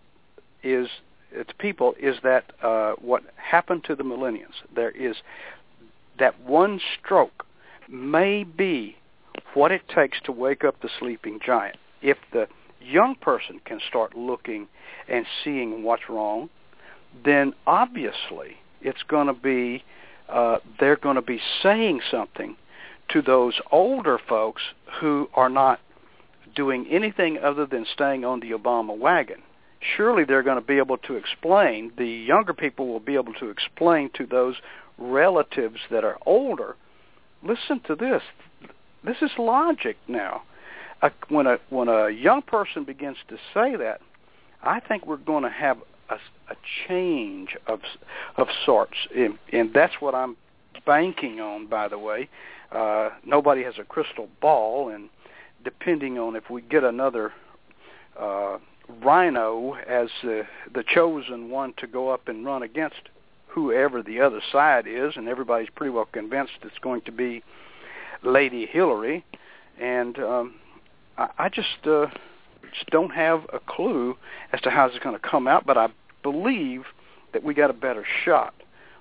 is 0.64 0.88
to 1.32 1.54
people 1.60 1.96
is 2.00 2.18
that 2.24 2.52
uh, 2.62 2.94
what 2.94 3.24
happened 3.36 3.84
to 3.86 3.96
the 3.96 4.04
millennials. 4.04 4.56
There 4.76 4.92
is 4.92 5.16
that 6.20 6.40
one 6.42 6.80
stroke 7.00 7.46
may 7.90 8.44
be 8.44 8.98
what 9.54 9.72
it 9.72 9.82
takes 9.94 10.20
to 10.22 10.32
wake 10.32 10.64
up 10.64 10.82
the 10.82 10.90
sleeping 11.00 11.40
giant. 11.46 11.78
If 12.02 12.18
the 12.32 12.48
young 12.82 13.16
person 13.16 13.60
can 13.66 13.80
start 13.88 14.16
looking 14.16 14.68
and 15.08 15.26
seeing 15.44 15.84
what's 15.84 16.10
wrong, 16.10 16.50
then 17.24 17.54
obviously 17.68 18.58
it's 18.82 19.04
going 19.04 19.28
to 19.28 19.34
be 19.34 19.84
uh, 20.30 20.60
they're 20.80 20.96
going 20.96 21.16
to 21.16 21.22
be 21.22 21.42
saying 21.62 22.02
something 22.10 22.56
to 23.10 23.22
those 23.22 23.60
older 23.72 24.18
folks 24.18 24.62
who 25.00 25.30
are 25.34 25.50
not 25.50 25.80
doing 26.56 26.88
anything 26.90 27.38
other 27.38 27.66
than 27.66 27.86
staying 27.94 28.24
on 28.24 28.40
the 28.40 28.52
Obama 28.52 28.98
wagon. 28.98 29.42
Surely 29.82 30.24
they're 30.24 30.44
going 30.44 30.60
to 30.60 30.66
be 30.66 30.78
able 30.78 30.98
to 31.00 31.16
explain, 31.16 31.92
the 31.98 32.08
younger 32.08 32.54
people 32.54 32.88
will 32.88 33.00
be 33.00 33.16
able 33.16 33.34
to 33.34 33.50
explain 33.50 34.10
to 34.14 34.26
those 34.26 34.56
relatives 34.98 35.80
that 35.90 36.04
are 36.04 36.18
older, 36.26 36.76
listen 37.44 37.80
to 37.88 37.96
this. 37.96 38.22
This 39.04 39.18
is 39.22 39.32
logic 39.38 39.98
now. 40.08 40.44
When 41.30 41.48
a 41.48 41.58
when 41.70 41.88
a 41.88 42.10
young 42.10 42.44
person 42.44 42.84
begins 42.84 43.18
to 43.30 43.38
say 43.56 43.76
that, 43.76 44.02
I 44.62 44.80
think 44.80 45.08
we're 45.08 45.18
going 45.18 45.42
to 45.44 45.50
have 45.50 45.78
a, 46.10 46.16
a 46.52 46.56
change 46.88 47.58
of 47.66 47.80
of 48.38 48.48
sorts, 48.64 48.98
and, 49.16 49.40
and 49.52 49.74
that's 49.74 49.96
what 50.00 50.14
I'm 50.14 50.38
banking 50.86 51.42
on. 51.42 51.66
By 51.66 51.88
the 51.88 51.98
way, 51.98 52.30
uh, 52.72 53.10
nobody 53.26 53.64
has 53.64 53.74
a 53.80 53.84
crystal 53.84 54.30
ball, 54.42 54.90
and 54.90 55.10
depending 55.64 56.20
on 56.20 56.36
if 56.36 56.52
we 56.52 56.62
get 56.62 56.84
another 56.84 57.34
uh, 58.20 58.60
RINO 59.04 59.76
as 59.88 60.10
uh, 60.24 60.44
the 60.74 60.84
chosen 60.88 61.50
one 61.50 61.74
to 61.78 61.88
go 61.88 62.10
up 62.10 62.28
and 62.28 62.46
run 62.46 62.64
against 62.64 63.10
whoever 63.48 64.02
the 64.02 64.22
other 64.22 64.42
side 64.52 64.86
is, 64.88 65.14
and 65.16 65.28
everybody's 65.28 65.70
pretty 65.76 65.92
well 65.92 66.08
convinced 66.12 66.54
it's 66.64 66.78
going 66.82 67.02
to 67.02 67.12
be 67.12 67.44
Lady 68.24 68.66
Hillary, 68.66 69.26
and 69.80 70.18
um, 70.20 70.56
I, 71.18 71.30
I 71.38 71.50
just 71.50 71.86
uh, 71.86 72.08
just 72.74 72.90
don't 72.90 73.12
have 73.12 73.46
a 73.52 73.60
clue 73.60 74.16
as 74.54 74.62
to 74.62 74.70
how 74.70 74.86
it's 74.86 75.00
going 75.00 75.20
to 75.20 75.28
come 75.28 75.48
out, 75.48 75.66
but 75.66 75.78
I 75.78 75.90
believe 76.24 76.84
that 77.34 77.44
we 77.44 77.54
got 77.54 77.70
a 77.70 77.74
better 77.74 78.06
shot 78.24 78.54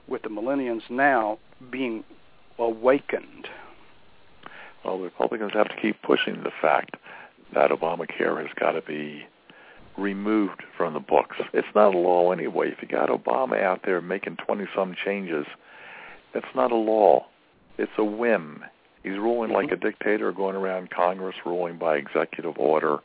with 0.09 0.23
the 0.23 0.29
millennials 0.29 0.83
now 0.91 1.39
being 1.71 2.05
awakened. 2.59 3.49
Well, 4.85 4.99
the 4.99 5.05
Republicans 5.05 5.53
have 5.55 5.69
to 5.69 5.77
keep 5.81 6.01
pushing 6.03 6.43
the 6.43 6.53
fact 6.61 6.97
that 7.55 7.71
Obamacare 7.71 8.41
has 8.41 8.51
got 8.59 8.73
to 8.73 8.83
be 8.83 9.25
removed 9.97 10.63
from 10.77 10.95
the 10.95 11.01
books. 11.01 11.37
It's 11.53 11.69
not 11.75 11.95
a 11.95 11.99
law 11.99 12.33
anyway. 12.33 12.71
If 12.71 12.83
you 12.83 12.89
got 12.89 13.09
Obama 13.09 13.63
out 13.63 13.81
there 13.85 14.01
making 14.01 14.37
20-some 14.49 14.95
changes, 15.05 15.47
it's 16.35 16.47
not 16.55 16.73
a 16.73 16.77
law. 16.77 17.27
It's 17.79 17.93
a 17.99 18.05
whim. 18.05 18.65
He's 19.03 19.13
ruling 19.13 19.51
like 19.51 19.71
a 19.71 19.75
mm-hmm. 19.75 19.87
dictator, 19.87 20.33
going 20.33 20.57
around 20.57 20.91
Congress 20.91 21.37
ruling 21.45 21.79
by 21.79 21.97
executive 21.97 22.59
order. 22.59 22.99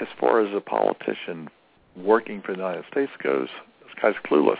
As 0.00 0.08
far 0.18 0.40
as 0.40 0.54
a 0.54 0.60
politician 0.60 1.48
working 1.96 2.42
for 2.42 2.52
the 2.52 2.58
United 2.58 2.84
States 2.90 3.12
goes, 3.22 3.48
this 3.80 3.92
guy's 4.00 4.14
clueless. 4.24 4.58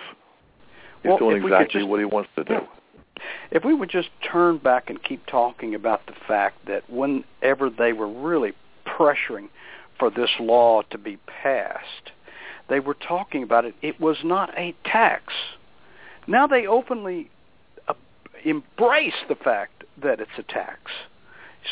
He's 1.02 1.10
well, 1.10 1.18
doing 1.18 1.42
exactly 1.42 1.80
just, 1.80 1.88
what 1.88 1.98
he 1.98 2.04
wants 2.04 2.30
to 2.36 2.44
do. 2.44 2.60
If 3.50 3.64
we 3.64 3.74
would 3.74 3.90
just 3.90 4.08
turn 4.30 4.58
back 4.58 4.90
and 4.90 5.02
keep 5.02 5.24
talking 5.26 5.74
about 5.74 6.06
the 6.06 6.14
fact 6.26 6.66
that 6.66 6.88
whenever 6.90 7.70
they 7.70 7.92
were 7.92 8.08
really 8.08 8.52
pressuring 8.86 9.48
for 9.98 10.10
this 10.10 10.30
law 10.40 10.82
to 10.90 10.98
be 10.98 11.18
passed, 11.26 12.12
they 12.68 12.80
were 12.80 12.94
talking 12.94 13.42
about 13.42 13.64
it. 13.64 13.74
It 13.82 14.00
was 14.00 14.18
not 14.24 14.56
a 14.58 14.74
tax. 14.84 15.32
Now 16.26 16.46
they 16.46 16.66
openly 16.66 17.30
uh, 17.86 17.94
embrace 18.44 19.14
the 19.28 19.34
fact 19.34 19.84
that 20.02 20.20
it's 20.20 20.30
a 20.38 20.42
tax. 20.42 20.90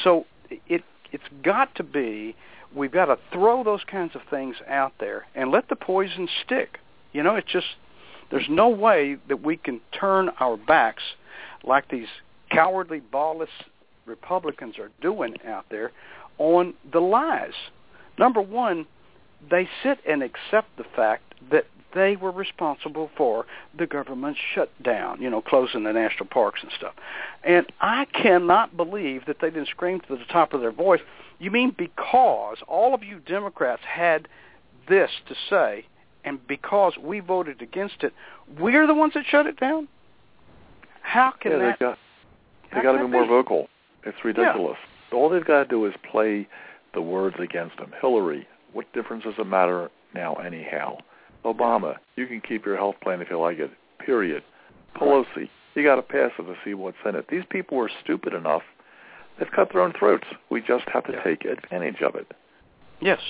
So 0.05 0.27
it 0.51 0.83
it's 1.13 1.25
got 1.43 1.75
to 1.77 1.83
be 1.83 2.35
we've 2.75 2.93
got 2.93 3.07
to 3.07 3.19
throw 3.33 3.63
those 3.65 3.85
kinds 3.85 4.15
of 4.15 4.23
things 4.31 4.57
out 4.69 4.93
there 4.99 5.27
and 5.35 5.51
let 5.51 5.69
the 5.69 5.77
poison 5.77 6.29
stick. 6.45 6.79
You 7.13 7.23
know, 7.23 7.37
it's 7.37 7.51
just 7.51 7.67
there's 8.31 8.49
no 8.49 8.69
way 8.69 9.17
that 9.29 9.43
we 9.43 9.57
can 9.57 9.81
turn 9.99 10.31
our 10.41 10.57
backs 10.57 11.03
like 11.65 11.89
these 11.91 12.09
cowardly, 12.51 13.01
ballless 13.13 13.49
Republicans 14.07 14.79
are 14.79 14.91
doing 15.01 15.37
out 15.47 15.67
there 15.71 15.93
on 16.39 16.75
the 16.93 17.01
lies. 17.01 17.53
Number 18.23 18.41
one, 18.41 18.87
they 19.51 19.69
sit 19.83 19.99
and 20.09 20.23
accept 20.23 20.77
the 20.79 20.85
fact 20.95 21.35
that 21.51 21.67
they 21.93 22.15
were 22.15 22.31
responsible 22.31 23.11
for 23.17 23.47
the 23.77 23.85
government 23.85 24.37
shutdown, 24.55 25.21
you 25.21 25.29
know, 25.29 25.43
closing 25.43 25.83
the 25.83 25.93
national 25.93 26.27
parks 26.27 26.61
and 26.63 26.71
stuff. 26.79 26.95
And 27.43 27.67
I 27.81 28.05
cannot 28.05 28.77
believe 28.77 29.27
that 29.27 29.39
they 29.41 29.51
didn't 29.51 29.71
scream 29.71 29.99
to 30.03 30.17
the 30.17 30.25
top 30.31 30.53
of 30.53 30.61
their 30.61 30.71
voice, 30.71 31.01
you 31.41 31.51
mean 31.51 31.75
because 31.77 32.59
all 32.69 32.95
of 32.95 33.03
you 33.03 33.19
Democrats 33.19 33.83
had 33.85 34.29
this 34.89 35.11
to 35.27 35.35
say, 35.51 35.85
and 36.25 36.47
because 36.47 36.93
we 36.97 37.19
voted 37.19 37.61
against 37.61 38.05
it, 38.05 38.13
we're 38.57 38.87
the 38.87 38.95
ones 38.95 39.15
that 39.15 39.25
shut 39.29 39.47
it 39.47 39.59
down? 39.59 39.89
How 41.01 41.33
can 41.41 41.51
yeah, 41.51 41.59
that... 41.59 41.77
They 41.81 41.85
got, 41.85 41.99
they 42.73 42.83
got 42.83 42.93
to 42.93 43.05
be 43.05 43.11
more 43.11 43.27
vocal. 43.27 43.67
It's 44.05 44.25
ridiculous. 44.25 44.79
Yeah. 45.11 45.19
All 45.19 45.29
they've 45.29 45.45
got 45.45 45.65
to 45.65 45.69
do 45.69 45.87
is 45.87 45.95
play 46.09 46.47
the 46.95 47.03
words 47.03 47.37
against 47.39 47.79
him. 47.79 47.93
Hillary, 48.01 48.47
what 48.73 48.93
difference 48.93 49.25
does 49.25 49.35
it 49.39 49.47
matter 49.47 49.91
now 50.15 50.35
anyhow? 50.35 50.99
Obama, 51.45 51.97
you 52.17 52.27
can 52.27 52.41
keep 52.41 52.65
your 52.65 52.77
health 52.77 52.97
plan 53.03 53.21
if 53.21 53.31
you 53.31 53.39
like 53.39 53.59
it, 53.59 53.71
period. 53.99 54.43
Pelosi, 54.97 55.49
you 55.75 55.83
got 55.83 55.97
to 55.97 56.03
pass 56.03 56.31
it 56.39 56.43
to 56.43 56.55
see 56.65 56.75
what's 56.75 56.97
in 57.07 57.17
it. 57.17 57.27
These 57.29 57.45
people 57.51 57.79
are 57.81 57.91
stupid 58.03 58.35
enough. 58.35 58.63
They've 59.39 59.51
cut 59.51 59.73
their 59.73 59.83
own 59.83 59.93
throats. 59.99 60.27
We 60.51 60.61
just 60.61 60.89
have 60.93 61.05
to 61.05 61.13
Yeah. 61.13 61.23
take 61.23 61.45
advantage 61.45 62.03
of 62.03 62.15
it. 62.15 62.31
Yes, 63.01 63.21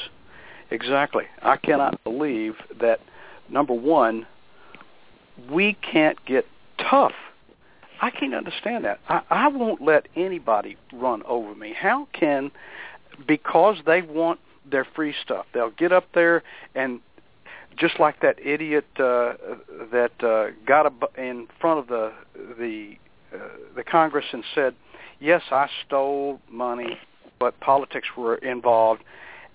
exactly. 0.71 1.25
I 1.43 1.57
cannot 1.57 2.03
believe 2.05 2.57
that, 2.81 3.01
number 3.49 3.73
one, 3.73 4.27
we 5.51 5.75
can't 5.75 6.23
get 6.27 6.47
tough. 6.79 7.15
I 8.01 8.11
can't 8.11 8.35
understand 8.35 8.85
that. 8.85 8.99
I, 9.09 9.23
I 9.31 9.49
won't 9.49 9.81
let 9.81 10.09
anybody 10.17 10.77
run 10.93 11.23
over 11.23 11.55
me. 11.55 11.73
How 11.73 12.09
can, 12.13 12.51
because 13.27 13.77
they 13.87 14.03
want 14.03 14.41
their 14.71 14.87
free 14.95 15.15
stuff, 15.25 15.47
they'll 15.53 15.71
get 15.71 15.93
up 15.93 16.07
there 16.15 16.43
and 16.75 17.01
just 17.77 17.99
like 17.99 18.21
that 18.21 18.39
idiot 18.45 18.85
uh, 18.97 19.35
that 19.91 20.13
uh, 20.23 20.53
got 20.67 20.87
ab- 20.87 21.17
in 21.17 21.49
front 21.61 21.81
of 21.81 21.87
the 21.89 22.13
the 22.59 22.97
uh, 23.35 23.39
the 23.75 23.83
Congress 23.83 24.27
and 24.33 24.45
said, 24.55 24.75
"Yes, 25.21 25.43
I 25.51 25.69
stole 25.87 26.41
money, 26.51 26.99
but 27.39 27.59
politics 27.61 28.09
were 28.17 28.37
involved," 28.37 29.03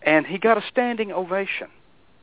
and 0.02 0.26
he 0.26 0.38
got 0.38 0.58
a 0.58 0.64
standing 0.70 1.12
ovation. 1.12 1.68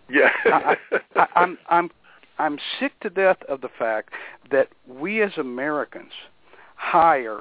Yeah. 0.08 0.30
I, 0.44 0.76
I, 1.16 1.26
I'm 1.36 1.58
I'm 1.68 1.90
I'm 2.38 2.58
sick 2.80 2.98
to 3.00 3.10
death 3.10 3.38
of 3.48 3.60
the 3.60 3.70
fact 3.78 4.10
that 4.50 4.68
we 4.86 5.22
as 5.22 5.32
Americans 5.38 6.12
hire 6.76 7.40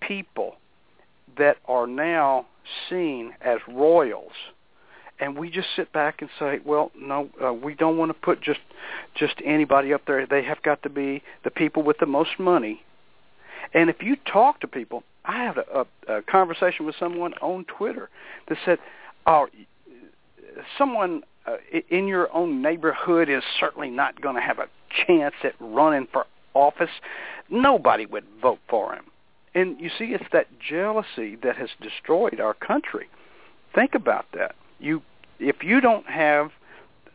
people 0.00 0.56
that 1.36 1.56
are 1.66 1.86
now 1.86 2.46
seen 2.88 3.32
as 3.40 3.58
royals 3.68 4.32
and 5.20 5.38
we 5.38 5.50
just 5.50 5.68
sit 5.76 5.92
back 5.92 6.20
and 6.20 6.30
say, 6.38 6.60
well, 6.64 6.90
no, 6.98 7.28
uh, 7.44 7.52
we 7.52 7.74
don't 7.74 7.96
want 7.96 8.10
to 8.10 8.14
put 8.14 8.40
just 8.40 8.60
just 9.14 9.34
anybody 9.44 9.92
up 9.92 10.02
there. 10.06 10.26
They 10.26 10.42
have 10.42 10.62
got 10.62 10.82
to 10.82 10.88
be 10.88 11.22
the 11.44 11.50
people 11.50 11.82
with 11.82 11.98
the 11.98 12.06
most 12.06 12.38
money. 12.38 12.82
And 13.72 13.88
if 13.88 14.02
you 14.02 14.16
talk 14.30 14.60
to 14.60 14.68
people, 14.68 15.02
I 15.24 15.44
had 15.44 15.58
a, 15.58 15.86
a, 16.08 16.16
a 16.18 16.22
conversation 16.22 16.84
with 16.84 16.96
someone 16.98 17.34
on 17.34 17.64
Twitter 17.64 18.10
that 18.48 18.58
said, 18.64 18.78
"Oh, 19.26 19.46
someone 20.76 21.22
uh, 21.46 21.56
in 21.90 22.08
your 22.08 22.34
own 22.34 22.60
neighborhood 22.60 23.28
is 23.28 23.42
certainly 23.60 23.90
not 23.90 24.20
going 24.20 24.34
to 24.34 24.42
have 24.42 24.58
a 24.58 24.68
chance 25.06 25.34
at 25.44 25.54
running 25.60 26.08
for 26.12 26.26
office. 26.54 26.90
Nobody 27.48 28.06
would 28.06 28.24
vote 28.42 28.60
for 28.68 28.94
him." 28.94 29.04
And 29.54 29.80
you 29.80 29.88
see, 29.88 30.06
it's 30.06 30.24
that 30.32 30.46
jealousy 30.58 31.36
that 31.42 31.56
has 31.56 31.70
destroyed 31.80 32.40
our 32.40 32.54
country. 32.54 33.08
Think 33.74 33.94
about 33.94 34.26
that 34.34 34.54
you 34.84 35.02
if 35.38 35.62
you 35.62 35.80
don't 35.80 36.06
have 36.06 36.50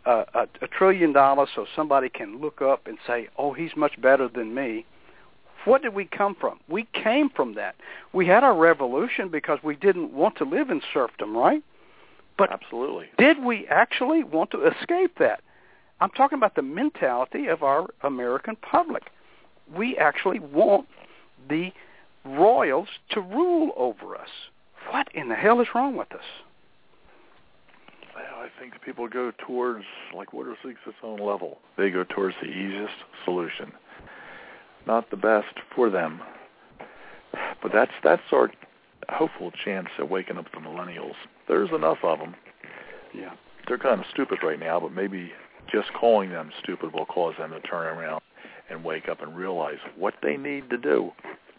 a, 0.05 0.25
a, 0.33 0.47
a 0.61 0.67
trillion 0.67 1.13
dollars 1.13 1.49
so 1.55 1.65
somebody 1.75 2.09
can 2.09 2.41
look 2.41 2.61
up 2.61 2.87
and 2.87 2.97
say, 3.07 3.29
"Oh, 3.37 3.53
he's 3.53 3.75
much 3.75 3.99
better 4.01 4.27
than 4.27 4.53
me." 4.53 4.85
What 5.65 5.81
did 5.81 5.93
we 5.93 6.05
come 6.05 6.35
from? 6.35 6.59
We 6.69 6.87
came 6.93 7.29
from 7.29 7.55
that. 7.55 7.75
We 8.13 8.25
had 8.25 8.45
our 8.45 8.55
revolution 8.55 9.27
because 9.27 9.59
we 9.61 9.75
didn't 9.75 10.13
want 10.13 10.37
to 10.37 10.45
live 10.45 10.69
in 10.69 10.81
serfdom, 10.93 11.35
right? 11.35 11.61
But 12.37 12.51
absolutely. 12.53 13.07
Did 13.17 13.43
we 13.43 13.67
actually 13.67 14.23
want 14.23 14.51
to 14.51 14.65
escape 14.65 15.17
that? 15.19 15.41
I'm 15.99 16.11
talking 16.11 16.37
about 16.37 16.55
the 16.55 16.61
mentality 16.61 17.47
of 17.47 17.61
our 17.61 17.87
American 18.03 18.55
public. 18.55 19.11
We 19.75 19.97
actually 19.97 20.39
want 20.39 20.87
the 21.49 21.73
royals 22.26 22.88
to 23.11 23.22
rule 23.22 23.72
over 23.78 24.15
us. 24.15 24.30
What 24.91 25.07
in 25.13 25.30
the 25.30 25.36
hell 25.36 25.61
is 25.61 25.67
wrong 25.74 25.95
with 25.95 26.11
us? 26.13 26.24
I 28.39 28.47
think 28.59 28.74
people 28.82 29.07
go 29.07 29.32
towards 29.45 29.86
like 30.15 30.34
water 30.34 30.55
seeks 30.63 30.80
its 30.86 30.97
own 31.03 31.20
level. 31.20 31.59
They 31.78 31.89
go 31.89 32.03
towards 32.03 32.36
the 32.41 32.47
easiest 32.47 32.93
solution, 33.26 33.72
not 34.88 35.09
the 35.11 35.17
best 35.17 35.53
for 35.76 35.89
them. 35.89 36.22
But 37.61 37.72
that's 37.74 37.91
that's 38.03 38.22
our 38.32 38.49
hopeful 39.09 39.51
chance 39.63 39.88
at 39.97 40.09
waking 40.09 40.38
up 40.38 40.45
the 40.53 40.59
millennials. 40.59 41.13
There's 41.47 41.70
enough 41.72 41.99
of 42.03 42.20
them. 42.20 42.36
Yeah, 43.13 43.34
they're 43.67 43.78
kind 43.78 43.99
of 43.99 44.05
stupid 44.11 44.39
right 44.43 44.59
now, 44.59 44.80
but 44.80 44.93
maybe 44.93 45.32
just 45.72 45.93
calling 45.93 46.30
them 46.30 46.51
stupid 46.63 46.93
will 46.93 47.05
cause 47.05 47.36
them 47.38 47.51
to 47.51 47.59
turn 47.61 47.97
around 47.97 48.22
and 48.70 48.84
wake 48.84 49.09
up 49.09 49.22
and 49.22 49.36
realize 49.36 49.80
what 49.97 50.15
they 50.24 50.38
need 50.38 50.70
to 50.70 50.78
do 50.78 51.11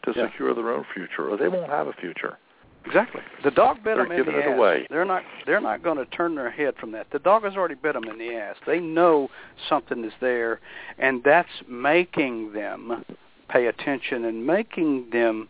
to 0.04 0.12
yeah. 0.14 0.30
secure 0.30 0.54
their 0.54 0.70
own 0.70 0.84
future, 0.94 1.28
or 1.28 1.36
they 1.36 1.48
won't 1.48 1.70
have 1.70 1.86
a 1.86 1.92
future. 1.92 2.38
Exactly. 2.86 3.20
The 3.44 3.50
dog 3.50 3.76
bit 3.76 3.96
they're 3.96 4.04
them 4.04 4.12
in 4.12 4.24
the 4.24 4.38
it 4.38 4.46
ass. 4.46 4.56
Away. 4.56 4.86
They're 4.88 5.04
not. 5.04 5.22
They're 5.44 5.60
not 5.60 5.82
going 5.82 5.98
to 5.98 6.06
turn 6.06 6.34
their 6.34 6.50
head 6.50 6.74
from 6.80 6.92
that. 6.92 7.08
The 7.12 7.18
dog 7.18 7.44
has 7.44 7.54
already 7.54 7.74
bit 7.74 7.92
them 7.92 8.04
in 8.04 8.18
the 8.18 8.34
ass. 8.34 8.56
They 8.66 8.80
know 8.80 9.28
something 9.68 10.04
is 10.04 10.12
there, 10.20 10.60
and 10.98 11.22
that's 11.22 11.48
making 11.68 12.52
them 12.52 13.04
pay 13.48 13.66
attention 13.66 14.24
and 14.24 14.46
making 14.46 15.10
them 15.12 15.48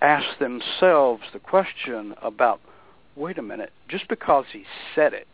ask 0.00 0.38
themselves 0.38 1.24
the 1.32 1.38
question 1.38 2.14
about, 2.22 2.60
wait 3.16 3.36
a 3.36 3.42
minute, 3.42 3.72
just 3.88 4.08
because 4.08 4.46
he 4.52 4.64
said 4.94 5.12
it 5.12 5.28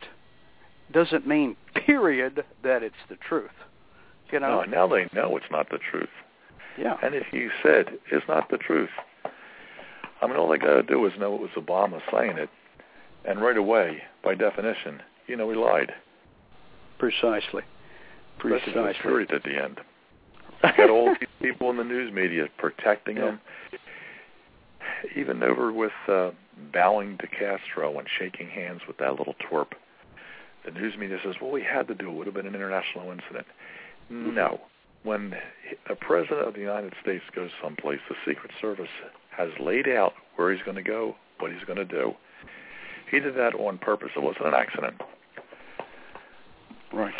doesn't 0.92 1.26
mean, 1.26 1.56
period, 1.74 2.44
that 2.64 2.82
it's 2.82 2.94
the 3.08 3.16
truth. 3.16 3.50
You 4.32 4.40
know. 4.40 4.62
No, 4.62 4.64
now 4.64 4.86
they 4.88 5.08
know 5.12 5.36
it's 5.36 5.46
not 5.52 5.68
the 5.70 5.78
truth. 5.90 6.08
Yeah. 6.78 6.96
And 7.02 7.14
if 7.14 7.26
he 7.30 7.48
said 7.62 7.86
it's 8.10 8.26
not 8.28 8.50
the 8.50 8.58
truth, 8.58 8.90
I 10.20 10.26
mean, 10.26 10.36
all 10.36 10.48
they 10.48 10.58
got 10.58 10.74
to 10.74 10.82
do 10.82 11.04
is 11.06 11.12
know 11.18 11.34
it 11.34 11.40
was 11.40 11.50
Obama 11.56 12.00
saying 12.12 12.38
it, 12.38 12.48
and 13.24 13.40
right 13.40 13.56
away, 13.56 14.02
by 14.24 14.34
definition, 14.34 15.02
you 15.26 15.36
know 15.36 15.50
he 15.50 15.56
lied. 15.56 15.92
Precisely. 16.98 17.62
Precisely. 18.38 18.94
Period 19.02 19.30
at 19.32 19.42
the 19.42 19.62
end. 19.62 19.80
got 20.76 20.90
all 20.90 21.14
these 21.18 21.28
people 21.42 21.70
in 21.70 21.76
the 21.76 21.84
news 21.84 22.12
media 22.12 22.46
protecting 22.58 23.16
yeah. 23.16 23.30
him. 23.30 23.40
Even 25.16 25.42
over 25.42 25.72
with 25.72 25.92
uh, 26.08 26.30
bowing 26.72 27.18
to 27.18 27.26
Castro 27.26 27.98
and 27.98 28.08
shaking 28.18 28.48
hands 28.48 28.80
with 28.86 28.96
that 28.98 29.16
little 29.16 29.34
twerp. 29.50 29.72
The 30.64 30.70
news 30.70 30.96
media 30.96 31.18
says, 31.24 31.34
well, 31.40 31.50
we 31.50 31.62
had 31.62 31.86
to 31.88 31.94
do 31.94 32.08
it. 32.08 32.12
It 32.12 32.16
would 32.16 32.26
have 32.26 32.34
been 32.34 32.46
an 32.46 32.54
international 32.54 33.10
incident. 33.10 33.46
Mm-hmm. 34.10 34.34
No. 34.34 34.60
When 35.06 35.34
a 35.88 35.94
president 35.94 36.48
of 36.48 36.54
the 36.54 36.60
United 36.60 36.92
States 37.00 37.22
goes 37.32 37.50
someplace, 37.62 38.00
the 38.08 38.16
Secret 38.26 38.50
Service 38.60 38.88
has 39.30 39.50
laid 39.60 39.88
out 39.88 40.14
where 40.34 40.52
he's 40.52 40.62
going 40.64 40.76
to 40.76 40.82
go, 40.82 41.14
what 41.38 41.52
he's 41.52 41.62
going 41.62 41.78
to 41.78 41.84
do. 41.84 42.12
He 43.08 43.20
did 43.20 43.36
that 43.36 43.54
on 43.54 43.78
purpose. 43.78 44.08
It 44.16 44.22
wasn't 44.22 44.46
an 44.46 44.54
accident. 44.54 44.94
Right. 46.92 47.14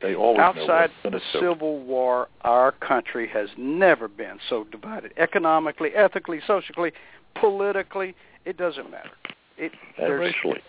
They 0.00 0.14
always 0.14 0.38
Outside 0.38 0.90
know 1.04 1.10
the 1.10 1.18
do. 1.18 1.40
Civil 1.40 1.80
War, 1.80 2.28
our 2.42 2.70
country 2.70 3.28
has 3.32 3.48
never 3.58 4.06
been 4.06 4.38
so 4.48 4.64
divided. 4.70 5.12
Economically, 5.16 5.90
ethically, 5.96 6.40
socially, 6.46 6.92
politically, 7.34 8.14
it 8.44 8.56
doesn't 8.56 8.88
matter. 8.88 9.10
It, 9.58 9.72
and 9.98 10.14
racially. 10.14 10.60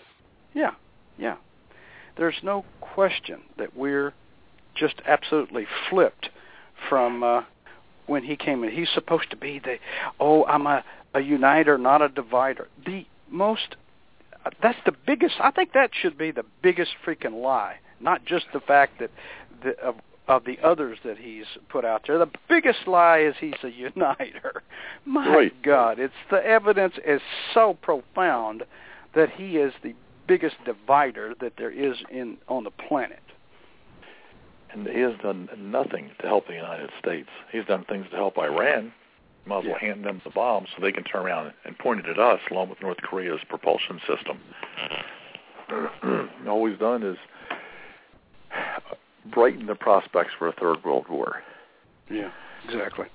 Yeah, 0.56 0.72
yeah. 1.20 1.36
There's 2.18 2.42
no 2.42 2.66
question 2.82 3.42
that 3.60 3.78
we're 3.78 4.14
just 4.74 4.96
absolutely 5.06 5.68
flipped 5.92 6.30
from 6.90 7.24
uh, 7.24 7.42
when 8.06 8.24
he 8.24 8.36
came 8.36 8.64
in. 8.64 8.72
He's 8.72 8.90
supposed 8.94 9.30
to 9.32 9.38
be 9.38 9.60
the, 9.60 9.78
oh, 10.20 10.46
I'm 10.46 10.68
a, 10.68 10.84
a 11.14 11.22
uniter, 11.22 11.78
not 11.78 12.02
a 12.02 12.10
divider. 12.10 12.68
The 12.86 13.06
most, 13.30 13.76
that's 14.62 14.80
the 14.86 14.94
biggest, 15.06 15.36
I 15.40 15.52
think 15.52 15.74
that 15.74 15.92
should 16.00 16.18
be 16.18 16.32
the 16.32 16.46
biggest 16.62 16.92
freaking 17.06 17.42
lie. 17.42 17.78
Not 18.00 18.26
just 18.26 18.46
the 18.54 18.60
fact 18.60 19.00
that 19.00 19.12
the, 19.64 19.80
of, 19.80 19.96
of 20.28 20.46
the 20.46 20.60
others 20.64 20.98
that 21.06 21.18
he's 21.18 21.46
put 21.70 21.86
out 21.86 22.04
there. 22.08 22.18
The 22.18 22.32
biggest 22.50 22.88
lie 22.88 23.20
is 23.20 23.36
he's 23.40 23.54
a 23.64 23.70
uniter. 23.70 24.64
My 25.06 25.28
right. 25.28 25.64
God, 25.64 26.00
it's 26.00 26.14
the 26.30 26.46
evidence 26.46 26.96
is 27.06 27.22
so 27.54 27.78
profound 27.82 28.64
that 29.16 29.30
he 29.32 29.58
is 29.58 29.74
the 29.84 29.94
biggest 30.28 30.56
divider 30.66 31.34
that 31.42 31.54
there 31.58 31.72
is 31.72 31.98
in 32.10 32.38
on 32.48 32.64
the 32.64 32.72
planet 32.72 33.20
and 34.74 34.88
he 34.88 35.00
has 35.02 35.14
done 35.22 35.50
nothing 35.58 36.12
to 36.20 36.28
help 36.28 36.48
the 36.48 36.54
United 36.54 36.90
States. 37.00 37.30
He's 37.52 37.66
done 37.66 37.86
things 37.86 38.08
to 38.12 38.16
help 38.16 38.38
Iran. 38.38 38.92
Might 39.46 39.60
as 39.60 39.64
well 39.66 39.78
yeah. 39.82 39.88
hand 39.88 40.06
them 40.06 40.22
the 40.24 40.30
bombs 40.30 40.70
so 40.76 40.82
they 40.82 40.92
can 40.92 41.04
turn 41.04 41.26
around 41.26 41.54
and 41.66 41.78
point 41.78 42.00
it 42.00 42.08
at 42.08 42.18
us, 42.18 42.40
along 42.50 42.70
with 42.70 42.82
North 42.82 42.98
Korea's 42.98 43.42
propulsion 43.48 44.00
system. 44.08 44.40
All 46.48 46.66
he's 46.68 46.80
done 46.80 47.04
is 47.04 47.18
brighten 49.34 49.66
the 49.66 49.76
prospects 49.76 50.32
for 50.38 50.48
a 50.48 50.54
third 50.54 50.84
world 50.84 51.08
war. 51.10 51.42
Yeah, 52.10 52.32
exactly. 52.68 53.08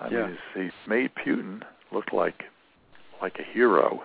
I 0.00 0.08
yeah. 0.10 0.26
mean, 0.26 0.38
he's, 0.54 0.62
he's 0.64 0.88
made 0.88 1.10
Putin 1.14 1.62
look 1.92 2.12
like 2.12 2.44
like 3.20 3.38
a 3.40 3.52
hero. 3.52 4.02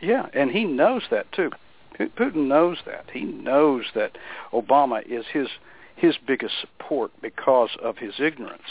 Yeah, 0.00 0.26
and 0.34 0.50
he 0.50 0.64
knows 0.64 1.02
that 1.10 1.30
too. 1.32 1.50
Putin 1.98 2.46
knows 2.46 2.78
that. 2.86 3.06
He 3.12 3.22
knows 3.22 3.84
that 3.94 4.12
Obama 4.52 5.02
is 5.06 5.24
his 5.32 5.48
his 5.96 6.16
biggest 6.26 6.54
support 6.60 7.10
because 7.20 7.70
of 7.82 7.98
his 7.98 8.14
ignorance. 8.20 8.62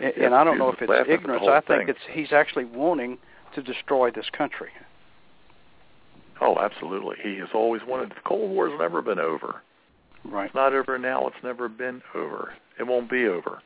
And, 0.00 0.12
yeah, 0.16 0.26
and 0.26 0.34
I 0.34 0.44
don't 0.44 0.58
know 0.58 0.68
if 0.68 0.80
it's 0.80 0.92
ignorance. 1.08 1.44
I 1.48 1.60
think 1.60 1.66
thing. 1.66 1.88
it's 1.88 1.98
he's 2.10 2.32
actually 2.32 2.64
wanting 2.64 3.18
to 3.54 3.62
destroy 3.62 4.10
this 4.10 4.26
country. 4.36 4.70
Oh, 6.40 6.58
absolutely. 6.58 7.16
He 7.22 7.36
has 7.38 7.48
always 7.54 7.82
wanted. 7.86 8.10
The 8.10 8.22
Cold 8.24 8.50
War's 8.50 8.72
never 8.78 9.02
been 9.02 9.18
over. 9.18 9.62
Right. 10.24 10.46
It's 10.46 10.54
not 10.54 10.72
over 10.72 10.98
now. 10.98 11.26
It's 11.26 11.36
never 11.42 11.68
been 11.68 12.02
over. 12.14 12.52
It 12.78 12.84
won't 12.84 13.10
be 13.10 13.26
over. 13.26 13.60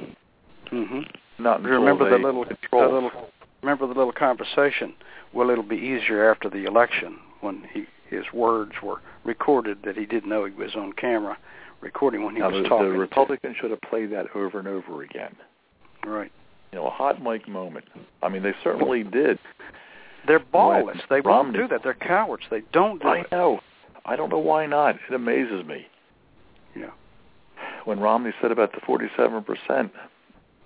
Mm-hmm. 0.72 1.00
Not 1.42 1.60
until 1.60 1.72
remember 1.72 2.04
they 2.04 2.16
the 2.16 2.22
little, 2.22 2.44
control. 2.44 2.88
the 2.88 2.94
little 2.94 3.30
remember 3.66 3.92
the 3.92 3.98
little 3.98 4.12
conversation. 4.12 4.94
Well, 5.32 5.50
it'll 5.50 5.64
be 5.64 5.76
easier 5.76 6.30
after 6.30 6.48
the 6.48 6.64
election 6.64 7.18
when 7.40 7.64
he 7.72 7.86
his 8.08 8.24
words 8.32 8.70
were 8.80 9.00
recorded 9.24 9.78
that 9.84 9.96
he 9.96 10.06
didn't 10.06 10.28
know 10.28 10.44
he 10.44 10.52
was 10.52 10.76
on 10.76 10.92
camera. 10.92 11.36
recording 11.80 12.24
when 12.24 12.36
he 12.36 12.40
now, 12.40 12.50
was 12.50 12.62
the, 12.62 12.68
talking. 12.68 12.92
The 12.92 12.98
Republicans 12.98 13.56
should 13.60 13.72
have 13.72 13.80
played 13.80 14.12
that 14.12 14.26
over 14.36 14.60
and 14.60 14.68
over 14.68 15.02
again. 15.02 15.34
Right. 16.04 16.30
You 16.70 16.78
know, 16.78 16.86
a 16.86 16.90
hot 16.90 17.20
mic 17.20 17.48
moment. 17.48 17.86
I 18.22 18.28
mean, 18.28 18.44
they 18.44 18.54
certainly 18.62 19.02
did. 19.02 19.40
They're 20.28 20.38
ballless. 20.38 21.00
They 21.10 21.20
won't 21.20 21.52
do 21.52 21.66
that. 21.66 21.82
They're 21.82 21.94
cowards. 21.94 22.44
They 22.48 22.62
don't 22.72 23.02
do 23.02 23.08
I 23.08 23.18
it. 23.20 23.32
know. 23.32 23.58
I 24.04 24.14
don't 24.14 24.30
know 24.30 24.38
why 24.38 24.66
not. 24.66 24.94
It 25.08 25.14
amazes 25.14 25.66
me. 25.66 25.86
Yeah. 26.76 26.90
When 27.84 27.98
Romney 27.98 28.30
said 28.40 28.52
about 28.52 28.70
the 28.72 28.80
47% 28.82 29.90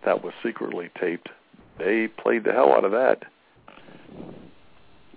that 0.04 0.22
was 0.22 0.34
secretly 0.42 0.90
taped, 1.00 1.30
they 1.80 2.08
played 2.08 2.44
the 2.44 2.52
hell 2.52 2.72
out 2.72 2.84
of 2.84 2.92
that. 2.92 3.24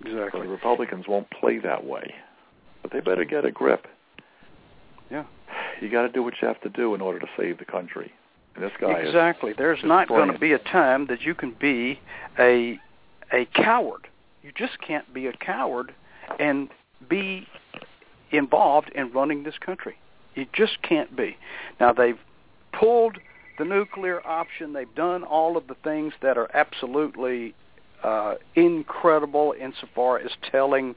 Exactly. 0.04 0.42
the 0.42 0.48
Republicans 0.48 1.06
won't 1.08 1.30
play 1.30 1.58
that 1.58 1.84
way. 1.84 2.14
But 2.82 2.92
they 2.92 3.00
better 3.00 3.24
get 3.24 3.44
a 3.44 3.50
grip. 3.50 3.86
Yeah. 5.10 5.24
You 5.80 5.90
got 5.90 6.02
to 6.02 6.08
do 6.08 6.22
what 6.22 6.34
you 6.40 6.48
have 6.48 6.60
to 6.62 6.68
do 6.68 6.94
in 6.94 7.00
order 7.00 7.18
to 7.18 7.26
save 7.36 7.58
the 7.58 7.64
country. 7.64 8.12
And 8.54 8.64
this 8.64 8.72
guy 8.80 9.00
is 9.00 9.08
Exactly. 9.08 9.52
There's 9.56 9.78
just 9.78 9.88
not 9.88 10.08
going 10.08 10.32
to 10.32 10.38
be 10.38 10.52
a 10.52 10.58
time 10.58 11.06
that 11.06 11.22
you 11.22 11.34
can 11.34 11.54
be 11.58 12.00
a 12.38 12.78
a 13.32 13.46
coward. 13.54 14.06
You 14.42 14.52
just 14.56 14.80
can't 14.86 15.12
be 15.12 15.26
a 15.26 15.32
coward 15.32 15.94
and 16.38 16.68
be 17.08 17.46
involved 18.30 18.90
in 18.94 19.10
running 19.12 19.42
this 19.42 19.58
country. 19.58 19.96
You 20.34 20.46
just 20.52 20.82
can't 20.82 21.16
be. 21.16 21.36
Now 21.80 21.92
they've 21.92 22.18
pulled 22.72 23.18
the 23.58 23.64
nuclear 23.64 24.24
option. 24.26 24.72
They've 24.72 24.94
done 24.94 25.24
all 25.24 25.56
of 25.56 25.66
the 25.66 25.76
things 25.82 26.12
that 26.22 26.36
are 26.36 26.50
absolutely 26.54 27.54
uh, 28.02 28.34
incredible 28.54 29.54
insofar 29.58 30.18
as 30.18 30.30
telling 30.50 30.94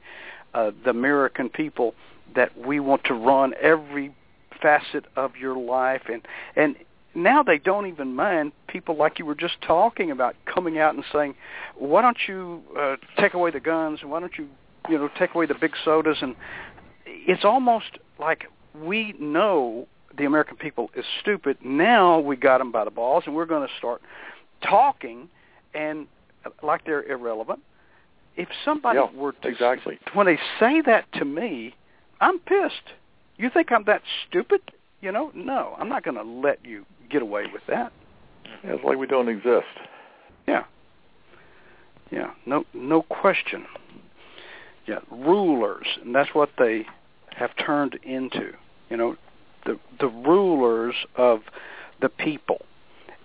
uh, 0.54 0.72
the 0.84 0.90
American 0.90 1.48
people 1.48 1.94
that 2.34 2.56
we 2.58 2.80
want 2.80 3.04
to 3.04 3.14
run 3.14 3.54
every 3.60 4.14
facet 4.60 5.04
of 5.16 5.36
your 5.36 5.56
life 5.56 6.02
and 6.10 6.26
and 6.56 6.74
now 7.14 7.42
they 7.42 7.58
don't 7.58 7.86
even 7.86 8.14
mind 8.14 8.52
people 8.66 8.96
like 8.96 9.18
you 9.18 9.26
were 9.26 9.34
just 9.34 9.60
talking 9.60 10.10
about 10.10 10.36
coming 10.44 10.78
out 10.78 10.94
and 10.94 11.04
saying, 11.12 11.34
"Why 11.76 12.02
don't 12.02 12.18
you 12.28 12.62
uh, 12.78 12.96
take 13.18 13.34
away 13.34 13.50
the 13.50 13.60
guns? 13.60 14.00
And 14.02 14.10
why 14.10 14.20
don't 14.20 14.36
you, 14.38 14.48
you 14.88 14.98
know, 14.98 15.08
take 15.18 15.34
away 15.34 15.46
the 15.46 15.54
big 15.54 15.72
sodas?" 15.84 16.18
And 16.20 16.36
it's 17.06 17.44
almost 17.44 17.98
like 18.18 18.46
we 18.74 19.14
know 19.18 19.88
the 20.18 20.24
American 20.24 20.56
people 20.56 20.90
is 20.94 21.04
stupid. 21.20 21.56
Now 21.64 22.18
we 22.18 22.36
got 22.36 22.58
them 22.58 22.72
by 22.72 22.84
the 22.84 22.90
balls, 22.90 23.24
and 23.26 23.34
we're 23.34 23.46
going 23.46 23.66
to 23.66 23.74
start 23.78 24.02
talking 24.62 25.28
and 25.74 26.06
uh, 26.44 26.50
like 26.62 26.84
they're 26.84 27.04
irrelevant. 27.04 27.60
If 28.36 28.48
somebody 28.64 28.98
Yeah, 28.98 29.18
were 29.18 29.32
to 29.32 29.48
exactly. 29.48 29.98
when 30.14 30.26
they 30.26 30.38
say 30.60 30.80
that 30.82 31.10
to 31.14 31.24
me, 31.24 31.74
I'm 32.20 32.38
pissed. 32.40 32.92
You 33.36 33.50
think 33.50 33.72
I'm 33.72 33.84
that 33.84 34.02
stupid? 34.28 34.60
You 35.00 35.12
know, 35.12 35.30
no, 35.34 35.76
I'm 35.78 35.88
not 35.88 36.04
going 36.04 36.16
to 36.16 36.22
let 36.22 36.64
you 36.64 36.84
get 37.10 37.22
away 37.22 37.44
with 37.52 37.62
that. 37.68 37.92
Yeah, 38.64 38.74
it's 38.74 38.84
like 38.84 38.98
we 38.98 39.06
don't 39.06 39.28
exist. 39.28 39.66
Yeah. 40.46 40.64
Yeah, 42.10 42.30
no 42.46 42.64
no 42.72 43.02
question. 43.02 43.66
Yeah, 44.86 45.00
rulers, 45.10 45.86
and 46.02 46.14
that's 46.14 46.30
what 46.34 46.48
they 46.58 46.86
have 47.36 47.50
turned 47.64 47.98
into. 48.02 48.52
You 48.88 48.96
know, 48.96 49.16
the 49.68 49.78
the 50.00 50.08
rulers 50.08 50.94
of 51.14 51.42
the 52.00 52.08
people. 52.08 52.62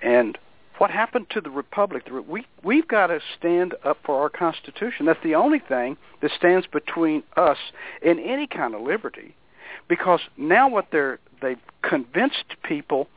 And 0.01 0.37
what 0.77 0.91
happened 0.91 1.27
to 1.31 1.41
the 1.41 1.49
republic? 1.49 2.03
We 2.27 2.45
we've 2.63 2.87
got 2.87 3.07
to 3.07 3.19
stand 3.37 3.73
up 3.83 3.97
for 4.05 4.21
our 4.21 4.29
constitution. 4.29 5.05
That's 5.05 5.23
the 5.23 5.35
only 5.35 5.59
thing 5.59 5.97
that 6.21 6.31
stands 6.31 6.67
between 6.67 7.23
us 7.37 7.57
and 8.05 8.19
any 8.19 8.47
kind 8.47 8.75
of 8.75 8.81
liberty. 8.81 9.35
Because 9.87 10.19
now 10.37 10.69
what 10.69 10.87
they're 10.91 11.19
they've 11.41 11.57
convinced 11.81 12.55
people 12.63 13.07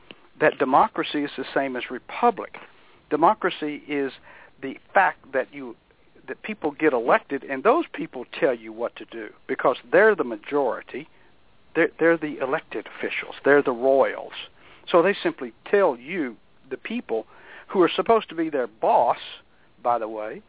that 0.41 0.59
democracy 0.59 1.25
is 1.25 1.31
the 1.37 1.45
same 1.53 1.77
as 1.77 1.91
republic. 1.91 2.57
Democracy 3.11 3.83
is 3.89 4.13
the 4.63 4.79
fact 4.95 5.33
that 5.33 5.53
you 5.53 5.75
that 6.29 6.43
people 6.43 6.73
get 6.73 6.93
elected 6.93 7.45
and 7.45 7.63
those 7.63 7.85
people 7.93 8.25
tell 8.39 8.55
you 8.55 8.73
what 8.73 8.95
to 8.97 9.05
do 9.07 9.29
because 9.47 9.77
they're 9.93 10.15
the 10.15 10.25
majority. 10.25 11.09
They're, 11.77 11.91
they're 12.01 12.17
the 12.17 12.39
elected 12.39 12.89
officials. 12.89 13.37
They're 13.45 13.63
the 13.63 13.71
royals. 13.71 14.33
So 14.91 15.03
they 15.03 15.15
simply 15.23 15.53
tell 15.71 15.97
you, 15.97 16.37
the 16.69 16.77
people, 16.77 17.27
who 17.69 17.83
are 17.83 17.91
supposed 17.95 18.29
to 18.31 18.35
be 18.35 18.51
their 18.51 18.67
boss, 18.67 19.19
by 19.83 19.99
the 19.99 20.09
way, 20.09 20.43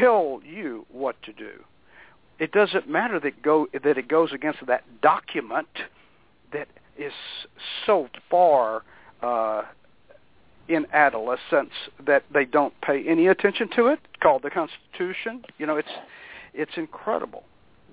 tell 0.00 0.40
you 0.44 0.86
what 0.90 1.22
to 1.22 1.32
do. 1.32 1.62
It 2.38 2.52
doesn't 2.52 2.88
matter 2.88 3.20
that 3.20 3.42
go 3.42 3.66
that 3.72 3.98
it 3.98 4.08
goes 4.08 4.32
against 4.32 4.64
that 4.66 4.84
document 5.02 5.68
that 6.52 6.68
is 6.96 7.12
so 7.84 8.08
far 8.30 8.82
uh, 9.22 9.62
in 10.68 10.86
adolescence 10.92 11.72
that 12.06 12.24
they 12.32 12.44
don't 12.44 12.74
pay 12.80 13.04
any 13.08 13.26
attention 13.26 13.68
to 13.74 13.86
it. 13.86 13.98
Called 14.22 14.42
the 14.42 14.50
Constitution. 14.50 15.42
You 15.58 15.66
know, 15.66 15.76
it's 15.76 15.88
it's 16.54 16.76
incredible. 16.76 17.42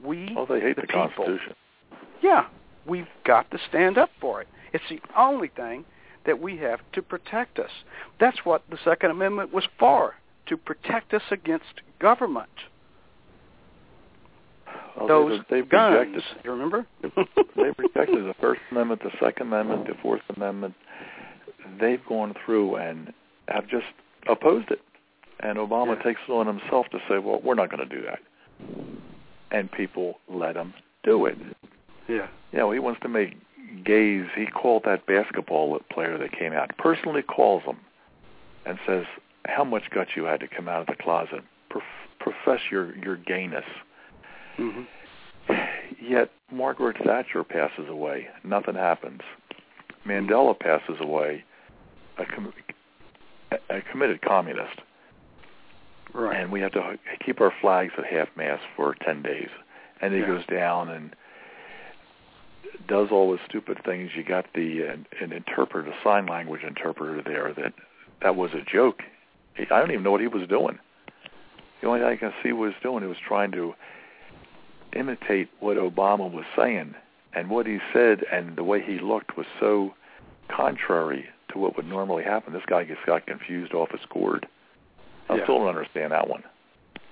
We 0.03 0.35
Oh, 0.37 0.45
they 0.45 0.59
hate 0.59 0.75
the, 0.75 0.83
the 0.83 0.87
people. 0.87 1.09
Constitution. 1.25 1.55
Yeah, 2.25 2.47
we've 2.87 3.07
got 3.23 3.49
to 3.51 3.59
stand 3.69 3.97
up 3.99 4.09
for 4.19 4.41
it. 4.41 4.47
It's 4.73 4.83
the 4.89 4.99
only 5.17 5.49
thing 5.49 5.85
that 6.25 6.41
we 6.41 6.57
have 6.57 6.79
to 6.93 7.01
protect 7.03 7.59
us. 7.59 7.69
That's 8.19 8.39
what 8.43 8.63
the 8.71 8.77
Second 8.83 9.11
Amendment 9.11 9.53
was 9.53 9.63
for, 9.77 10.15
to 10.47 10.57
protect 10.57 11.13
us 11.13 11.21
against 11.31 11.81
government. 11.99 12.49
Well, 14.97 15.07
Those 15.07 15.41
they, 15.49 15.57
they've 15.61 15.69
guns, 15.69 15.95
rejected. 15.97 16.23
you 16.43 16.51
remember? 16.51 16.87
They've 17.03 17.77
rejected 17.77 18.25
the 18.25 18.33
First 18.41 18.61
Amendment, 18.71 19.01
the 19.03 19.11
Second 19.23 19.47
Amendment, 19.47 19.87
the 19.87 19.93
Fourth 20.01 20.21
Amendment. 20.35 20.73
They've 21.79 22.03
gone 22.07 22.33
through 22.45 22.77
and 22.77 23.13
have 23.49 23.67
just 23.67 23.85
opposed 24.29 24.71
it. 24.71 24.79
And 25.41 25.57
Obama 25.57 25.97
Yeah. 25.97 26.03
takes 26.03 26.21
it 26.27 26.31
on 26.31 26.47
himself 26.47 26.85
to 26.91 26.99
say, 27.09 27.17
"Well, 27.19 27.41
we're 27.43 27.55
not 27.55 27.69
going 27.69 27.87
to 27.87 27.93
do 27.95 28.01
that," 28.03 28.19
and 29.51 29.69
people 29.71 30.19
let 30.29 30.55
him 30.55 30.73
do 31.03 31.25
it. 31.25 31.37
Yeah. 32.07 32.27
You 32.51 32.59
know, 32.59 32.71
he 32.71 32.79
wants 32.79 33.01
to 33.01 33.09
make 33.09 33.35
gays. 33.83 34.25
He 34.35 34.45
called 34.45 34.83
that 34.85 35.05
basketball 35.05 35.79
player 35.91 36.17
that 36.17 36.31
came 36.31 36.53
out 36.53 36.71
personally 36.77 37.21
calls 37.21 37.63
him 37.63 37.77
and 38.65 38.77
says 38.87 39.05
how 39.45 39.63
much 39.63 39.83
guts 39.93 40.11
you 40.15 40.23
had 40.23 40.39
to 40.39 40.47
come 40.47 40.67
out 40.67 40.81
of 40.81 40.87
the 40.87 40.95
closet, 41.01 41.41
prof- 41.69 41.83
profess 42.19 42.61
your 42.71 42.95
your 42.97 43.17
gayness. 43.17 43.65
hmm 44.57 44.83
Yet 46.01 46.31
Margaret 46.51 46.97
Thatcher 47.03 47.43
passes 47.43 47.87
away. 47.89 48.27
Nothing 48.43 48.75
happens. 48.75 49.21
Mandela 50.05 50.57
passes 50.59 50.97
away. 50.99 51.43
A, 52.17 52.25
com- 52.25 52.53
a 53.69 53.81
committed 53.91 54.21
communist, 54.21 54.79
Right. 56.13 56.37
and 56.39 56.51
we 56.51 56.61
have 56.61 56.71
to 56.73 56.97
keep 57.25 57.41
our 57.41 57.51
flags 57.61 57.91
at 57.97 58.05
half 58.05 58.29
mast 58.37 58.63
for 58.75 58.95
ten 59.05 59.21
days. 59.21 59.49
And 60.01 60.13
he 60.13 60.21
Yeah. 60.21 60.27
goes 60.27 60.45
down 60.45 60.89
and 60.89 61.13
does 62.87 63.09
all 63.11 63.31
the 63.31 63.39
stupid 63.47 63.79
things. 63.85 64.11
You 64.15 64.23
got 64.23 64.45
the 64.53 64.87
uh, 64.89 65.23
an 65.23 65.31
interpreter, 65.31 65.89
a 65.89 65.95
sign 66.03 66.25
language 66.25 66.63
interpreter 66.63 67.21
there. 67.23 67.53
That 67.53 67.73
that 68.21 68.35
was 68.35 68.51
a 68.53 68.61
joke. 68.69 69.01
He, 69.55 69.63
I 69.63 69.79
don't 69.79 69.91
even 69.91 70.03
know 70.03 70.11
what 70.11 70.21
he 70.21 70.27
was 70.27 70.47
doing. 70.47 70.79
The 71.81 71.87
only 71.87 71.99
thing 71.99 72.09
I 72.09 72.15
can 72.15 72.33
see 72.43 72.51
was 72.51 72.73
doing 72.81 73.03
he 73.03 73.07
was 73.07 73.17
trying 73.25 73.51
to 73.53 73.73
imitate 74.95 75.49
what 75.59 75.77
Obama 75.77 76.31
was 76.31 76.45
saying, 76.57 76.95
and 77.33 77.49
what 77.49 77.67
he 77.67 77.79
said 77.93 78.23
and 78.31 78.55
the 78.55 78.63
way 78.63 78.81
he 78.81 78.99
looked 78.99 79.37
was 79.37 79.45
so 79.59 79.93
contrary 80.49 81.25
to 81.51 81.57
what 81.57 81.75
would 81.75 81.87
normally 81.87 82.23
happen. 82.23 82.53
This 82.53 82.63
guy 82.67 82.83
just 82.85 83.05
got 83.05 83.25
confused 83.25 83.73
off 83.73 83.91
his 83.91 84.01
gourd. 84.09 84.47
I 85.29 85.35
Yeah. 85.35 85.43
still 85.43 85.59
don't 85.59 85.67
understand 85.67 86.11
that 86.11 86.27
one. 86.29 86.43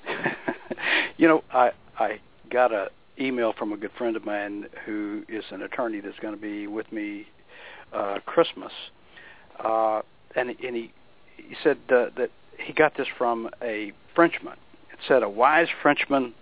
you 1.18 1.28
know, 1.28 1.44
I 1.52 1.72
I 1.98 2.20
got 2.50 2.72
a 2.72 2.90
email 3.20 3.54
from 3.58 3.72
a 3.72 3.78
good 3.78 3.92
friend 3.98 4.16
of 4.16 4.26
mine 4.26 4.66
who 4.86 5.24
is 5.30 5.44
an 5.52 5.62
attorney 5.62 6.00
that's 6.00 6.20
going 6.20 6.34
to 6.34 6.42
be 6.42 6.68
with 6.68 6.92
me 6.92 7.28
uh 7.94 8.20
Christmas. 8.26 8.72
Uh 9.64 10.02
and 10.36 10.50
and 10.50 10.76
he 10.76 10.92
he 11.38 11.56
said 11.64 11.78
uh, 11.90 12.06
that 12.18 12.30
he 12.58 12.74
got 12.74 12.96
this 12.98 13.08
from 13.18 13.50
a 13.62 13.92
Frenchman. 14.16 14.58
It 14.92 15.00
said 15.08 15.24
a 15.24 15.30
wise 15.30 15.68
Frenchman 15.82 16.34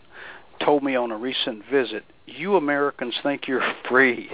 told 0.63 0.83
me 0.83 0.95
on 0.95 1.11
a 1.11 1.17
recent 1.17 1.63
visit, 1.71 2.03
"You 2.25 2.55
Americans 2.55 3.15
think 3.23 3.47
you're 3.47 3.61
free. 3.89 4.29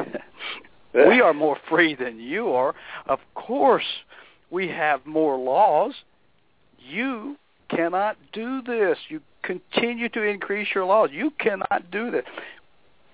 we 0.94 1.22
are 1.22 1.34
more 1.34 1.58
free 1.70 1.96
than 1.96 2.20
you 2.20 2.50
are. 2.50 2.76
Of 3.06 3.20
course, 3.36 3.86
we 4.50 4.68
have 4.70 5.06
more 5.06 5.38
laws. 5.38 5.94
You 6.80 7.38
cannot 7.70 8.18
do 8.32 8.62
this. 8.62 8.98
You 9.10 9.22
continue 9.48 10.10
to 10.10 10.22
increase 10.22 10.68
your 10.76 10.86
laws. 10.86 11.10
You 11.12 11.32
cannot 11.40 11.90
do 11.90 12.12
this. 12.12 12.26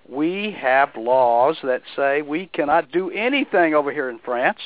We 0.08 0.54
have 0.60 0.90
laws 0.96 1.56
that 1.62 1.82
say 1.96 2.20
we 2.20 2.46
cannot 2.46 2.90
do 2.90 3.10
anything 3.10 3.74
over 3.74 3.90
here 3.90 4.10
in 4.10 4.18
France, 4.18 4.58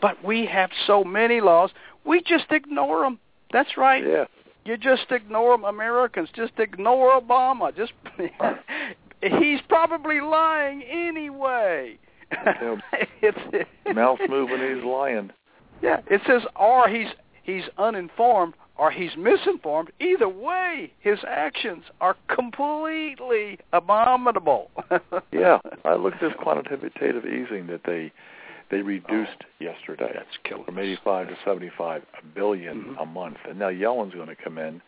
but 0.00 0.22
we 0.22 0.46
have 0.46 0.70
so 0.86 1.02
many 1.02 1.40
laws, 1.40 1.70
we 2.04 2.20
just 2.20 2.44
ignore 2.50 3.02
them. 3.02 3.18
That's 3.52 3.76
right. 3.76 4.04
Yeah. 4.06 4.24
You 4.64 4.76
just 4.76 5.10
ignore 5.10 5.56
them, 5.56 5.64
Americans. 5.64 6.28
Just 6.34 6.52
ignore 6.58 7.20
Obama. 7.20 7.74
Just 7.74 7.92
he's 9.22 9.60
probably 9.68 10.20
lying 10.20 10.82
anyway. 10.82 11.98
it's 13.22 13.68
mouth 13.94 14.18
moving, 14.28 14.58
he's 14.58 14.84
lying. 14.84 15.30
Yeah, 15.82 16.00
it 16.06 16.20
says 16.26 16.42
or 16.56 16.88
he's 16.88 17.08
he's 17.42 17.64
uninformed 17.76 18.54
or 18.76 18.90
he's 18.90 19.16
misinformed. 19.16 19.90
Either 20.00 20.28
way, 20.28 20.92
his 21.00 21.18
actions 21.26 21.84
are 22.00 22.16
completely 22.28 23.58
abominable. 23.72 24.70
yeah, 25.32 25.58
I 25.84 25.94
looked 25.94 26.22
at 26.22 26.30
this 26.30 26.38
quantitative 26.40 27.24
easing 27.24 27.66
that 27.68 27.82
they 27.86 28.12
they 28.70 28.80
reduced 28.80 29.42
oh, 29.42 29.46
yesterday. 29.60 30.10
That's 30.14 30.26
killing 30.44 30.64
from 30.64 30.78
85 30.78 31.28
to 31.28 31.36
75 31.44 32.02
billion 32.34 32.82
mm-hmm. 32.82 32.98
a 32.98 33.06
month, 33.06 33.36
and 33.48 33.58
now 33.58 33.68
Yellen's 33.68 34.14
going 34.14 34.28
to 34.28 34.36
come 34.36 34.58
in. 34.58 34.80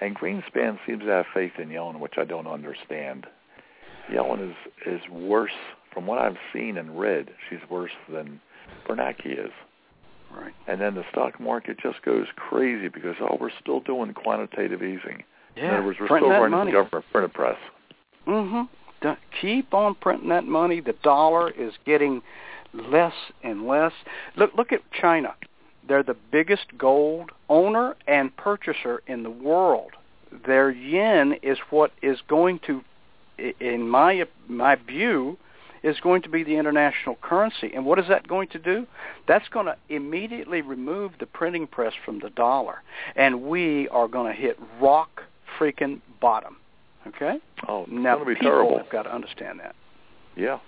And 0.00 0.16
Greenspan 0.16 0.78
seems 0.86 1.02
to 1.02 1.08
have 1.08 1.26
faith 1.32 1.52
in 1.58 1.68
Yellen, 1.68 2.00
which 2.00 2.14
I 2.18 2.24
don't 2.24 2.46
understand. 2.46 3.26
Yellen 4.10 4.50
is 4.50 4.56
is 4.86 5.00
worse 5.10 5.52
from 5.92 6.06
what 6.06 6.18
I've 6.18 6.36
seen 6.52 6.76
and 6.76 6.98
read. 6.98 7.30
She's 7.48 7.60
worse 7.70 7.92
than 8.12 8.40
Bernanke 8.88 9.26
is. 9.26 9.52
Right. 10.36 10.52
And 10.66 10.80
then 10.80 10.94
the 10.94 11.04
stock 11.10 11.40
market 11.40 11.78
just 11.82 12.02
goes 12.02 12.26
crazy 12.36 12.88
because 12.88 13.16
oh, 13.20 13.36
we're 13.40 13.50
still 13.60 13.80
doing 13.80 14.12
quantitative 14.12 14.82
easing. 14.82 15.24
Yeah. 15.56 15.64
In 15.64 15.74
other 15.74 15.86
words, 15.86 15.98
we're 16.00 16.08
Print 16.08 16.24
still 16.24 16.30
running 16.30 16.50
money. 16.50 16.72
the 16.72 16.76
government 16.82 17.04
printed 17.10 17.34
press. 17.34 17.56
Mhm. 18.26 18.68
Keep 19.40 19.72
on 19.72 19.94
printing 19.94 20.28
that 20.30 20.44
money. 20.44 20.80
The 20.80 20.94
dollar 21.02 21.50
is 21.50 21.72
getting 21.84 22.22
less 22.72 23.14
and 23.42 23.66
less. 23.66 23.92
Look 24.36 24.54
look 24.54 24.72
at 24.72 24.80
China. 24.92 25.34
They're 25.86 26.02
the 26.02 26.16
biggest 26.32 26.76
gold 26.76 27.30
owner 27.48 27.96
and 28.06 28.36
purchaser 28.36 29.02
in 29.06 29.22
the 29.22 29.30
world. 29.30 29.92
Their 30.46 30.70
yen 30.70 31.34
is 31.42 31.58
what 31.70 31.92
is 32.02 32.20
going 32.28 32.58
to 32.66 32.82
in 33.60 33.88
my 33.88 34.26
my 34.48 34.74
view 34.74 35.38
is 35.86 36.00
going 36.00 36.20
to 36.20 36.28
be 36.28 36.42
the 36.42 36.56
international 36.56 37.16
currency. 37.22 37.70
And 37.72 37.86
what 37.86 38.00
is 38.00 38.06
that 38.08 38.26
going 38.26 38.48
to 38.48 38.58
do? 38.58 38.86
That's 39.28 39.48
going 39.48 39.66
to 39.66 39.76
immediately 39.88 40.60
remove 40.60 41.12
the 41.20 41.26
printing 41.26 41.68
press 41.68 41.92
from 42.04 42.18
the 42.18 42.30
dollar. 42.30 42.82
And 43.14 43.42
we 43.42 43.88
are 43.90 44.08
going 44.08 44.34
to 44.34 44.38
hit 44.38 44.58
rock 44.80 45.22
freaking 45.58 46.00
bottom. 46.20 46.56
Okay? 47.06 47.38
Oh, 47.68 47.82
it's 47.82 47.92
now 47.92 48.16
going 48.16 48.26
to 48.26 48.34
be 48.34 48.34
people 48.34 48.50
terrible. 48.50 48.78
have 48.78 48.90
got 48.90 49.04
to 49.04 49.14
understand 49.14 49.60
that. 49.60 49.76
Yeah. 50.36 50.58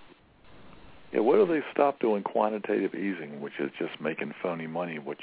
Yeah, 1.13 1.21
what 1.21 1.37
do 1.37 1.47
they 1.53 1.65
stop 1.73 1.99
doing 1.99 2.23
quantitative 2.23 2.95
easing, 2.95 3.41
which 3.41 3.55
is 3.59 3.71
just 3.77 4.01
making 4.01 4.35
phony 4.41 4.69
money, 4.69 5.01
which 5.01 5.23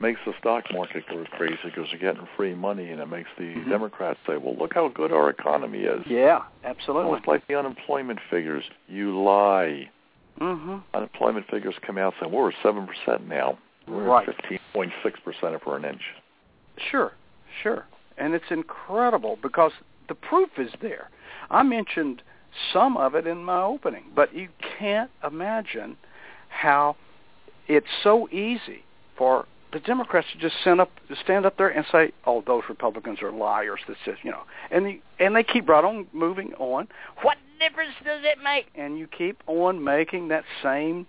makes 0.00 0.20
the 0.26 0.32
stock 0.38 0.64
market 0.72 1.04
go 1.08 1.24
crazy 1.32 1.56
because 1.64 1.86
they're 1.90 2.12
getting 2.12 2.28
free 2.36 2.54
money, 2.54 2.90
and 2.90 3.00
it 3.00 3.06
makes 3.06 3.28
the 3.38 3.44
mm-hmm. 3.44 3.70
Democrats 3.70 4.18
say, 4.26 4.36
"Well, 4.36 4.56
look 4.56 4.74
how 4.74 4.88
good 4.88 5.12
our 5.12 5.30
economy 5.30 5.80
is." 5.80 6.02
Yeah, 6.06 6.40
absolutely. 6.64 7.06
Almost 7.06 7.28
like 7.28 7.46
the 7.48 7.54
unemployment 7.54 8.18
figures. 8.30 8.64
You 8.88 9.22
lie. 9.22 9.90
Mm-hmm. 10.40 10.76
Unemployment 10.94 11.46
figures 11.48 11.74
come 11.86 11.96
out 11.96 12.14
saying 12.20 12.32
we're 12.32 12.52
seven 12.62 12.86
percent 12.86 13.26
now. 13.26 13.58
We're 13.88 14.04
right. 14.04 14.26
fifteen 14.26 14.58
point 14.72 14.92
six 15.02 15.18
percent 15.20 15.54
if 15.54 15.62
we're 15.66 15.76
an 15.78 15.84
inch. 15.84 16.02
Sure, 16.90 17.12
sure, 17.62 17.86
and 18.18 18.34
it's 18.34 18.50
incredible 18.50 19.38
because 19.42 19.72
the 20.08 20.14
proof 20.14 20.50
is 20.58 20.70
there. 20.82 21.08
I 21.50 21.62
mentioned 21.62 22.22
some 22.72 22.96
of 22.96 23.14
it 23.14 23.26
in 23.26 23.44
my 23.44 23.62
opening, 23.62 24.04
but 24.14 24.34
you 24.34 24.48
can't 24.78 25.10
imagine 25.24 25.96
how 26.48 26.96
it's 27.66 27.86
so 28.02 28.28
easy 28.28 28.84
for 29.16 29.46
the 29.76 29.86
Democrats 29.86 30.26
to 30.32 30.38
just 30.38 30.54
stand 30.62 30.80
up, 30.80 30.90
stand 31.22 31.44
up 31.44 31.58
there 31.58 31.68
and 31.68 31.84
say, 31.92 32.10
"Oh, 32.24 32.42
those 32.46 32.62
Republicans 32.66 33.20
are 33.20 33.30
liars." 33.30 33.80
That's 33.86 34.00
just 34.06 34.24
you 34.24 34.30
know, 34.30 34.44
and 34.70 34.86
the, 34.86 35.00
and 35.20 35.36
they 35.36 35.42
keep 35.42 35.68
right 35.68 35.84
on 35.84 36.06
moving 36.14 36.54
on. 36.54 36.88
What 37.20 37.36
difference 37.60 37.92
does 38.02 38.22
it 38.24 38.38
make? 38.42 38.68
And 38.74 38.98
you 38.98 39.06
keep 39.06 39.42
on 39.46 39.84
making 39.84 40.28
that 40.28 40.44
same 40.62 41.06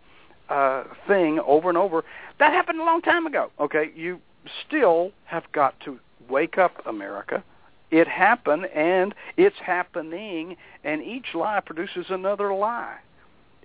uh, 0.49 0.83
thing 1.07 1.39
over 1.45 1.69
and 1.69 1.77
over. 1.77 2.03
That 2.39 2.51
happened 2.51 2.81
a 2.81 2.83
long 2.83 3.01
time 3.01 3.25
ago. 3.25 3.51
Okay, 3.57 3.89
you 3.95 4.19
still 4.67 5.11
have 5.23 5.49
got 5.53 5.79
to 5.85 5.97
wake 6.29 6.57
up, 6.57 6.85
America. 6.85 7.45
It 7.89 8.09
happened, 8.09 8.65
and 8.75 9.15
it's 9.37 9.55
happening, 9.65 10.57
and 10.83 11.01
each 11.01 11.27
lie 11.33 11.61
produces 11.61 12.07
another 12.09 12.53
lie. 12.53 12.97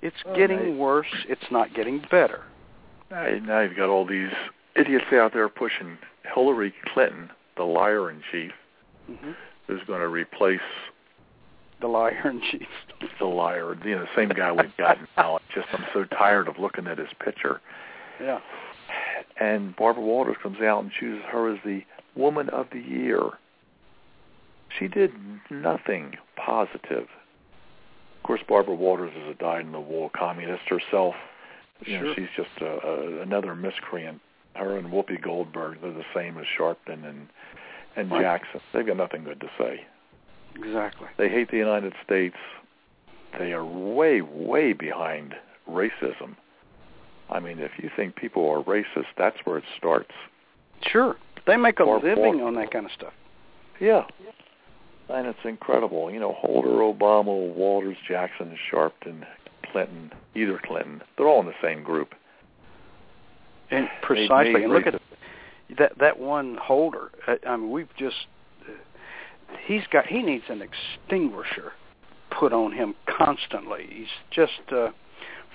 It's 0.00 0.22
Oh, 0.26 0.36
getting 0.36 0.70
nice. 0.70 0.78
worse. 0.78 1.26
It's 1.28 1.50
not 1.50 1.74
getting 1.74 2.04
better. 2.08 2.42
Now, 3.10 3.28
now 3.44 3.60
you've 3.62 3.76
got 3.76 3.88
all 3.88 4.06
these 4.06 4.30
idiots 4.76 5.04
out 5.12 5.32
there 5.32 5.48
pushing 5.48 5.98
Hillary 6.34 6.72
Clinton, 6.92 7.30
the 7.56 7.64
liar 7.64 8.10
in 8.10 8.22
chief, 8.30 8.52
Mm-hmm. 9.10 9.32
who's 9.66 9.80
going 9.88 10.00
to 10.00 10.08
replace 10.08 10.60
The 11.80 11.88
liar 11.88 12.22
in 12.30 12.40
chief. 12.52 12.68
the 13.18 13.26
liar. 13.26 13.76
You 13.84 13.96
know, 13.96 14.02
the 14.02 14.08
same 14.16 14.28
guy 14.28 14.52
we've 14.52 14.76
got 14.78 14.96
now. 15.16 15.40
Just 15.54 15.66
I'm 15.72 15.84
so 15.92 16.04
tired 16.04 16.46
of 16.48 16.58
looking 16.60 16.86
at 16.86 16.98
his 16.98 17.08
picture. 17.22 17.60
Yeah. 18.20 18.38
And 19.40 19.74
Barbara 19.74 20.04
Walters 20.04 20.36
comes 20.42 20.60
out 20.60 20.82
and 20.84 20.92
chooses 21.00 21.24
her 21.30 21.52
as 21.52 21.58
the 21.64 21.82
woman 22.14 22.48
of 22.50 22.66
the 22.72 22.78
year. 22.80 23.20
She 24.78 24.86
did 24.88 25.10
nothing 25.50 26.14
positive. 26.36 27.08
Of 28.18 28.22
course, 28.22 28.40
Barbara 28.48 28.74
Walters 28.76 29.12
is 29.16 29.28
a 29.30 29.34
dyed-in-the-wool 29.34 30.10
communist 30.16 30.62
herself. 30.68 31.14
You 31.84 31.98
know, 31.98 32.04
Sure. 32.04 32.14
she's 32.14 32.28
just 32.36 32.62
a, 32.62 32.86
a, 32.86 33.22
another 33.22 33.56
miscreant. 33.56 34.20
Her 34.54 34.76
and 34.76 34.88
Whoopi 34.92 35.20
Goldberg, 35.20 35.80
they're 35.80 35.92
the 35.92 36.04
same 36.14 36.38
as 36.38 36.44
Sharpton 36.58 37.04
and 37.08 37.28
and 37.96 38.10
Right. 38.10 38.22
Jackson. 38.22 38.60
They've 38.72 38.86
got 38.86 38.96
nothing 38.96 39.22
good 39.24 39.40
to 39.40 39.50
say. 39.58 39.84
Exactly. 40.54 41.08
They 41.18 41.28
hate 41.28 41.50
the 41.50 41.58
United 41.58 41.92
States. 42.04 42.36
They 43.38 43.52
are 43.52 43.64
way, 43.64 44.20
way 44.22 44.72
behind 44.72 45.34
racism. 45.68 46.36
I 47.30 47.40
mean, 47.40 47.58
if 47.58 47.72
you 47.78 47.90
think 47.94 48.14
people 48.16 48.48
are 48.50 48.62
racist, 48.62 49.06
that's 49.16 49.36
where 49.44 49.58
it 49.58 49.64
starts. 49.76 50.12
Sure. 50.86 51.16
They 51.46 51.56
make 51.56 51.80
a 51.80 51.84
Or- 51.84 51.98
living 52.00 52.40
or- 52.40 52.46
on 52.48 52.54
that 52.54 52.70
kind 52.70 52.86
of 52.86 52.92
stuff. 52.92 53.14
Yeah. 53.80 54.04
And 55.08 55.26
it's 55.26 55.44
incredible. 55.44 56.10
You 56.10 56.20
know, 56.20 56.32
Holder, 56.32 56.68
Obama, 56.68 57.26
Walters, 57.54 57.96
Jackson, 58.06 58.56
Sharpton, 58.70 59.26
Clinton, 59.70 60.12
either 60.34 60.58
Clinton, 60.58 61.02
they're 61.16 61.26
all 61.28 61.40
in 61.40 61.46
the 61.46 61.54
same 61.62 61.82
group. 61.82 62.14
And 63.72 63.88
precisely. 64.02 64.64
And 64.64 64.72
look 64.72 64.86
at 64.86 65.00
that 65.78 65.92
that 65.98 66.18
one 66.18 66.56
holder. 66.60 67.10
I, 67.26 67.56
mean, 67.56 67.70
we've 67.70 67.94
just 67.98 68.16
he's 69.64 69.82
got 69.92 70.06
he 70.06 70.22
needs 70.22 70.44
an 70.48 70.62
extinguisher 70.62 71.72
put 72.30 72.52
on 72.52 72.72
him 72.72 72.94
constantly. 73.18 73.86
He's 73.90 74.06
just 74.30 74.72
uh, 74.72 74.90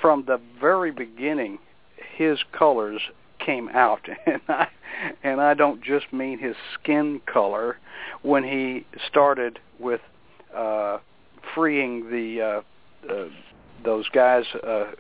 from 0.01 0.26
the 0.26 0.39
very 0.59 0.91
beginning, 0.91 1.59
his 2.15 2.39
colors 2.57 3.01
came 3.43 3.70
out, 3.70 4.01
and 4.26 4.41
I 4.47 4.68
and 5.24 5.41
I 5.41 5.53
don't 5.53 5.84
just 5.84 6.11
mean 6.11 6.39
his 6.39 6.55
skin 6.74 7.22
color. 7.32 7.78
When 8.22 8.43
he 8.43 8.86
started 9.07 9.59
with 9.80 10.01
uh, 10.55 10.99
freeing 11.53 12.09
the 12.09 12.63
uh, 13.07 13.11
uh, 13.11 13.26
those 13.84 14.07
guys 14.09 14.45
uh, 14.63 14.91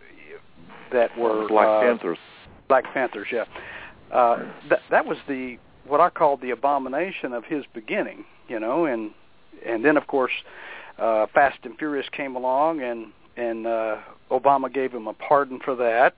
that 0.91 1.17
were 1.17 1.47
Black 1.47 1.67
uh, 1.67 1.81
Panthers. 1.81 2.17
Black 2.67 2.85
Panthers, 2.93 3.27
yeah. 3.31 3.45
Uh, 4.11 4.45
that 4.69 4.79
that 4.89 5.05
was 5.05 5.17
the 5.27 5.57
what 5.85 5.99
I 6.01 6.09
called 6.09 6.41
the 6.41 6.51
abomination 6.51 7.33
of 7.33 7.45
his 7.45 7.63
beginning, 7.73 8.25
you 8.47 8.59
know, 8.59 8.85
and 8.85 9.11
and 9.65 9.83
then 9.83 9.97
of 9.97 10.07
course, 10.07 10.31
uh, 10.97 11.27
Fast 11.33 11.59
and 11.63 11.77
Furious 11.77 12.07
came 12.11 12.35
along, 12.35 12.81
and 12.81 13.07
and 13.35 13.67
uh, 13.67 13.97
Obama 14.31 14.73
gave 14.73 14.91
him 14.91 15.07
a 15.07 15.13
pardon 15.13 15.59
for 15.63 15.75
that. 15.75 16.15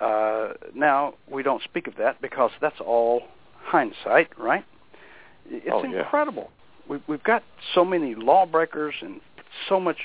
Uh, 0.00 0.54
now 0.74 1.14
we 1.30 1.42
don't 1.42 1.62
speak 1.62 1.86
of 1.86 1.94
that 1.96 2.20
because 2.20 2.50
that's 2.60 2.80
all 2.80 3.22
hindsight, 3.62 4.28
right? 4.38 4.64
It's 5.48 5.66
Oh, 5.70 5.84
yeah. 5.84 6.00
incredible. 6.00 6.50
We've 6.88 7.02
we've 7.06 7.22
got 7.22 7.42
so 7.74 7.84
many 7.84 8.14
lawbreakers 8.14 8.94
and 9.00 9.20
so 9.68 9.78
much 9.80 9.98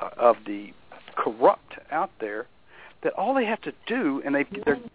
uh, 0.00 0.10
of 0.16 0.36
the 0.46 0.72
corrupt 1.16 1.74
out 1.90 2.10
there 2.20 2.46
that 3.02 3.12
all 3.14 3.34
they 3.34 3.44
have 3.46 3.60
to 3.62 3.72
do, 3.86 4.22
and 4.24 4.34
they've 4.34 4.46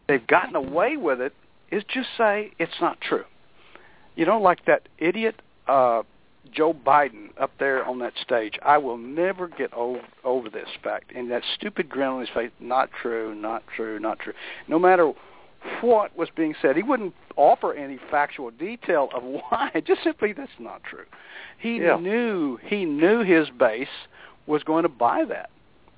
they've 0.08 0.28
gotten 0.28 0.56
away 0.56 0.98
with 0.98 1.20
it, 1.22 1.34
is 1.72 1.84
just 1.94 2.10
say 2.18 2.52
it's 2.60 2.80
not 2.82 3.00
true. 3.02 3.26
You 4.16 4.26
know, 4.26 4.40
like 4.40 4.66
that 4.66 4.88
idiot 4.98 5.36
uh, 5.68 6.04
Joe 6.52 6.74
Biden 6.74 7.30
up 7.40 7.52
there 7.60 7.84
on 7.84 8.00
that 8.00 8.14
stage. 8.22 8.60
I 8.64 8.78
will 8.78 8.98
never 8.98 9.48
get 9.48 9.74
over 9.74 10.02
over 10.24 10.50
this 10.50 10.70
fact, 10.84 11.12
and 11.16 11.30
that 11.32 11.44
stupid 11.56 11.90
grin 11.90 12.08
on 12.08 12.20
his 12.22 12.30
face. 12.30 12.52
Not 12.60 12.90
true. 13.02 13.34
Not 13.36 13.64
true. 13.76 14.00
Not 14.00 14.20
true. 14.20 14.34
No 14.68 14.80
matter 14.80 15.12
what 15.82 16.16
was 16.16 16.30
being 16.36 16.54
said, 16.62 16.76
he 16.76 16.84
wouldn't 16.84 17.14
offer 17.36 17.74
any 17.74 18.00
factual 18.12 18.52
detail 18.52 19.10
of 19.14 19.24
why. 19.50 19.72
Just 19.86 20.04
simply, 20.04 20.34
that's 20.34 20.52
not 20.60 20.84
true. 20.84 21.06
He 21.58 21.78
Yeah. 21.78 21.98
knew 21.98 22.58
he 22.64 22.86
knew 22.86 23.24
his 23.24 23.50
base 23.50 23.88
was 24.48 24.64
going 24.64 24.84
to 24.84 24.90
buy 24.90 25.26
that. 25.26 25.50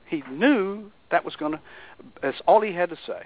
He 0.06 0.24
knew 0.32 0.90
that 1.12 1.26
was 1.26 1.36
going 1.36 1.52
to. 1.54 1.60
That's 2.22 2.38
all 2.48 2.62
he 2.62 2.74
had 2.74 2.90
to 2.90 2.98
say. 3.08 3.24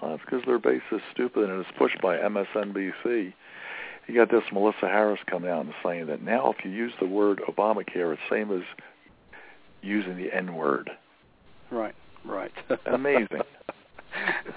Well, 0.00 0.12
that's 0.12 0.22
because 0.24 0.44
their 0.46 0.58
base 0.58 0.82
is 0.92 1.00
stupid 1.12 1.50
and 1.50 1.60
it's 1.60 1.70
pushed 1.78 2.00
by 2.00 2.16
MSNBC. 2.18 3.32
You 4.06 4.14
got 4.14 4.30
this 4.30 4.42
Melissa 4.52 4.86
Harris 4.86 5.20
coming 5.28 5.50
out 5.50 5.64
and 5.64 5.74
saying 5.84 6.06
that 6.06 6.22
now 6.22 6.54
if 6.56 6.64
you 6.64 6.70
use 6.70 6.92
the 7.00 7.06
word 7.06 7.42
Obamacare, 7.48 8.12
it's 8.12 8.22
same 8.30 8.50
as 8.50 8.62
using 9.82 10.16
the 10.16 10.34
N 10.34 10.54
word. 10.54 10.90
Right, 11.70 11.94
right. 12.24 12.52
Amazing. 12.86 13.42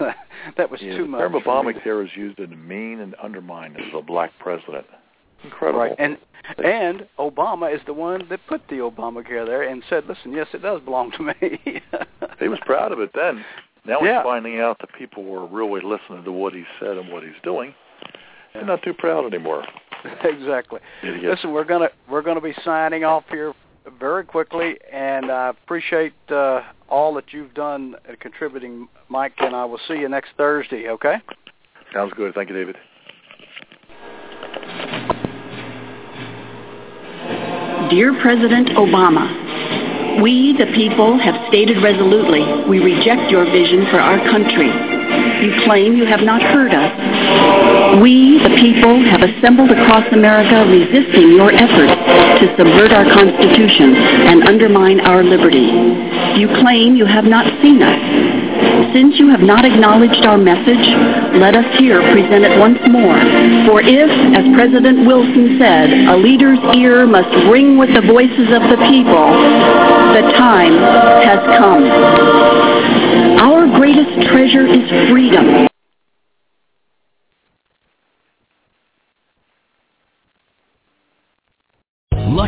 that 0.56 0.70
was 0.70 0.80
yeah, 0.80 0.96
too 0.96 1.02
the 1.02 1.08
much. 1.08 1.20
term 1.20 1.32
for 1.32 1.64
me. 1.64 1.72
Obamacare 1.72 2.04
is 2.04 2.10
used 2.16 2.38
to 2.38 2.46
demean 2.46 3.00
and 3.00 3.14
undermine 3.22 3.76
as 3.76 3.92
a 3.94 4.00
black 4.00 4.32
president. 4.38 4.86
Incredible. 5.44 5.80
Right, 5.80 5.94
and 5.98 6.16
and 6.64 7.06
Obama 7.18 7.74
is 7.74 7.80
the 7.86 7.92
one 7.92 8.26
that 8.30 8.40
put 8.48 8.62
the 8.68 8.76
Obamacare 8.76 9.44
there 9.44 9.62
and 9.62 9.82
said, 9.90 10.04
"Listen, 10.06 10.32
yes, 10.32 10.46
it 10.54 10.62
does 10.62 10.80
belong 10.82 11.10
to 11.12 11.22
me." 11.22 11.82
he 12.42 12.48
was 12.48 12.58
proud 12.64 12.92
of 12.92 13.00
it 13.00 13.10
then. 13.14 13.44
Now 13.84 14.00
Yeah. 14.00 14.18
he's 14.18 14.24
finding 14.24 14.60
out 14.60 14.78
that 14.80 14.92
people 14.92 15.24
were 15.24 15.46
really 15.46 15.80
listening 15.80 16.24
to 16.24 16.32
what 16.32 16.52
he 16.52 16.64
said 16.78 16.96
and 16.98 17.10
what 17.10 17.22
he's 17.22 17.40
doing. 17.42 17.74
They're 18.52 18.64
not 18.64 18.82
too 18.82 18.94
proud 18.94 19.24
anymore. 19.32 19.64
exactly. 20.24 20.80
Idiots. 21.02 21.24
Listen, 21.24 21.52
we're 21.52 21.64
gonna 21.64 21.90
we're 22.08 22.22
gonna 22.22 22.40
be 22.40 22.54
signing 22.64 23.04
off 23.04 23.24
here 23.30 23.54
very 23.98 24.24
quickly, 24.24 24.76
and 24.92 25.30
I 25.30 25.48
appreciate 25.48 26.12
uh, 26.30 26.62
all 26.88 27.14
that 27.14 27.32
you've 27.32 27.54
done 27.54 27.96
at 28.08 28.20
contributing, 28.20 28.88
Mike. 29.08 29.32
And 29.38 29.56
I 29.56 29.64
will 29.64 29.80
see 29.88 29.94
you 29.94 30.08
next 30.08 30.30
Thursday. 30.36 30.88
Okay. 30.88 31.16
Sounds 31.92 32.12
good. 32.14 32.34
Thank 32.34 32.50
you, 32.50 32.54
David. 32.54 32.76
Dear 37.90 38.18
President 38.22 38.68
Obama, 38.70 39.28
we, 40.20 40.52
the 40.58 40.66
people, 40.74 41.18
have 41.18 41.38
stated 41.48 41.82
resolutely 41.82 42.42
we 42.68 42.80
reject 42.80 43.30
your 43.30 43.44
vision 43.46 43.86
for 43.90 44.00
our 44.00 44.18
country. 44.28 44.68
You 44.68 45.52
claim 45.64 45.96
you 45.96 46.04
have 46.06 46.20
not 46.20 46.42
heard 46.42 46.74
us. 46.74 46.92
We, 48.02 48.38
the 48.42 48.54
people, 48.60 49.00
have 49.06 49.22
assembled 49.22 49.70
across 49.70 50.04
America 50.12 50.66
resisting 50.68 51.32
your 51.32 51.52
efforts 51.52 51.94
to 52.40 52.44
subvert 52.56 52.92
our 52.92 53.04
Constitution 53.04 53.94
and 53.94 54.42
undermine 54.44 55.00
our 55.00 55.22
liberty. 55.22 55.70
You 56.40 56.48
claim 56.60 56.96
you 56.96 57.06
have 57.06 57.24
not 57.24 57.46
seen 57.62 57.82
us. 57.82 58.41
Since 58.92 59.18
you 59.18 59.30
have 59.30 59.40
not 59.40 59.64
acknowledged 59.64 60.26
our 60.26 60.36
message, 60.36 60.84
let 61.40 61.56
us 61.56 61.64
here 61.78 62.00
present 62.12 62.44
it 62.44 62.58
once 62.60 62.78
more. 62.92 63.16
For 63.64 63.80
if, 63.80 64.10
as 64.36 64.44
President 64.52 65.06
Wilson 65.06 65.56
said, 65.58 65.88
a 66.12 66.16
leader's 66.16 66.58
ear 66.76 67.06
must 67.06 67.32
ring 67.48 67.78
with 67.78 67.88
the 67.94 68.02
voices 68.02 68.52
of 68.52 68.60
the 68.68 68.76
people, 68.92 69.32
the 70.12 70.28
time 70.36 70.76
has 71.24 71.40
come. 71.56 71.88
Our 73.40 73.66
greatest 73.78 74.28
treasure 74.28 74.66
is 74.66 74.84
freedom. 75.08 75.71